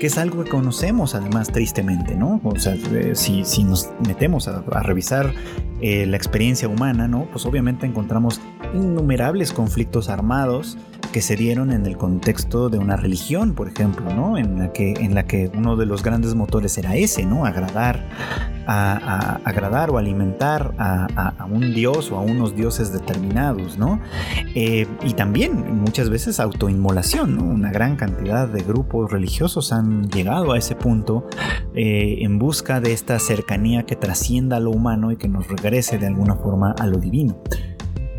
que 0.00 0.06
es 0.06 0.18
algo 0.18 0.44
que 0.44 0.50
conocemos 0.50 1.14
además 1.14 1.50
tristemente, 1.50 2.14
¿no? 2.14 2.40
O 2.44 2.58
sea, 2.58 2.74
eh, 2.74 3.12
si, 3.14 3.44
si 3.44 3.64
nos 3.64 3.90
metemos 4.06 4.48
a, 4.48 4.62
revisar 4.82 5.32
eh, 5.80 6.06
la 6.06 6.16
experiencia 6.16 6.68
humana, 6.68 7.08
¿no? 7.08 7.26
Pues 7.30 7.46
obviamente 7.46 7.86
encontramos 7.86 8.40
innumerables 8.74 9.52
conflictos 9.52 10.08
armados, 10.08 10.76
que 11.12 11.22
se 11.22 11.36
dieron 11.36 11.72
en 11.72 11.86
el 11.86 11.96
contexto 11.96 12.68
de 12.68 12.78
una 12.78 12.96
religión, 12.96 13.54
por 13.54 13.68
ejemplo, 13.68 14.12
¿no? 14.14 14.38
En 14.38 14.58
la 14.58 14.72
que, 14.72 14.92
en 14.92 15.14
la 15.14 15.26
que 15.26 15.50
uno 15.54 15.76
de 15.76 15.86
los 15.86 16.02
grandes 16.02 16.34
motores 16.34 16.76
era 16.78 16.96
ese, 16.96 17.24
¿no? 17.24 17.44
Agradar, 17.44 18.08
agradar 18.66 19.90
o 19.90 19.98
alimentar 19.98 20.74
a, 20.78 21.46
un 21.50 21.74
dios 21.74 22.12
o 22.12 22.16
a 22.16 22.20
unos 22.20 22.54
dioses 22.54 22.92
determinados, 22.92 23.78
¿no? 23.78 24.00
Eh, 24.54 24.86
y 25.02 25.14
también 25.14 25.80
muchas 25.80 26.10
veces 26.10 26.38
autoinmolación, 26.38 27.36
¿no? 27.36 27.44
Una 27.44 27.72
gran 27.72 27.96
cantidad 27.96 28.48
de 28.48 28.62
grupos 28.62 29.10
religiosos 29.10 29.72
han 29.72 30.08
llegado 30.08 30.52
a 30.52 30.58
ese 30.58 30.76
punto 30.76 31.26
eh, 31.74 32.18
en 32.20 32.38
busca 32.38 32.80
de 32.80 32.92
esta 32.92 33.18
cercanía 33.18 33.84
que 33.84 33.96
trascienda 33.96 34.56
a 34.56 34.60
lo 34.60 34.70
humano 34.70 35.10
y 35.10 35.16
que 35.16 35.28
nos 35.28 35.48
regrese 35.48 35.98
de 35.98 36.06
alguna 36.06 36.36
forma 36.36 36.74
a 36.78 36.86
lo 36.86 36.98
divino. 36.98 37.42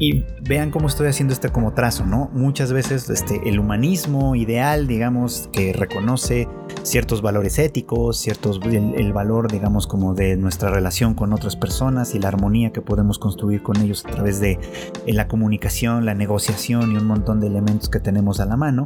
Y 0.01 0.25
vean 0.41 0.71
cómo 0.71 0.87
estoy 0.87 1.09
haciendo 1.09 1.31
este 1.31 1.49
como 1.49 1.75
trazo, 1.75 2.07
¿no? 2.07 2.31
Muchas 2.33 2.73
veces 2.73 3.07
este, 3.11 3.47
el 3.47 3.59
humanismo 3.59 4.35
ideal, 4.35 4.87
digamos, 4.87 5.47
que 5.53 5.73
reconoce 5.73 6.47
ciertos 6.81 7.21
valores 7.21 7.59
éticos, 7.59 8.17
ciertos, 8.17 8.59
el, 8.65 9.13
valor, 9.13 9.51
digamos, 9.51 9.85
como 9.85 10.15
de 10.15 10.37
nuestra 10.37 10.71
relación 10.71 11.13
con 11.13 11.33
otras 11.33 11.55
personas 11.55 12.15
y 12.15 12.19
la 12.19 12.29
armonía 12.29 12.71
que 12.71 12.81
podemos 12.81 13.19
construir 13.19 13.61
con 13.61 13.77
ellos 13.77 14.03
a 14.03 14.09
través 14.09 14.39
de 14.39 14.57
la 15.05 15.27
comunicación, 15.27 16.03
la 16.03 16.15
negociación 16.15 16.93
y 16.93 16.95
un 16.95 17.05
montón 17.05 17.39
de 17.39 17.45
elementos 17.45 17.87
que 17.87 17.99
tenemos 17.99 18.39
a 18.39 18.47
la 18.47 18.57
mano. 18.57 18.85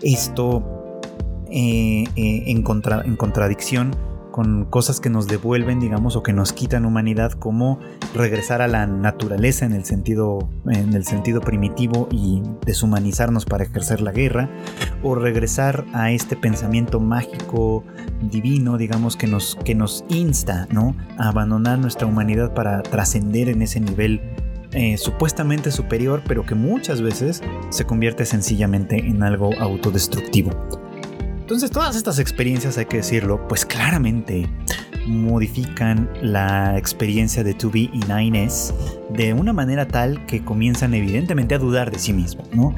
Esto 0.00 1.02
eh, 1.50 2.04
eh, 2.16 2.44
en, 2.46 2.64
en 3.04 3.16
contradicción 3.16 3.90
con 4.34 4.64
cosas 4.64 4.98
que 4.98 5.10
nos 5.10 5.28
devuelven, 5.28 5.78
digamos, 5.78 6.16
o 6.16 6.24
que 6.24 6.32
nos 6.32 6.52
quitan 6.52 6.86
humanidad, 6.86 7.30
como 7.30 7.78
regresar 8.16 8.62
a 8.62 8.66
la 8.66 8.84
naturaleza 8.84 9.64
en 9.64 9.74
el 9.74 9.84
sentido, 9.84 10.48
en 10.66 10.92
el 10.92 11.04
sentido 11.04 11.40
primitivo 11.40 12.08
y 12.10 12.42
deshumanizarnos 12.66 13.44
para 13.44 13.62
ejercer 13.62 14.00
la 14.00 14.10
guerra, 14.10 14.50
o 15.04 15.14
regresar 15.14 15.84
a 15.92 16.10
este 16.10 16.34
pensamiento 16.34 16.98
mágico 16.98 17.84
divino, 18.22 18.76
digamos, 18.76 19.16
que 19.16 19.28
nos, 19.28 19.56
que 19.64 19.76
nos 19.76 20.04
insta, 20.08 20.66
¿no? 20.72 20.96
A 21.16 21.28
abandonar 21.28 21.78
nuestra 21.78 22.08
humanidad 22.08 22.54
para 22.54 22.82
trascender 22.82 23.48
en 23.48 23.62
ese 23.62 23.78
nivel 23.78 24.20
eh, 24.72 24.98
supuestamente 24.98 25.70
superior, 25.70 26.22
pero 26.26 26.44
que 26.44 26.56
muchas 26.56 27.02
veces 27.02 27.40
se 27.70 27.84
convierte 27.84 28.26
sencillamente 28.26 28.98
en 28.98 29.22
algo 29.22 29.52
autodestructivo. 29.60 30.50
Entonces 31.44 31.70
todas 31.70 31.94
estas 31.94 32.18
experiencias, 32.18 32.78
hay 32.78 32.86
que 32.86 32.96
decirlo, 32.96 33.46
pues 33.48 33.66
claramente 33.66 34.48
modifican 35.06 36.08
la 36.22 36.78
experiencia 36.78 37.44
de 37.44 37.54
2B 37.54 37.90
y 37.92 38.00
9S 38.00 38.72
de 39.10 39.34
una 39.34 39.52
manera 39.52 39.86
tal 39.86 40.24
que 40.24 40.42
comienzan 40.42 40.94
evidentemente 40.94 41.54
a 41.54 41.58
dudar 41.58 41.90
de 41.90 41.98
sí 41.98 42.14
mismos, 42.14 42.48
¿no? 42.54 42.74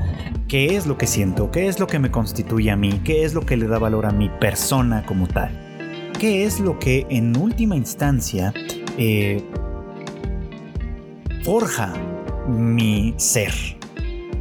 ¿Qué 0.49 0.75
es 0.75 0.85
lo 0.85 0.99
que 0.99 1.07
siento? 1.07 1.53
¿Qué 1.53 1.69
es 1.69 1.79
lo 1.79 1.87
que 1.87 2.01
me 2.01 2.11
constituye 2.11 2.73
a 2.73 2.77
mí? 2.77 3.01
¿Qué 3.05 3.25
es 3.25 3.35
lo 3.35 3.47
que 3.47 3.57
le 3.57 3.69
da 3.69 3.79
valor 3.79 4.05
a 4.05 4.11
mi 4.11 4.29
persona 4.29 5.07
como 5.07 5.29
tal? 5.29 6.12
¿Qué 6.19 6.45
es 6.45 6.59
lo 6.59 6.81
que 6.81 7.07
en 7.09 7.37
última 7.37 7.77
instancia 7.77 8.53
eh, 8.99 9.45
forja 11.45 11.93
mi 12.49 13.14
ser? 13.17 13.53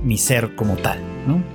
Mi 0.04 0.18
ser 0.18 0.56
como 0.56 0.78
tal, 0.78 1.00
¿no? 1.28 1.55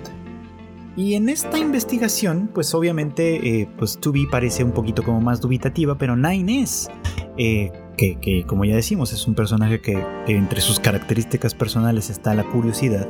Y 1.00 1.14
en 1.14 1.30
esta 1.30 1.56
investigación, 1.56 2.50
pues 2.52 2.74
obviamente, 2.74 3.62
eh, 3.62 3.68
pues 3.78 3.98
Tubi 3.98 4.26
parece 4.26 4.64
un 4.64 4.72
poquito 4.72 5.02
como 5.02 5.18
más 5.18 5.40
dubitativa, 5.40 5.96
pero 5.96 6.14
Nine 6.14 6.60
es, 6.60 6.90
eh, 7.38 7.72
que, 7.96 8.44
como 8.46 8.66
ya 8.66 8.76
decimos, 8.76 9.10
es 9.14 9.26
un 9.26 9.34
personaje 9.34 9.80
que, 9.80 10.04
entre 10.26 10.60
sus 10.60 10.78
características 10.78 11.54
personales 11.54 12.10
está 12.10 12.34
la 12.34 12.44
curiosidad, 12.44 13.08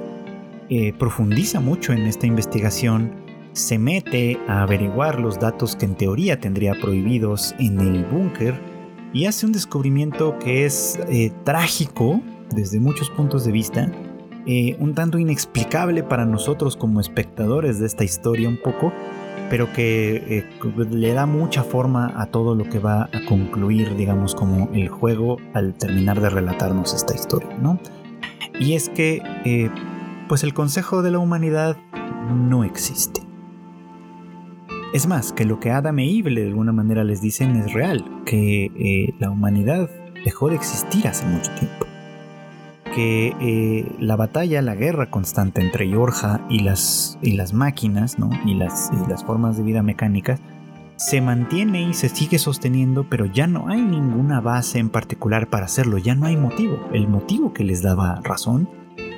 eh, 0.68 0.92
profundiza 1.00 1.58
mucho 1.58 1.92
en 1.92 2.02
esta 2.02 2.28
investigación, 2.28 3.12
se 3.54 3.76
mete 3.76 4.38
a 4.46 4.62
averiguar 4.62 5.18
los 5.18 5.40
datos 5.40 5.74
que 5.74 5.86
en 5.86 5.96
teoría 5.96 6.38
tendría 6.38 6.74
prohibidos 6.80 7.56
en 7.58 7.80
el 7.80 8.04
búnker 8.04 8.54
y 9.12 9.26
hace 9.26 9.46
un 9.46 9.52
descubrimiento 9.52 10.38
que 10.38 10.64
es 10.64 10.96
trágico 11.42 12.22
desde 12.54 12.78
muchos 12.78 13.10
puntos 13.10 13.44
de 13.44 13.50
vista 13.50 13.90
eh, 14.46 14.76
un 14.78 14.94
tanto 14.94 15.18
inexplicable 15.18 16.02
para 16.02 16.24
nosotros 16.24 16.76
como 16.76 17.00
espectadores 17.00 17.78
de 17.78 17.86
esta 17.86 18.04
historia 18.04 18.48
un 18.48 18.56
poco, 18.56 18.92
pero 19.50 19.70
que 19.72 20.16
eh, 20.38 20.44
le 20.90 21.12
da 21.12 21.26
mucha 21.26 21.62
forma 21.62 22.12
a 22.16 22.26
todo 22.26 22.54
lo 22.54 22.64
que 22.64 22.78
va 22.78 23.04
a 23.12 23.24
concluir, 23.28 23.96
digamos, 23.96 24.34
como 24.34 24.70
el 24.72 24.88
juego 24.88 25.36
al 25.52 25.74
terminar 25.74 26.20
de 26.20 26.30
relatarnos 26.30 26.94
esta 26.94 27.14
historia, 27.14 27.54
¿no? 27.58 27.78
Y 28.58 28.74
es 28.74 28.88
que, 28.88 29.22
eh, 29.44 29.70
pues 30.28 30.42
el 30.42 30.54
Consejo 30.54 31.02
de 31.02 31.10
la 31.10 31.18
Humanidad 31.18 31.76
no 32.48 32.64
existe. 32.64 33.20
Es 34.94 35.06
más, 35.06 35.32
que 35.32 35.44
lo 35.44 35.60
que 35.60 35.70
Adam 35.70 35.98
e 35.98 36.18
Eve 36.18 36.34
de 36.34 36.46
alguna 36.46 36.72
manera 36.72 37.04
les 37.04 37.20
dicen 37.20 37.56
es 37.56 37.72
real, 37.72 38.04
que 38.24 39.14
la 39.20 39.30
humanidad 39.30 39.88
dejó 40.24 40.48
de 40.48 40.56
existir 40.56 41.06
hace 41.06 41.26
mucho 41.26 41.50
tiempo 41.52 41.89
que 42.94 43.34
eh, 43.40 43.92
la 43.98 44.16
batalla, 44.16 44.62
la 44.62 44.74
guerra 44.74 45.10
constante 45.10 45.60
entre 45.60 45.88
Yorja 45.88 46.44
y 46.48 46.60
las, 46.60 47.18
y 47.22 47.32
las 47.32 47.52
máquinas, 47.52 48.18
¿no? 48.18 48.30
Y 48.44 48.54
las, 48.54 48.90
y 48.92 49.08
las 49.08 49.24
formas 49.24 49.56
de 49.56 49.62
vida 49.62 49.82
mecánicas, 49.82 50.40
se 50.96 51.20
mantiene 51.22 51.82
y 51.82 51.94
se 51.94 52.10
sigue 52.10 52.38
sosteniendo, 52.38 53.06
pero 53.08 53.24
ya 53.24 53.46
no 53.46 53.68
hay 53.68 53.80
ninguna 53.80 54.40
base 54.40 54.78
en 54.78 54.90
particular 54.90 55.48
para 55.48 55.64
hacerlo, 55.64 55.96
ya 55.96 56.14
no 56.14 56.26
hay 56.26 56.36
motivo. 56.36 56.78
El 56.92 57.08
motivo 57.08 57.54
que 57.54 57.64
les 57.64 57.82
daba 57.82 58.20
razón 58.22 58.68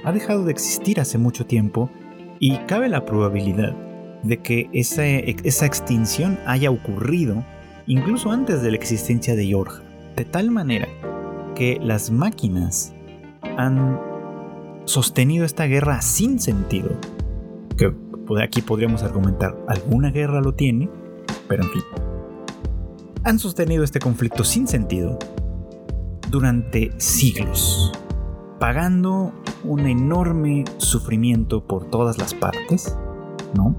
ha 0.05 0.13
dejado 0.13 0.45
de 0.45 0.53
existir 0.53 1.01
hace 1.01 1.19
mucho 1.19 1.45
tiempo 1.45 1.91
y 2.39 2.57
cabe 2.69 2.89
la 2.89 3.05
probabilidad 3.05 3.75
de 4.23 4.39
que 4.39 4.71
esa, 4.73 5.05
esa 5.05 5.67
extinción 5.67 6.39
haya 6.47 6.71
ocurrido 6.71 7.45
incluso 7.87 8.31
antes 8.31 8.63
de 8.63 8.71
la 8.71 8.77
existencia 8.77 9.35
de 9.35 9.49
Yorja, 9.49 9.83
de 10.17 10.25
tal 10.25 10.51
manera 10.51 10.87
que 11.57 11.79
las 11.83 12.11
máquinas 12.11 12.92
han 13.57 14.01
sostenido 14.85 15.45
esta 15.45 15.65
guerra 15.67 16.03
sin 16.03 16.41
sentido. 16.41 16.91
Que 17.77 17.93
aquí 18.43 18.63
podríamos 18.63 19.03
argumentar, 19.03 19.57
alguna 19.69 20.11
guerra 20.11 20.41
lo 20.41 20.55
tiene, 20.55 20.89
pero 21.49 21.65
en 21.65 21.71
fin. 21.71 21.83
Han 23.25 23.39
sostenido 23.39 23.85
este 23.85 23.99
conflicto 23.99 24.45
sin 24.45 24.67
sentido 24.67 25.19
durante 26.31 26.91
siglos, 26.99 27.93
pagando 28.59 29.33
un 29.65 29.81
enorme 29.81 30.65
sufrimiento 30.79 31.65
por 31.67 31.85
todas 31.91 32.19
las 32.19 32.35
partes, 32.35 32.97
¿no? 33.55 33.77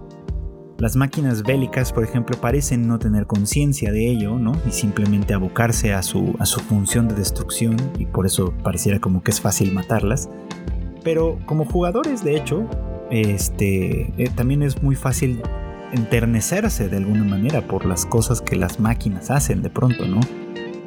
Las 0.83 0.97
máquinas 0.97 1.43
bélicas, 1.43 1.93
por 1.93 2.03
ejemplo, 2.03 2.37
parecen 2.41 2.89
no 2.89 2.99
tener 2.99 3.25
conciencia 3.25 3.93
de 3.93 4.05
ello, 4.11 4.37
¿no? 4.37 4.51
Y 4.67 4.71
simplemente 4.71 5.33
abocarse 5.33 5.93
a 5.93 6.03
su, 6.03 6.35
a 6.39 6.45
su 6.45 6.59
función 6.59 7.07
de 7.07 7.15
destrucción 7.15 7.77
y 7.97 8.05
por 8.05 8.25
eso 8.25 8.53
pareciera 8.63 8.99
como 8.99 9.23
que 9.23 9.31
es 9.31 9.39
fácil 9.39 9.73
matarlas. 9.73 10.29
Pero 11.01 11.39
como 11.45 11.63
jugadores, 11.63 12.25
de 12.25 12.35
hecho, 12.35 12.67
este, 13.09 14.11
eh, 14.21 14.29
también 14.35 14.61
es 14.61 14.83
muy 14.83 14.95
fácil 14.95 15.41
enternecerse 15.93 16.89
de 16.89 16.97
alguna 16.97 17.23
manera 17.23 17.65
por 17.65 17.85
las 17.85 18.05
cosas 18.05 18.41
que 18.41 18.57
las 18.57 18.81
máquinas 18.81 19.31
hacen 19.31 19.61
de 19.61 19.69
pronto, 19.69 20.05
¿no? 20.05 20.19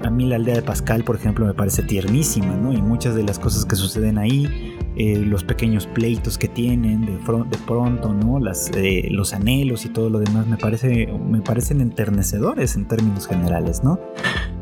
A 0.05 0.11
mí 0.11 0.27
la 0.27 0.37
aldea 0.37 0.57
de 0.57 0.63
Pascal, 0.63 1.05
por 1.05 1.17
ejemplo, 1.17 1.47
me 1.47 1.55
parece 1.55 1.83
tiernísima, 1.83 2.55
¿no? 2.55 2.75
Y 2.75 2.83
muchas 2.83 3.15
de 3.15 3.23
las 3.23 3.39
cosas 3.39 3.65
que 3.65 3.77
suceden 3.77 4.19
ahí 4.19 4.76
eh, 4.99 5.19
los 5.19 5.45
pequeños 5.45 5.87
pleitos 5.87 6.39
que 6.39 6.49
tienen 6.49 7.05
de, 7.05 7.19
pronto, 7.67 8.15
¿no? 8.15 8.41
Eh, 8.77 9.09
los 9.11 9.35
anhelos 9.35 9.85
y 9.85 9.91
todo 9.91 10.09
lo 10.09 10.21
demás 10.21 10.47
me, 10.47 10.57
parece, 10.57 11.07
me 11.07 11.43
parecen 11.43 11.83
enternecedores 11.83 12.77
en 12.77 12.89
términos 12.89 13.27
generales, 13.27 13.85
¿no? 13.85 14.01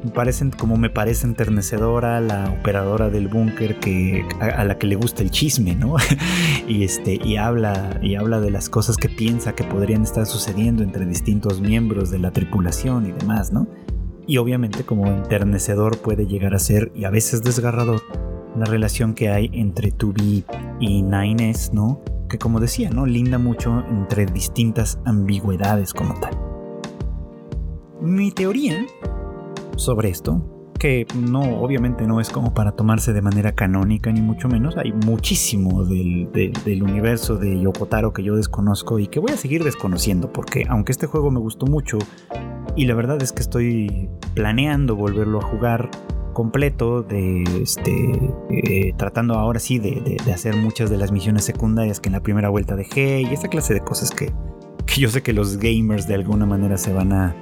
Me 0.02 0.10
parecen 0.10 0.50
como 0.50 0.76
me 0.76 0.90
parece 0.90 1.28
enternecedora 1.28 2.20
la 2.20 2.50
operadora 2.50 3.10
del 3.10 3.28
búnker 3.28 3.78
que 3.78 4.26
a, 4.40 4.64
la 4.64 4.76
que 4.76 4.88
le 4.88 4.96
gusta 4.96 5.22
el 5.22 5.30
chisme, 5.30 5.76
¿no? 5.76 5.94
y 6.68 6.82
este 6.82 7.20
y 7.24 7.36
habla 7.36 8.00
y 8.02 8.16
habla 8.16 8.40
de 8.40 8.50
las 8.50 8.68
cosas 8.68 8.96
que 8.96 9.08
piensa 9.08 9.54
que 9.54 9.62
podrían 9.62 10.02
estar 10.02 10.26
sucediendo 10.26 10.82
entre 10.82 11.06
distintos 11.06 11.60
miembros 11.60 12.10
de 12.10 12.18
la 12.18 12.32
tripulación 12.32 13.06
y 13.06 13.12
demás, 13.12 13.52
¿no? 13.52 13.68
Y 14.26 14.38
obviamente 14.38 14.82
como 14.82 15.06
enternecedor 15.06 15.98
puede 15.98 16.26
llegar 16.26 16.56
a 16.56 16.58
ser 16.58 16.90
y 16.96 17.04
a 17.04 17.10
veces 17.10 17.44
desgarrador 17.44 18.02
la 18.56 18.66
relación 18.66 19.14
que 19.14 19.28
hay 19.28 19.50
entre 19.52 19.92
2B 19.92 20.44
y 20.80 21.02
9S, 21.02 21.72
¿no? 21.72 22.00
Que 22.28 22.38
como 22.38 22.60
decía, 22.60 22.90
¿no? 22.90 23.06
Linda 23.06 23.38
mucho 23.38 23.84
entre 23.88 24.26
distintas 24.26 24.98
ambigüedades 25.04 25.92
como 25.92 26.14
tal. 26.20 26.38
Mi 28.00 28.30
teoría 28.32 28.86
sobre 29.76 30.10
esto, 30.10 30.72
que 30.78 31.06
no, 31.16 31.60
obviamente 31.60 32.06
no 32.06 32.20
es 32.20 32.30
como 32.30 32.52
para 32.52 32.72
tomarse 32.72 33.12
de 33.12 33.22
manera 33.22 33.52
canónica 33.52 34.12
ni 34.12 34.20
mucho 34.20 34.48
menos, 34.48 34.76
hay 34.76 34.92
muchísimo 34.92 35.84
del, 35.84 36.30
del 36.32 36.82
universo 36.82 37.36
de 37.36 37.58
Yokotaro 37.60 38.12
que 38.12 38.22
yo 38.22 38.36
desconozco 38.36 38.98
y 38.98 39.06
que 39.06 39.20
voy 39.20 39.32
a 39.32 39.36
seguir 39.36 39.64
desconociendo 39.64 40.32
porque 40.32 40.66
aunque 40.68 40.92
este 40.92 41.06
juego 41.06 41.30
me 41.30 41.40
gustó 41.40 41.66
mucho 41.66 41.98
y 42.76 42.86
la 42.86 42.94
verdad 42.94 43.22
es 43.22 43.32
que 43.32 43.40
estoy 43.40 44.10
planeando 44.34 44.96
volverlo 44.96 45.38
a 45.38 45.42
jugar, 45.42 45.90
completo 46.34 47.02
de 47.02 47.44
este 47.62 48.30
eh, 48.50 48.92
tratando 48.96 49.34
ahora 49.34 49.58
sí 49.60 49.78
de, 49.78 50.16
hacer 50.32 50.56
muchas 50.56 50.90
de 50.90 50.98
las 50.98 51.12
misiones 51.12 51.44
secundarias 51.44 52.00
que 52.00 52.08
en 52.08 52.14
la 52.14 52.20
primera 52.20 52.50
vuelta 52.50 52.76
dejé 52.76 53.22
y 53.22 53.26
esta 53.26 53.48
clase 53.48 53.72
de 53.72 53.80
cosas 53.80 54.10
que, 54.10 54.32
que 54.84 55.00
yo 55.00 55.08
sé 55.08 55.22
que 55.22 55.32
los 55.32 55.56
gamers 55.56 56.06
de 56.06 56.14
alguna 56.14 56.44
manera 56.44 56.76
se 56.76 56.92
van 56.92 57.12
a 57.12 57.34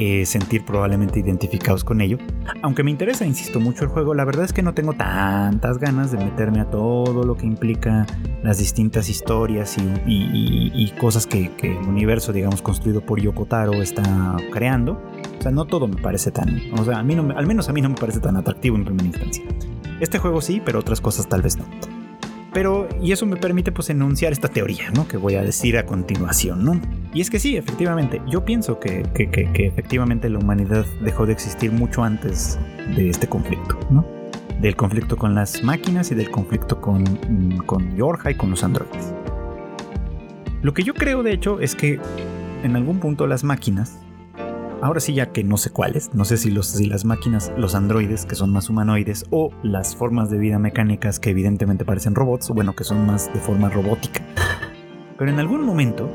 eh, 0.00 0.24
sentir 0.26 0.64
probablemente 0.64 1.18
identificados 1.18 1.82
con 1.82 2.00
ello. 2.00 2.18
Aunque 2.62 2.84
me 2.84 2.92
interesa, 2.92 3.26
insisto, 3.26 3.58
mucho 3.58 3.82
el 3.82 3.90
juego, 3.90 4.14
la 4.14 4.24
verdad 4.24 4.44
es 4.44 4.52
que 4.52 4.62
no 4.62 4.72
tengo 4.72 4.92
tantas 4.92 5.78
ganas 5.78 6.12
de 6.12 6.18
meterme 6.18 6.60
a 6.60 6.70
todo 6.70 7.24
lo 7.24 7.36
que 7.36 7.46
implica 7.46 8.06
las 8.44 8.58
distintas 8.58 9.08
historias 9.08 9.76
y, 10.06 10.92
cosas 11.00 11.26
que, 11.26 11.50
el 11.62 11.78
universo, 11.78 12.32
digamos, 12.32 12.62
construido 12.62 13.00
por 13.00 13.20
Yokotaro 13.20 13.82
está 13.82 14.36
creando. 14.52 15.02
O 15.36 15.42
sea, 15.42 15.50
no 15.50 15.64
todo 15.64 15.88
me 15.88 16.00
parece 16.00 16.30
tan, 16.30 16.60
o 16.78 16.84
sea, 16.84 17.00
a 17.00 17.02
mí 17.02 17.16
no, 17.16 17.36
al 17.36 17.48
menos 17.48 17.68
a 17.68 17.72
mí 17.72 17.80
no 17.80 17.88
me 17.88 17.96
parece 17.96 18.20
tan 18.20 18.36
atractivo 18.36 18.76
en 18.76 18.84
primera 18.84 19.08
instancia. 19.08 19.42
Este 19.98 20.20
juego 20.20 20.40
sí, 20.40 20.62
pero 20.64 20.78
otras 20.78 21.00
cosas 21.00 21.28
tal 21.28 21.42
vez 21.42 21.56
no. 21.56 21.64
Pero, 22.58 22.88
y 23.00 23.12
eso 23.12 23.24
me 23.24 23.36
permite 23.36 23.70
pues 23.70 23.88
enunciar 23.88 24.32
esta 24.32 24.48
teoría, 24.48 24.90
¿no? 24.90 25.06
Que 25.06 25.16
voy 25.16 25.36
a 25.36 25.44
decir 25.44 25.78
a 25.78 25.86
continuación, 25.86 26.64
¿no? 26.64 26.80
Y 27.14 27.20
es 27.20 27.30
que 27.30 27.38
sí, 27.38 27.56
efectivamente, 27.56 28.20
yo 28.26 28.44
pienso 28.44 28.80
que, 28.80 29.04
efectivamente 29.14 30.28
la 30.28 30.40
humanidad 30.40 30.84
dejó 31.00 31.24
de 31.24 31.34
existir 31.34 31.70
mucho 31.70 32.02
antes 32.02 32.58
de 32.96 33.10
este 33.10 33.28
conflicto, 33.28 33.78
¿no? 33.90 34.04
Del 34.60 34.74
conflicto 34.74 35.16
con 35.16 35.36
las 35.36 35.62
máquinas 35.62 36.10
y 36.10 36.16
del 36.16 36.32
conflicto 36.32 36.80
con, 36.80 37.04
mm, 37.04 37.58
con 37.58 37.96
Yorja 37.96 38.32
y 38.32 38.34
con 38.34 38.50
los 38.50 38.64
androides. 38.64 39.14
Lo 40.60 40.74
que 40.74 40.82
yo 40.82 40.94
creo, 40.94 41.22
de 41.22 41.34
hecho, 41.34 41.60
es 41.60 41.76
que 41.76 42.00
en 42.64 42.74
algún 42.74 42.98
punto 42.98 43.28
las 43.28 43.44
máquinas, 43.44 44.00
ahora 44.82 45.00
sí 45.00 45.14
ya 45.14 45.32
que 45.32 45.44
no 45.44 45.56
sé 45.56 45.70
cuáles, 45.70 46.14
no 46.14 46.24
sé 46.24 46.36
si, 46.36 46.50
los, 46.50 46.66
si 46.66 46.86
las 46.86 47.04
máquinas, 47.04 47.52
los 47.56 47.74
androides, 47.74 48.26
que 48.26 48.34
son 48.34 48.52
más 48.52 48.68
humanoides, 48.68 49.24
o 49.30 49.50
las 49.62 49.96
formas 49.96 50.30
de 50.30 50.38
vida 50.38 50.58
mecánicas 50.58 51.18
que 51.18 51.30
evidentemente 51.30 51.84
parecen 51.84 52.14
robots, 52.14 52.50
bueno, 52.50 52.74
que 52.74 52.84
son 52.84 53.06
más 53.06 53.32
de 53.32 53.40
forma 53.40 53.68
robótica. 53.68 54.22
Pero 55.18 55.30
en 55.30 55.38
algún 55.38 55.64
momento 55.64 56.08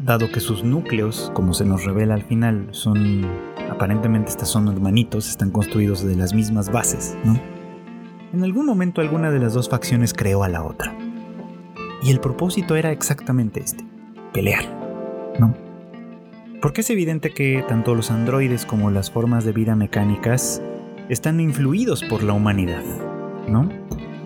dado 0.00 0.30
que 0.32 0.40
sus 0.40 0.64
núcleos, 0.64 1.30
como 1.34 1.54
se 1.54 1.64
nos 1.64 1.84
revela 1.84 2.14
al 2.14 2.24
final, 2.24 2.68
son 2.72 3.24
aparentemente 3.70 4.30
estas 4.30 4.48
son 4.48 4.68
hermanitos, 4.68 5.28
están 5.28 5.50
construidos 5.50 6.04
de 6.04 6.16
las 6.16 6.34
mismas 6.34 6.70
bases, 6.70 7.16
¿no? 7.24 7.40
En 8.32 8.42
algún 8.42 8.66
momento 8.66 9.00
alguna 9.00 9.30
de 9.30 9.38
las 9.38 9.54
dos 9.54 9.68
facciones 9.68 10.14
creó 10.14 10.42
a 10.42 10.48
la 10.48 10.64
otra. 10.64 10.96
Y 12.02 12.10
el 12.10 12.18
propósito 12.18 12.74
era 12.74 12.90
exactamente 12.90 13.60
este, 13.60 13.84
pelear, 14.32 14.64
¿no? 15.38 15.54
Porque 16.62 16.82
es 16.82 16.90
evidente 16.90 17.30
que 17.30 17.64
tanto 17.66 17.96
los 17.96 18.12
androides 18.12 18.64
como 18.64 18.92
las 18.92 19.10
formas 19.10 19.44
de 19.44 19.50
vida 19.50 19.74
mecánicas 19.74 20.62
están 21.08 21.40
influidos 21.40 22.04
por 22.04 22.22
la 22.22 22.34
humanidad, 22.34 22.84
¿no? 23.48 23.68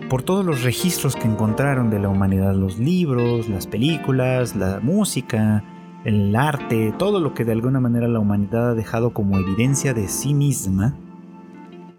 Por 0.07 0.21
todos 0.21 0.45
los 0.45 0.61
registros 0.61 1.15
que 1.15 1.27
encontraron 1.27 1.89
de 1.89 1.97
la 1.97 2.09
humanidad, 2.09 2.53
los 2.53 2.77
libros, 2.77 3.49
las 3.49 3.65
películas, 3.65 4.55
la 4.55 4.79
música, 4.79 5.63
el 6.05 6.35
arte, 6.35 6.93
todo 6.99 7.19
lo 7.19 7.33
que 7.33 7.43
de 7.43 7.53
alguna 7.53 7.79
manera 7.79 8.07
la 8.07 8.19
humanidad 8.19 8.69
ha 8.69 8.75
dejado 8.75 9.13
como 9.13 9.39
evidencia 9.39 9.95
de 9.95 10.07
sí 10.07 10.35
misma. 10.35 10.95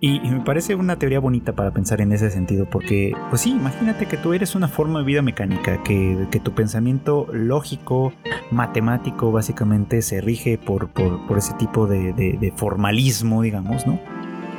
Y, 0.01 0.21
me 0.21 0.41
parece 0.41 0.77
una 0.77 0.97
teoría 0.97 1.19
bonita 1.19 1.55
para 1.55 1.73
pensar 1.73 2.01
en 2.01 2.13
ese 2.13 2.31
sentido, 2.31 2.67
porque, 2.71 3.15
pues 3.31 3.43
sí, 3.43 3.51
imagínate 3.51 4.07
que 4.07 4.17
tú 4.17 4.33
eres 4.33 4.55
una 4.55 4.69
forma 4.69 5.01
de 5.01 5.05
vida 5.05 5.23
mecánica, 5.23 5.83
que, 5.83 6.29
tu 6.43 6.53
pensamiento 6.53 7.27
lógico, 7.33 8.13
matemático, 8.53 9.33
básicamente 9.33 10.03
se 10.03 10.21
rige 10.21 10.57
por, 10.57 10.91
ese 11.37 11.55
tipo 11.55 11.89
de, 11.89 12.53
formalismo, 12.55 13.43
digamos, 13.43 13.89
¿no? 13.89 13.99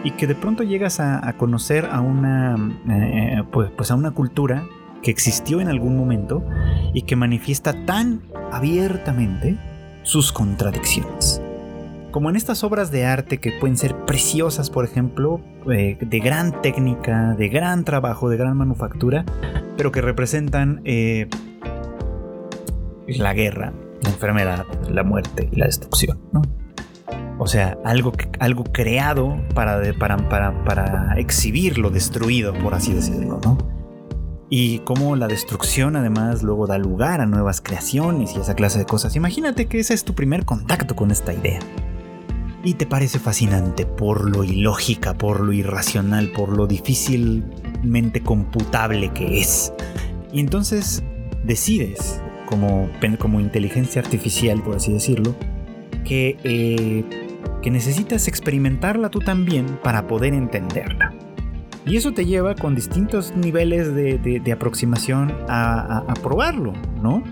Y 0.04 0.12
que 0.12 0.28
de 0.28 0.36
pronto 0.36 0.64
llegas 0.64 1.00
a, 1.00 1.34
conocer 1.38 1.86
a 1.90 2.02
una, 2.02 2.58
eh, 2.90 3.44
pues, 3.50 3.72
pues 3.72 3.92
a 3.92 3.96
una 3.96 4.12
cultura 4.12 4.66
que 5.02 5.12
existió 5.12 5.62
en 5.62 5.70
algún 5.70 5.96
momento 5.96 6.44
y 6.94 7.04
que 7.04 7.16
manifiesta 7.16 7.86
tan 7.86 8.24
abiertamente 8.52 9.56
sus 10.04 10.34
contradicciones. 10.34 11.42
Como 12.12 12.30
en 12.30 12.36
estas 12.36 12.64
obras 12.64 12.92
de 12.92 13.06
arte 13.06 13.38
que 13.38 13.52
pueden 13.60 13.78
ser 13.78 13.96
preciosas, 14.06 14.70
por 14.70 14.84
ejemplo, 14.84 15.42
eh, 15.72 15.98
de 16.00 16.20
gran 16.20 16.62
técnica, 16.62 17.36
de 17.36 17.50
gran 17.50 17.84
trabajo, 17.84 18.30
de 18.30 18.38
gran 18.38 18.58
manufactura, 18.58 19.26
pero 19.78 19.92
que 19.92 20.02
representan 20.02 20.82
eh, 20.86 21.28
la 23.08 23.34
guerra, 23.34 23.74
la 24.02 24.10
enfermedad, 24.10 24.66
la 24.90 25.04
muerte 25.04 25.50
y 25.52 25.56
la 25.56 25.68
destrucción. 25.68 26.20
O 27.38 27.48
sea, 27.48 27.78
algo, 27.86 28.12
algo 28.40 28.64
creado 28.64 29.38
para, 29.54 29.82
para, 29.98 30.18
para, 30.30 30.64
para 30.64 31.14
exhibir 31.18 31.78
lo 31.78 31.92
destruido, 31.92 32.54
por 32.54 32.74
así 32.74 32.92
decirlo. 32.92 33.40
¿no? 33.44 33.80
y 34.50 34.80
cómo 34.80 35.16
la 35.16 35.28
destrucción 35.28 35.96
además 35.96 36.42
luego 36.42 36.66
da 36.66 36.78
lugar 36.78 37.22
a 37.22 37.26
nuevas 37.26 37.62
creaciones 37.62 38.36
y 38.36 38.40
esa 38.40 38.56
clase 38.56 38.80
de 38.80 38.86
cosas. 38.86 39.16
Imagínate 39.16 39.68
que 39.68 39.80
ese 39.80 39.94
es 39.94 40.04
tu 40.04 40.16
primer 40.16 40.46
contacto 40.46 40.96
con 40.96 41.12
esta 41.12 41.34
idea. 41.34 41.60
Y 42.64 42.74
te 42.74 42.86
parece 42.86 43.20
fascinante 43.20 43.86
por 43.86 44.30
lo 44.30 44.44
ilógica, 44.44 45.18
por 45.18 45.40
lo 45.40 45.54
irracional, 45.54 46.32
por 46.32 46.50
lo 46.50 46.68
difícilmente 46.68 48.22
computable 48.22 49.14
que 49.14 49.40
es. 49.40 49.74
Y 50.34 50.42
entonces 50.42 51.04
decides, 51.44 52.22
como, 52.48 52.90
como 53.18 53.40
inteligencia 53.40 54.02
artificial, 54.02 54.62
por 54.62 54.76
así 54.76 54.92
decirlo, 54.92 55.36
que, 56.04 56.38
eh, 56.44 57.06
que 57.62 57.72
necesitas 57.72 58.28
experimentarla 58.28 59.10
tú 59.10 59.20
también 59.20 59.66
para 59.82 60.08
poder 60.08 60.34
entenderla. 60.34 61.14
Y 61.86 61.98
eso 61.98 62.14
te 62.14 62.26
lleva 62.26 62.56
con 62.56 62.76
distintos 62.76 63.36
niveles 63.36 63.94
de, 63.96 64.52
aproximación 64.52 65.34
a, 65.48 66.14
probarlo, 66.22 66.74
¿no? 67.02 67.24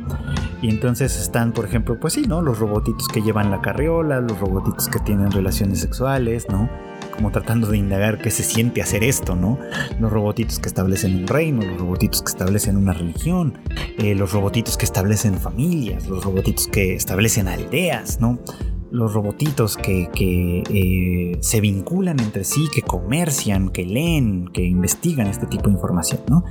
Y 0.62 0.70
entonces 0.70 1.20
están, 1.20 1.52
por 1.52 1.66
ejemplo, 1.66 2.00
pues 2.00 2.14
sí, 2.14 2.24
¿no? 2.28 2.42
Los 2.42 2.60
robotitos 2.60 3.08
que 3.08 3.22
llevan 3.22 3.52
la 3.52 3.62
carriola, 3.62 4.22
los 4.22 4.40
robotitos 4.40 4.88
que 4.88 5.00
tienen 5.00 5.32
relaciones 5.32 5.80
sexuales, 5.80 6.48
¿no? 6.50 6.70
Como 7.14 7.32
tratando 7.32 7.68
de 7.68 7.78
indagar 7.78 8.20
qué 8.20 8.32
se 8.32 8.44
siente 8.44 8.82
hacer 8.82 9.04
esto, 9.04 9.36
¿no? 9.36 9.60
Los 10.00 10.12
robotitos 10.12 10.60
que 10.60 10.68
establecen 10.68 11.16
un 11.16 11.28
reino, 11.28 11.62
los 11.64 11.80
robotitos 11.80 12.22
que 12.24 12.30
establecen 12.30 12.78
una 12.78 12.94
religión, 12.94 13.54
eh, 13.98 14.16
los 14.16 14.32
robotitos 14.32 14.78
que 14.78 14.86
establecen 14.86 15.38
familias, 15.38 16.08
los 16.08 16.24
robotitos 16.24 16.68
que 16.68 16.96
establecen 16.96 17.48
aldeas, 17.48 18.20
¿no? 18.20 18.40
Los 18.92 19.14
robotitos 19.14 19.78
que, 19.78 20.10
eh, 20.70 21.38
se 21.42 21.62
vinculan 21.62 22.20
entre 22.20 22.44
sí, 22.44 22.68
que 22.74 22.82
comercian, 22.82 23.70
que 23.70 23.86
leen, 23.86 24.48
que 24.54 24.64
investigan 24.64 25.28
este 25.28 25.46
tipo 25.48 25.66
de 25.66 25.74
información, 25.74 26.22
¿no? 26.30 26.44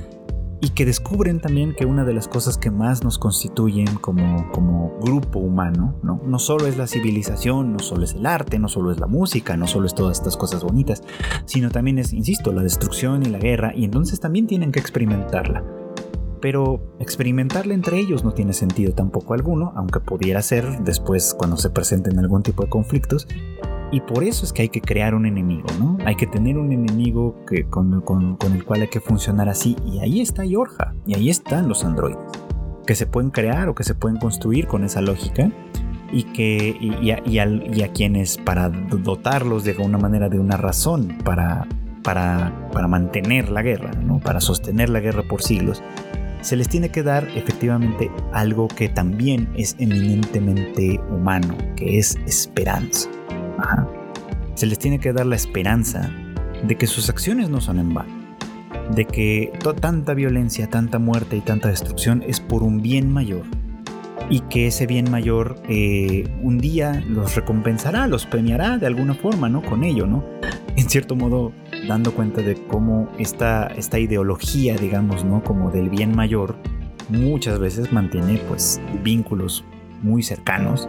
Y 0.59 0.69
que 0.69 0.85
descubren 0.85 1.39
también 1.39 1.75
que 1.75 1.85
una 1.85 2.03
de 2.03 2.13
las 2.13 2.27
cosas 2.27 2.57
que 2.57 2.71
más 2.71 3.03
nos 3.03 3.19
constituyen 3.19 3.95
como, 3.97 4.51
como 4.51 4.97
grupo 4.99 5.39
humano, 5.39 5.99
¿no? 6.01 6.21
No 6.25 6.39
solo 6.39 6.65
es 6.65 6.77
la 6.77 6.87
civilización, 6.87 7.73
no 7.73 7.79
solo 7.79 8.03
es 8.03 8.13
el 8.13 8.25
arte, 8.25 8.57
no 8.57 8.67
solo 8.67 8.91
es 8.91 8.99
la 8.99 9.07
música, 9.07 9.55
no 9.55 9.67
solo 9.67 9.85
es 9.85 9.93
todas 9.93 10.17
estas 10.17 10.35
cosas 10.35 10.63
bonitas, 10.63 11.03
sino 11.45 11.69
también 11.69 11.99
es, 11.99 12.11
insisto, 12.11 12.51
la 12.51 12.63
destrucción 12.63 13.23
y 13.23 13.29
la 13.29 13.39
guerra, 13.39 13.73
y 13.75 13.85
entonces 13.85 14.19
también 14.19 14.47
tienen 14.47 14.71
que 14.71 14.79
experimentarla 14.79 15.63
pero 16.39 16.95
experimentarla 16.99 17.73
entre 17.73 17.99
ellos 17.99 18.23
no 18.23 18.31
tiene 18.31 18.53
sentido 18.53 18.93
tampoco 18.93 19.33
alguno, 19.33 19.73
aunque 19.75 19.99
pudiera 19.99 20.41
ser 20.41 20.79
después 20.79 21.35
cuando 21.37 21.57
se 21.57 21.69
presenten 21.69 22.19
algún 22.19 22.43
tipo 22.43 22.63
de 22.63 22.69
conflictos. 22.69 23.27
Y 23.91 24.01
por 24.01 24.23
eso 24.23 24.43
es 24.43 24.51
que 24.51 24.63
hay 24.63 24.69
que 24.69 24.81
crear 24.81 25.15
un 25.15 25.25
enemigo, 25.25 25.67
¿no? 25.79 25.97
Hay 26.05 26.15
que 26.15 26.27
tener 26.27 26.57
un 26.57 26.73
enemigo 26.73 27.45
que, 27.47 27.63
con, 27.69 28.03
el 28.53 28.65
cual 28.65 28.81
hay 28.81 28.89
que 28.89 28.99
funcionar 28.99 29.47
así. 29.47 29.77
Y 29.85 29.99
ahí 29.99 30.19
está 30.19 30.43
Yorja, 30.43 30.93
y 31.05 31.15
ahí 31.15 31.29
están 31.29 31.69
los 31.69 31.85
androides, 31.85 32.19
que 32.85 32.95
se 32.95 33.05
pueden 33.05 33.31
crear 33.31 33.69
o 33.69 33.75
que 33.75 33.85
se 33.85 33.95
pueden 33.95 34.17
construir 34.17 34.67
con 34.67 34.83
esa 34.83 35.01
lógica. 35.01 35.51
Y, 36.11 36.23
que, 36.23 36.77
y, 36.79 37.81
a, 37.81 37.91
quienes 37.93 38.37
para 38.37 38.69
dotarlos 38.69 39.65
de 39.65 39.71
alguna 39.71 39.97
manera 39.97 40.29
de 40.29 40.39
una 40.39 40.55
razón 40.55 41.17
para, 41.25 41.67
para, 42.01 42.69
para 42.71 42.87
mantener 42.87 43.49
la 43.49 43.61
guerra, 43.61 43.91
¿no? 43.91 44.19
para 44.19 44.39
sostener 44.39 44.87
la 44.87 45.01
guerra 45.01 45.23
por 45.23 45.41
siglos, 45.41 45.83
se 46.41 46.55
les 46.55 46.69
tiene 46.69 46.89
que 46.89 47.03
dar 47.03 47.27
efectivamente 47.35 48.11
algo 48.33 48.67
que 48.67 48.89
también 48.89 49.49
es 49.55 49.75
eminentemente 49.79 50.99
humano, 51.09 51.57
que 51.75 51.97
es 51.97 52.17
esperanza. 52.25 53.09
Se 54.55 54.65
les 54.65 54.79
tiene 54.79 54.99
que 54.99 55.13
dar 55.13 55.25
la 55.25 55.35
esperanza 55.35 56.11
de 56.63 56.75
que 56.75 56.87
sus 56.87 57.09
acciones 57.09 57.49
no 57.49 57.61
son 57.61 57.79
en 57.79 57.93
vano, 57.93 58.13
de 58.93 59.05
que 59.05 59.51
tanta 59.79 60.13
violencia, 60.13 60.69
tanta 60.69 60.99
muerte 60.99 61.37
y 61.37 61.41
tanta 61.41 61.69
destrucción 61.69 62.23
es 62.25 62.39
por 62.39 62.63
un 62.63 62.81
bien 62.81 63.11
mayor 63.11 63.43
y 64.29 64.41
que 64.41 64.67
ese 64.67 64.87
bien 64.87 65.09
mayor 65.09 65.55
eh, 65.69 66.27
un 66.41 66.57
día 66.57 67.03
los 67.07 67.35
recompensará, 67.35 68.07
los 68.07 68.25
premiará 68.25 68.77
de 68.77 68.87
alguna 68.87 69.13
forma, 69.13 69.49
¿no? 69.49 69.61
Con 69.61 69.83
ello, 69.83 70.05
¿no? 70.05 70.23
En 70.77 70.87
cierto 70.89 71.15
modo, 71.15 71.53
dando 71.87 72.13
cuenta 72.13 72.43
de 72.43 72.53
cómo 72.53 73.09
esta, 73.17 73.65
esta 73.65 73.97
ideología, 73.97 74.75
digamos, 74.75 75.25
¿no? 75.25 75.43
Como 75.43 75.71
del 75.71 75.89
bien 75.89 76.15
mayor, 76.15 76.55
muchas 77.09 77.57
veces 77.57 77.91
mantiene, 77.91 78.39
pues, 78.47 78.79
vínculos 79.03 79.65
muy 80.03 80.21
cercanos 80.21 80.87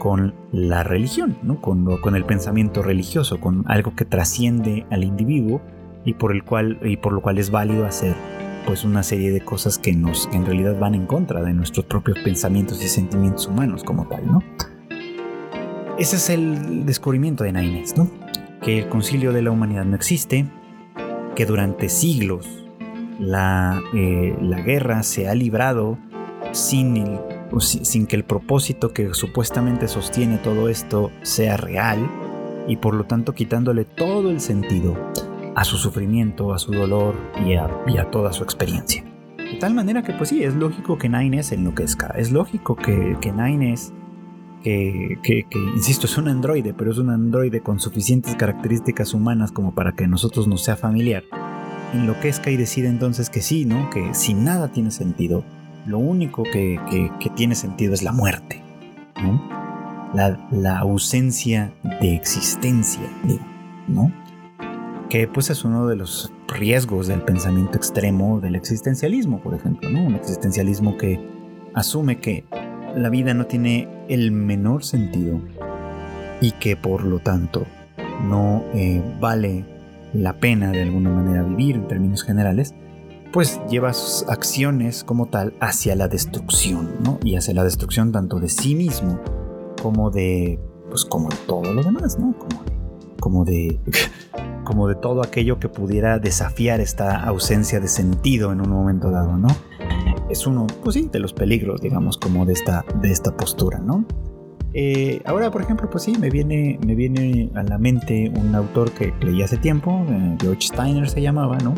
con 0.00 0.34
la 0.50 0.82
religión, 0.82 1.38
¿no? 1.44 1.60
Con, 1.60 2.00
con 2.00 2.16
el 2.16 2.24
pensamiento 2.24 2.82
religioso, 2.82 3.40
con 3.40 3.62
algo 3.68 3.94
que 3.94 4.04
trasciende 4.04 4.86
al 4.90 5.04
individuo 5.04 5.60
y 6.04 6.14
por 6.14 6.32
el 6.32 6.42
cual 6.42 6.80
y 6.82 6.96
por 6.96 7.12
lo 7.12 7.20
cual 7.20 7.38
es 7.38 7.52
válido 7.52 7.86
hacer 7.86 8.16
pues 8.66 8.84
una 8.84 9.04
serie 9.04 9.30
de 9.30 9.40
cosas 9.40 9.78
que 9.78 9.92
nos 9.92 10.28
en 10.32 10.46
realidad 10.46 10.78
van 10.78 10.96
en 10.96 11.06
contra 11.06 11.42
de 11.42 11.52
nuestros 11.52 11.86
propios 11.86 12.18
pensamientos 12.18 12.82
y 12.82 12.88
sentimientos 12.88 13.46
humanos 13.46 13.84
como 13.84 14.08
tal, 14.08 14.26
¿no? 14.26 14.42
Ese 15.96 16.16
es 16.16 16.28
el 16.28 16.84
descubrimiento 16.84 17.44
de 17.44 17.52
Nainés, 17.52 17.96
¿no? 17.96 18.10
Que 18.62 18.78
el 18.78 18.88
concilio 18.88 19.32
de 19.32 19.42
la 19.42 19.50
humanidad 19.50 19.84
no 19.84 19.96
existe, 19.96 20.46
que 21.34 21.46
durante 21.46 21.88
siglos 21.88 22.46
la, 23.18 23.80
eh, 23.94 24.36
la 24.40 24.60
guerra 24.60 25.02
se 25.02 25.28
ha 25.28 25.34
librado 25.34 25.98
sin, 26.52 27.18
sin 27.60 28.06
que 28.06 28.16
el 28.16 28.24
propósito 28.24 28.92
que 28.92 29.14
supuestamente 29.14 29.88
sostiene 29.88 30.38
todo 30.38 30.68
esto 30.68 31.10
sea 31.22 31.56
real 31.56 31.98
y 32.66 32.76
por 32.76 32.94
lo 32.94 33.04
tanto 33.04 33.34
quitándole 33.34 33.84
todo 33.84 34.30
el 34.30 34.40
sentido 34.40 34.96
a 35.54 35.64
su 35.64 35.76
sufrimiento, 35.76 36.52
a 36.52 36.58
su 36.58 36.72
dolor 36.72 37.16
y 37.44 37.54
a, 37.54 38.10
toda 38.10 38.32
su 38.32 38.44
experiencia. 38.44 39.02
De 39.38 39.58
tal 39.58 39.74
manera 39.74 40.02
que, 40.02 40.12
pues 40.12 40.28
sí, 40.28 40.44
es 40.44 40.54
lógico 40.54 40.98
que 40.98 41.08
Nines 41.08 41.50
enloquezca. 41.50 42.08
Es 42.16 42.30
lógico 42.30 42.76
que, 42.76 43.16
que 43.20 43.32
Nines, 43.32 43.92
que, 44.62 45.18
que, 45.22 45.46
insisto, 45.74 46.06
es 46.06 46.16
un 46.18 46.28
androide, 46.28 46.74
pero 46.74 46.90
es 46.90 46.98
un 46.98 47.10
androide 47.10 47.60
con 47.60 47.80
suficientes 47.80 48.34
características 48.36 49.14
humanas 49.14 49.52
como 49.52 49.74
para 49.74 49.92
que 49.92 50.04
a 50.04 50.08
nosotros 50.08 50.46
nos 50.48 50.64
sea 50.64 50.76
familiar, 50.76 51.24
enloquezca 51.94 52.50
y 52.50 52.56
decida 52.56 52.88
entonces 52.88 53.30
que 53.30 53.40
sí, 53.40 53.64
¿no? 53.64 53.90
Que 53.90 54.14
si 54.14 54.34
nada 54.34 54.68
tiene 54.68 54.90
sentido, 54.90 55.44
lo 55.86 55.98
único 55.98 56.42
que, 56.42 56.78
tiene 57.36 57.54
sentido 57.54 57.94
es 57.94 58.02
la 58.02 58.12
muerte, 58.12 58.62
La, 60.14 60.48
la 60.50 60.78
ausencia 60.78 61.72
de 62.00 62.14
existencia, 62.14 63.08
¿no? 63.86 64.12
que 65.08 65.26
pues 65.26 65.50
es 65.50 65.64
uno 65.64 65.86
de 65.86 65.96
los 65.96 66.32
riesgos 66.48 67.06
del 67.06 67.22
pensamiento 67.22 67.76
extremo 67.76 68.40
del 68.40 68.54
existencialismo, 68.56 69.40
por 69.40 69.54
ejemplo, 69.54 69.88
¿no? 69.88 70.04
Un 70.04 70.14
existencialismo 70.14 70.96
que 70.96 71.18
asume 71.74 72.18
que 72.18 72.44
la 72.98 73.10
vida 73.10 73.34
no 73.34 73.46
tiene 73.46 73.88
el 74.08 74.32
menor 74.32 74.84
sentido 74.84 75.40
y 76.40 76.52
que 76.52 76.76
por 76.76 77.04
lo 77.04 77.18
tanto 77.20 77.66
no 78.24 78.64
eh, 78.74 79.02
vale 79.20 79.64
la 80.12 80.38
pena 80.38 80.70
de 80.70 80.82
alguna 80.82 81.10
manera 81.10 81.42
vivir 81.42 81.76
en 81.76 81.86
términos 81.86 82.22
generales, 82.22 82.74
pues 83.32 83.60
lleva 83.68 83.92
sus 83.92 84.28
acciones 84.28 85.04
como 85.04 85.26
tal 85.26 85.54
hacia 85.60 85.94
la 85.94 86.08
destrucción, 86.08 86.90
¿no? 87.04 87.18
Y 87.22 87.36
hacia 87.36 87.54
la 87.54 87.64
destrucción 87.64 88.10
tanto 88.12 88.40
de 88.40 88.48
sí 88.48 88.74
mismo 88.74 89.20
como 89.82 90.10
de, 90.10 90.58
pues 90.88 91.04
como 91.04 91.28
de 91.28 91.36
todo 91.46 91.72
lo 91.72 91.82
demás, 91.82 92.18
¿no? 92.18 92.34
Como 92.38 92.64
de, 92.64 92.72
como 93.20 93.44
de, 93.44 93.80
como 94.64 94.88
de 94.88 94.94
todo 94.94 95.22
aquello 95.22 95.58
que 95.58 95.68
pudiera 95.68 96.18
desafiar 96.18 96.80
esta 96.80 97.22
ausencia 97.22 97.80
de 97.80 97.88
sentido 97.88 98.52
en 98.52 98.60
un 98.60 98.70
momento 98.70 99.10
dado, 99.10 99.36
¿no? 99.36 99.48
Es 100.28 100.46
uno, 100.46 100.66
pues 100.84 100.94
sí, 100.94 101.08
de 101.10 101.18
los 101.18 101.32
peligros, 101.32 101.80
digamos, 101.80 102.18
como 102.18 102.44
de 102.44 102.52
esta, 102.52 102.84
de 103.00 103.10
esta 103.10 103.36
postura, 103.36 103.78
¿no? 103.78 104.04
Eh, 104.74 105.22
ahora, 105.24 105.50
por 105.50 105.62
ejemplo, 105.62 105.88
pues 105.88 106.04
sí, 106.04 106.12
me 106.18 106.30
viene, 106.30 106.78
me 106.86 106.94
viene 106.94 107.50
a 107.54 107.62
la 107.62 107.78
mente 107.78 108.30
un 108.36 108.54
autor 108.54 108.92
que 108.92 109.14
leí 109.20 109.42
hace 109.42 109.56
tiempo, 109.56 110.04
eh, 110.08 110.36
George 110.40 110.62
Steiner 110.62 111.08
se 111.08 111.22
llamaba, 111.22 111.56
¿no? 111.58 111.74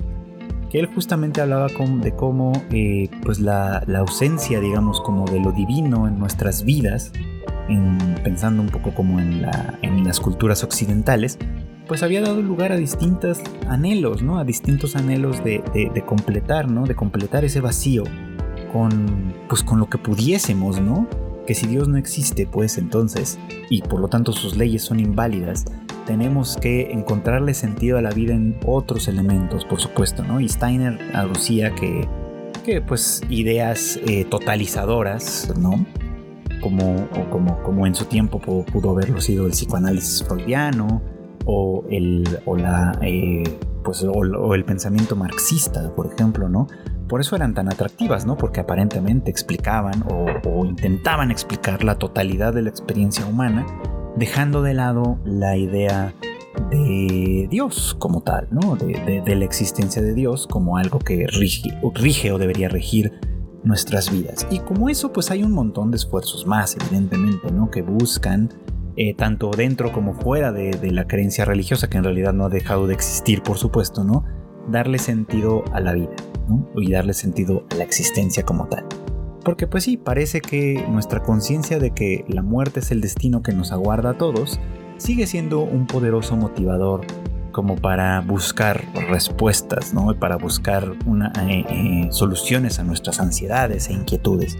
que 0.70 0.78
él 0.78 0.86
justamente 0.86 1.40
hablaba 1.40 1.66
de 1.66 2.14
cómo 2.14 2.52
eh, 2.70 3.10
pues 3.24 3.40
la, 3.40 3.78
ausencia, 3.96 4.60
digamos, 4.60 5.00
como 5.00 5.26
de 5.26 5.40
lo 5.40 5.52
divino 5.52 6.06
en 6.06 6.18
nuestras 6.18 6.64
vidas, 6.64 7.12
pensando 8.24 8.62
un 8.62 8.68
poco 8.68 8.94
como 8.94 9.20
en, 9.20 9.42
las 10.04 10.20
culturas 10.20 10.64
occidentales, 10.64 11.38
pues 11.86 12.02
había 12.02 12.20
dado 12.20 12.40
lugar 12.40 12.72
a 12.72 12.76
distintos 12.76 13.40
anhelos, 13.68 14.22
¿no? 14.22 14.38
A 14.38 14.44
distintos 14.44 14.94
anhelos 14.94 15.42
de, 15.42 15.62
completar, 16.06 16.70
¿no? 16.70 16.86
De 16.86 16.94
completar 16.94 17.44
ese 17.44 17.60
vacío 17.60 18.04
con, 18.72 19.34
pues 19.48 19.62
con 19.62 19.78
lo 19.78 19.88
que 19.88 19.98
pudiésemos, 19.98 20.80
¿no? 20.80 21.08
Que 21.46 21.54
si 21.54 21.66
Dios 21.66 21.88
no 21.88 21.96
existe, 21.96 22.46
pues 22.46 22.78
entonces, 22.78 23.38
y 23.68 23.82
por 23.82 24.00
lo 24.00 24.08
tanto 24.08 24.32
sus 24.32 24.56
leyes 24.56 24.82
son 24.82 25.00
inválidas, 25.00 25.64
tenemos 26.06 26.56
que 26.56 26.92
encontrarle 26.92 27.54
sentido 27.54 27.98
a 27.98 28.02
la 28.02 28.10
vida 28.10 28.34
en 28.34 28.58
otros 28.66 29.08
elementos, 29.08 29.64
por 29.64 29.80
supuesto, 29.80 30.24
¿no? 30.24 30.40
Y 30.40 30.48
Steiner 30.48 30.98
aducía 31.14 31.74
que, 31.74 32.08
que 32.64 32.80
pues 32.80 33.22
ideas 33.28 33.98
eh, 34.06 34.24
totalizadoras, 34.24 35.52
¿no? 35.58 35.84
Como, 36.60 37.08
como, 37.30 37.62
como 37.62 37.86
en 37.86 37.94
su 37.94 38.04
tiempo 38.04 38.38
pudo, 38.40 38.90
haberlo 38.90 39.20
sido 39.20 39.46
el 39.46 39.52
psicoanálisis 39.52 40.24
freudiano 40.24 41.00
o 41.46 41.84
el, 41.88 42.40
o 42.44 42.56
la, 42.56 42.98
eh, 43.02 43.44
pues, 43.82 44.04
o, 44.04 44.54
el 44.54 44.64
pensamiento 44.64 45.16
marxista, 45.16 45.94
por 45.94 46.12
ejemplo, 46.12 46.48
¿no? 46.48 46.68
Por 47.10 47.20
eso 47.20 47.34
eran 47.34 47.54
tan 47.54 47.68
atractivas, 47.68 48.24
¿no? 48.24 48.36
Porque 48.36 48.60
aparentemente 48.60 49.32
explicaban 49.32 50.04
o, 50.08 50.64
intentaban 50.64 51.32
explicar 51.32 51.82
la 51.82 51.96
totalidad 51.96 52.54
de 52.54 52.62
la 52.62 52.70
experiencia 52.70 53.26
humana 53.26 53.66
dejando 54.16 54.62
de 54.62 54.74
lado 54.74 55.18
la 55.24 55.56
idea 55.56 56.14
de 56.70 57.48
Dios 57.50 57.96
como 57.98 58.22
tal, 58.22 58.46
¿no? 58.52 58.76
De, 58.76 59.34
la 59.34 59.44
existencia 59.44 60.00
de 60.00 60.14
Dios 60.14 60.46
como 60.46 60.76
algo 60.76 61.00
que 61.00 61.26
rige, 61.26 62.30
o 62.30 62.38
debería 62.38 62.68
regir 62.68 63.12
nuestras 63.64 64.12
vidas. 64.12 64.46
Y 64.48 64.60
como 64.60 64.88
eso, 64.88 65.12
pues 65.12 65.32
hay 65.32 65.42
un 65.42 65.50
montón 65.50 65.90
de 65.90 65.96
esfuerzos 65.96 66.46
más, 66.46 66.76
evidentemente, 66.76 67.50
¿no? 67.50 67.72
Que 67.72 67.82
buscan, 67.82 68.50
eh, 68.94 69.14
tanto 69.14 69.50
dentro 69.50 69.90
como 69.90 70.14
fuera 70.14 70.52
de, 70.52 70.70
de, 70.70 70.92
la 70.92 71.08
creencia 71.08 71.44
religiosa, 71.44 71.90
que 71.90 71.98
en 71.98 72.04
realidad 72.04 72.34
no 72.34 72.44
ha 72.44 72.50
dejado 72.50 72.86
de 72.86 72.94
existir, 72.94 73.42
por 73.42 73.58
supuesto, 73.58 74.04
¿no? 74.04 74.24
Darle 74.68 74.98
sentido 74.98 75.64
a 75.72 75.80
la 75.80 75.94
vida, 75.94 76.10
¿no? 76.50 76.68
Y 76.76 76.90
darle 76.90 77.14
sentido 77.14 77.64
a 77.70 77.76
la 77.76 77.84
existencia 77.84 78.44
como 78.44 78.66
tal. 78.66 78.84
Porque 79.44 79.66
pues 79.66 79.84
sí, 79.84 79.96
parece 79.96 80.40
que 80.40 80.84
nuestra 80.90 81.22
conciencia 81.22 81.78
de 81.78 81.92
que 81.92 82.24
la 82.28 82.42
muerte 82.42 82.80
es 82.80 82.90
el 82.90 83.00
destino 83.00 83.42
que 83.42 83.52
nos 83.52 83.72
aguarda 83.72 84.10
a 84.10 84.18
todos, 84.18 84.60
sigue 84.98 85.26
siendo 85.26 85.60
un 85.60 85.86
poderoso 85.86 86.36
motivador 86.36 87.06
como 87.52 87.76
para 87.76 88.20
buscar 88.20 88.84
respuestas, 89.08 89.94
¿no? 89.94 90.14
Para 90.18 90.36
buscar 90.36 90.84
eh, 91.48 91.64
eh, 91.68 92.08
soluciones 92.10 92.78
a 92.78 92.84
nuestras 92.84 93.18
ansiedades 93.18 93.88
e 93.88 93.94
inquietudes. 93.94 94.56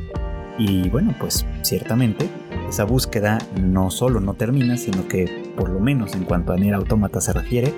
Y 0.59 0.88
bueno, 0.88 1.14
pues 1.18 1.47
ciertamente 1.62 2.28
esa 2.68 2.84
búsqueda 2.84 3.38
no 3.61 3.91
solo 3.91 4.20
no 4.20 4.34
termina, 4.34 4.76
sino 4.76 5.09
que 5.09 5.53
por 5.57 5.68
lo 5.68 5.80
menos 5.80 6.14
en 6.14 6.24
cuanto 6.24 6.53
a 6.53 6.57
Nier 6.57 6.74
Automata 6.74 7.20
se 7.20 7.32
refiere, 7.32 7.74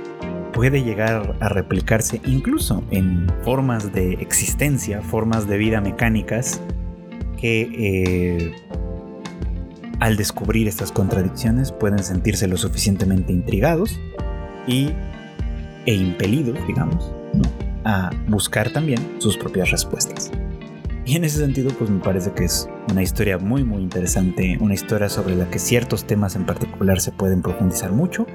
puede 0.52 0.82
llegar 0.82 1.36
a 1.40 1.48
replicarse 1.48 2.20
incluso 2.26 2.84
en 2.90 3.26
formas 3.42 3.92
de 3.92 4.14
existencia, 4.14 5.00
formas 5.02 5.48
de 5.48 5.56
vida 5.58 5.80
mecánicas 5.80 6.60
que 7.36 7.62
eh, 7.72 8.54
al 10.00 10.16
descubrir 10.16 10.68
estas 10.68 10.92
contradicciones 10.92 11.72
pueden 11.72 12.02
sentirse 12.02 12.46
lo 12.46 12.56
suficientemente 12.56 13.32
intrigados 13.32 13.98
y, 14.66 14.90
e 15.86 15.94
impelidos, 15.94 16.58
digamos, 16.66 17.12
a 17.84 18.10
buscar 18.28 18.70
también 18.70 19.16
sus 19.18 19.36
propias 19.36 19.70
respuestas. 19.70 20.30
Y 21.04 21.16
en 21.16 21.24
ese 21.24 21.38
sentido, 21.38 21.70
pues 21.76 21.90
me 21.90 21.98
parece 21.98 22.32
que 22.32 22.44
es 22.44 22.68
una 22.90 23.02
historia 23.02 23.38
muy 23.38 23.64
muy 23.64 23.82
interesante, 23.82 24.56
una 24.60 24.74
historia 24.74 25.08
sobre 25.08 25.34
la 25.34 25.50
que 25.50 25.58
ciertos 25.58 26.04
temas 26.04 26.36
en 26.36 26.46
particular 26.46 27.00
se 27.00 27.10
pueden 27.10 27.42
profundizar 27.42 27.90
mucho 27.90 28.26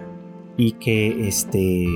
y 0.58 0.74
que 0.74 1.28
este 1.28 1.88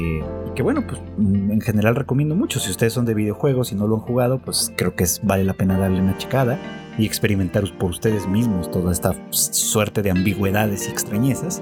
que 0.56 0.64
bueno 0.64 0.86
pues 0.86 1.02
en 1.18 1.62
general 1.62 1.96
recomiendo 1.96 2.36
mucho 2.36 2.60
si 2.60 2.70
ustedes 2.70 2.94
son 2.94 3.06
de 3.06 3.14
videojuegos 3.14 3.72
y 3.72 3.76
no 3.76 3.88
lo 3.88 3.96
han 3.96 4.02
jugado 4.02 4.40
pues 4.40 4.72
creo 4.76 4.96
que 4.96 5.04
es, 5.04 5.20
vale 5.24 5.44
la 5.44 5.54
pena 5.54 5.78
darle 5.78 6.02
una 6.02 6.18
checada 6.18 6.60
y 6.98 7.06
experimentar 7.06 7.64
por 7.78 7.92
ustedes 7.92 8.28
mismos 8.28 8.70
toda 8.70 8.92
esta 8.92 9.16
suerte 9.32 10.02
de 10.02 10.12
ambigüedades 10.12 10.88
y 10.88 10.92
extrañezas. 10.92 11.62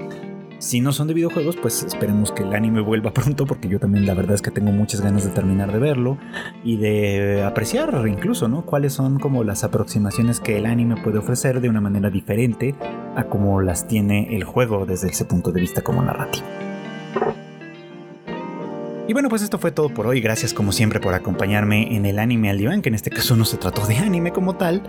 Si 0.58 0.82
no 0.82 0.92
son 0.92 1.08
de 1.08 1.14
videojuegos, 1.14 1.56
pues 1.56 1.82
esperemos 1.82 2.32
que 2.32 2.42
el 2.42 2.52
anime 2.52 2.82
vuelva 2.82 3.10
pronto, 3.14 3.46
porque 3.46 3.68
yo 3.68 3.78
también 3.78 4.04
la 4.04 4.12
verdad 4.12 4.34
es 4.34 4.42
que 4.42 4.50
tengo 4.50 4.72
muchas 4.72 5.00
ganas 5.00 5.24
de 5.24 5.30
terminar 5.30 5.72
de 5.72 5.78
verlo 5.78 6.18
y 6.62 6.76
de 6.76 7.42
apreciar 7.42 8.06
incluso, 8.06 8.48
¿no? 8.48 8.66
Cuáles 8.66 8.92
son 8.92 9.18
como 9.18 9.42
las 9.44 9.64
aproximaciones 9.64 10.40
que 10.40 10.58
el 10.58 10.66
anime 10.66 10.96
puede 11.02 11.18
ofrecer 11.18 11.62
de 11.62 11.70
una 11.70 11.80
manera 11.80 12.10
diferente 12.10 12.74
a 13.16 13.24
como 13.24 13.62
las 13.62 13.86
tiene 13.86 14.36
el 14.36 14.44
juego 14.44 14.84
desde 14.84 15.08
ese 15.08 15.24
punto 15.24 15.52
de 15.52 15.62
vista 15.62 15.80
como 15.80 16.02
narrativo. 16.02 16.46
Y 19.10 19.12
bueno, 19.12 19.28
pues 19.28 19.42
esto 19.42 19.58
fue 19.58 19.72
todo 19.72 19.88
por 19.88 20.06
hoy. 20.06 20.20
Gracias 20.20 20.54
como 20.54 20.70
siempre 20.70 21.00
por 21.00 21.14
acompañarme 21.14 21.96
en 21.96 22.06
el 22.06 22.20
anime 22.20 22.48
al 22.48 22.58
diván, 22.58 22.80
que 22.80 22.90
en 22.90 22.94
este 22.94 23.10
caso 23.10 23.34
no 23.34 23.44
se 23.44 23.56
trató 23.56 23.84
de 23.84 23.96
anime 23.96 24.30
como 24.30 24.54
tal. 24.54 24.84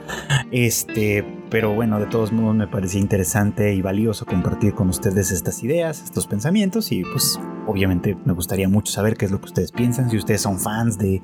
Este, 0.51 1.26
pero 1.49 1.74
bueno, 1.74 1.99
de 1.99 2.05
todos 2.05 2.32
modos 2.32 2.55
me 2.55 2.67
parecía 2.67 3.01
interesante 3.01 3.74
y 3.74 3.82
valioso 3.82 4.28
compartir 4.28 4.76
con 4.76 4.89
ustedes 4.89 5.32
estas 5.32 5.63
ideas, 5.63 6.03
estos 6.03 6.28
pensamientos 6.28 6.91
y 6.91 7.01
pues 7.01 7.39
obviamente 7.65 8.15
me 8.24 8.34
gustaría 8.34 8.69
mucho 8.69 8.93
saber 8.93 9.17
qué 9.17 9.26
es 9.26 9.32
lo 9.32 9.39
que 9.39 9.45
ustedes 9.45 9.72
piensan, 9.72 10.11
si 10.11 10.17
ustedes 10.17 10.41
son 10.41 10.59
fans 10.59 10.99
de 10.99 11.19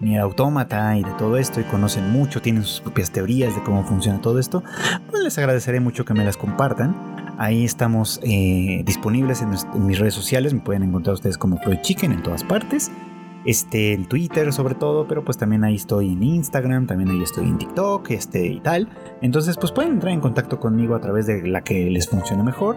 Nier 0.00 0.22
Automata 0.22 0.96
y 0.96 1.04
de 1.04 1.12
todo 1.12 1.36
esto 1.36 1.60
y 1.60 1.64
conocen 1.64 2.10
mucho, 2.10 2.42
tienen 2.42 2.64
sus 2.64 2.80
propias 2.80 3.12
teorías 3.12 3.54
de 3.54 3.62
cómo 3.62 3.84
funciona 3.84 4.20
todo 4.20 4.40
esto, 4.40 4.64
pues 5.12 5.22
les 5.22 5.38
agradeceré 5.38 5.78
mucho 5.78 6.04
que 6.04 6.12
me 6.12 6.24
las 6.24 6.36
compartan. 6.36 7.21
Ahí 7.42 7.64
estamos 7.64 8.20
eh, 8.22 8.84
disponibles 8.86 9.42
en, 9.42 9.50
mis 9.84 9.98
redes 9.98 10.14
sociales. 10.14 10.54
Me 10.54 10.60
pueden 10.60 10.84
encontrar 10.84 11.14
ustedes 11.14 11.36
como 11.36 11.58
Floyd 11.58 11.80
Chicken 11.82 12.12
en 12.12 12.22
todas 12.22 12.44
partes. 12.44 12.92
Este, 13.44 13.94
en 13.94 14.04
Twitter 14.04 14.52
sobre 14.52 14.76
todo, 14.76 15.08
pero 15.08 15.24
pues 15.24 15.38
también 15.38 15.64
ahí 15.64 15.74
estoy 15.74 16.12
en 16.12 16.22
Instagram, 16.22 16.86
también 16.86 17.10
ahí 17.10 17.20
estoy 17.20 17.48
en 17.48 17.58
TikTok, 17.58 18.08
este 18.12 18.46
y 18.46 18.60
tal. 18.60 18.88
Entonces 19.22 19.56
pues 19.58 19.72
pueden 19.72 19.94
entrar 19.94 20.12
en 20.12 20.20
contacto 20.20 20.60
conmigo 20.60 20.94
a 20.94 21.00
través 21.00 21.26
de 21.26 21.44
la 21.44 21.62
que 21.62 21.90
les 21.90 22.08
funcione 22.08 22.44
mejor. 22.44 22.76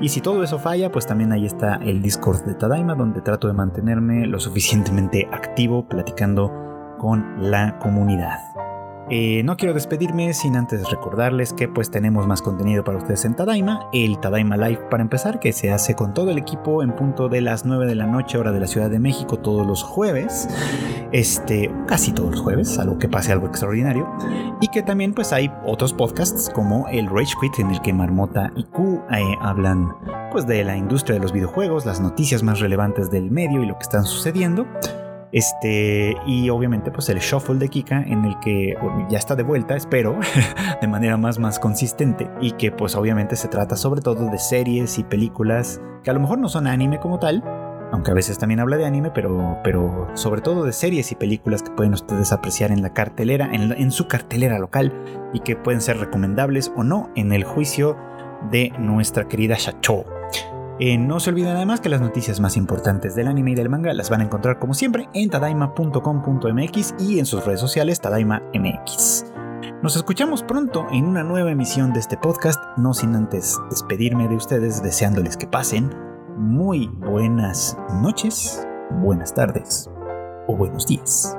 Y 0.00 0.10
si 0.10 0.20
todo 0.20 0.44
eso 0.44 0.60
falla, 0.60 0.92
pues 0.92 1.08
también 1.08 1.32
ahí 1.32 1.44
está 1.44 1.74
el 1.82 2.00
Discord 2.00 2.44
de 2.44 2.54
Tadaima, 2.54 2.94
donde 2.94 3.20
trato 3.20 3.48
de 3.48 3.54
mantenerme 3.54 4.28
lo 4.28 4.38
suficientemente 4.38 5.26
activo 5.32 5.88
platicando 5.88 6.52
con 7.00 7.50
la 7.50 7.80
comunidad. 7.80 8.38
Eh, 9.10 9.42
no 9.44 9.56
quiero 9.58 9.74
despedirme 9.74 10.32
sin 10.32 10.56
antes 10.56 10.90
recordarles 10.90 11.52
que 11.52 11.68
pues 11.68 11.90
tenemos 11.90 12.26
más 12.26 12.40
contenido 12.40 12.84
para 12.84 12.98
ustedes 12.98 13.26
en 13.26 13.36
Tadaima, 13.36 13.88
el 13.92 14.18
Tadaima 14.18 14.56
Live 14.56 14.80
para 14.90 15.02
empezar, 15.02 15.40
que 15.40 15.52
se 15.52 15.70
hace 15.70 15.94
con 15.94 16.14
todo 16.14 16.30
el 16.30 16.38
equipo 16.38 16.82
en 16.82 16.94
punto 16.94 17.28
de 17.28 17.42
las 17.42 17.66
9 17.66 17.86
de 17.86 17.94
la 17.94 18.06
noche 18.06 18.38
hora 18.38 18.50
de 18.50 18.60
la 18.60 18.66
Ciudad 18.66 18.88
de 18.88 18.98
México 18.98 19.38
todos 19.38 19.66
los 19.66 19.82
jueves, 19.82 20.48
este, 21.12 21.70
casi 21.86 22.12
todos 22.12 22.30
los 22.30 22.40
jueves, 22.40 22.78
algo 22.78 22.98
que 22.98 23.08
pase 23.08 23.32
algo 23.32 23.46
extraordinario, 23.46 24.08
y 24.62 24.68
que 24.68 24.82
también 24.82 25.12
pues 25.12 25.34
hay 25.34 25.52
otros 25.66 25.92
podcasts 25.92 26.50
como 26.54 26.88
el 26.88 27.06
Rage 27.06 27.34
Quit 27.40 27.58
en 27.58 27.70
el 27.70 27.82
que 27.82 27.92
Marmota 27.92 28.52
y 28.56 28.64
Q 28.64 29.02
eh, 29.10 29.22
hablan 29.40 29.94
pues 30.32 30.46
de 30.46 30.64
la 30.64 30.76
industria 30.76 31.14
de 31.14 31.20
los 31.20 31.32
videojuegos, 31.32 31.84
las 31.84 32.00
noticias 32.00 32.42
más 32.42 32.60
relevantes 32.60 33.10
del 33.10 33.30
medio 33.30 33.62
y 33.62 33.66
lo 33.66 33.74
que 33.74 33.82
están 33.82 34.04
sucediendo. 34.06 34.66
Este, 35.34 36.16
y 36.26 36.48
obviamente, 36.48 36.92
pues 36.92 37.08
el 37.08 37.18
shuffle 37.18 37.56
de 37.56 37.68
Kika, 37.68 38.02
en 38.02 38.24
el 38.24 38.38
que 38.38 38.76
ya 39.10 39.18
está 39.18 39.34
de 39.34 39.42
vuelta, 39.42 39.74
espero, 39.74 40.16
de 40.80 40.86
manera 40.86 41.16
más, 41.16 41.40
más 41.40 41.58
consistente. 41.58 42.30
Y 42.40 42.52
que, 42.52 42.70
pues, 42.70 42.94
obviamente 42.94 43.34
se 43.34 43.48
trata 43.48 43.74
sobre 43.74 44.00
todo 44.00 44.30
de 44.30 44.38
series 44.38 44.96
y 44.96 45.02
películas 45.02 45.80
que 46.04 46.10
a 46.10 46.14
lo 46.14 46.20
mejor 46.20 46.38
no 46.38 46.48
son 46.48 46.68
anime 46.68 47.00
como 47.00 47.18
tal, 47.18 47.42
aunque 47.90 48.12
a 48.12 48.14
veces 48.14 48.38
también 48.38 48.60
habla 48.60 48.76
de 48.76 48.86
anime, 48.86 49.10
pero, 49.10 49.58
pero 49.64 50.08
sobre 50.14 50.40
todo 50.40 50.62
de 50.62 50.72
series 50.72 51.10
y 51.10 51.16
películas 51.16 51.64
que 51.64 51.72
pueden 51.72 51.94
ustedes 51.94 52.30
apreciar 52.30 52.70
en 52.70 52.82
la 52.82 52.92
cartelera, 52.92 53.50
en, 53.52 53.72
en 53.72 53.90
su 53.90 54.06
cartelera 54.06 54.60
local, 54.60 54.92
y 55.32 55.40
que 55.40 55.56
pueden 55.56 55.80
ser 55.80 55.98
recomendables 55.98 56.72
o 56.76 56.84
no 56.84 57.10
en 57.16 57.32
el 57.32 57.42
juicio 57.42 57.96
de 58.52 58.72
nuestra 58.78 59.26
querida 59.26 59.56
Shacho. 59.58 60.04
Eh, 60.80 60.98
no 60.98 61.20
se 61.20 61.30
olviden 61.30 61.56
además 61.56 61.80
que 61.80 61.88
las 61.88 62.00
noticias 62.00 62.40
más 62.40 62.56
importantes 62.56 63.14
del 63.14 63.28
anime 63.28 63.52
y 63.52 63.54
del 63.54 63.68
manga 63.68 63.92
las 63.92 64.10
van 64.10 64.20
a 64.20 64.24
encontrar 64.24 64.58
como 64.58 64.74
siempre 64.74 65.08
en 65.14 65.30
tadaima.com.mx 65.30 66.94
y 66.98 67.18
en 67.18 67.26
sus 67.26 67.44
redes 67.44 67.60
sociales 67.60 68.00
tadaima.mx. 68.00 69.26
Nos 69.82 69.96
escuchamos 69.96 70.42
pronto 70.42 70.86
en 70.90 71.04
una 71.06 71.22
nueva 71.22 71.50
emisión 71.50 71.92
de 71.92 72.00
este 72.00 72.16
podcast, 72.16 72.60
no 72.76 72.94
sin 72.94 73.14
antes 73.14 73.58
despedirme 73.70 74.28
de 74.28 74.36
ustedes 74.36 74.82
deseándoles 74.82 75.36
que 75.36 75.46
pasen 75.46 75.90
muy 76.36 76.88
buenas 76.88 77.76
noches, 78.00 78.66
buenas 79.02 79.32
tardes 79.34 79.88
o 80.46 80.56
buenos 80.56 80.86
días. 80.86 81.36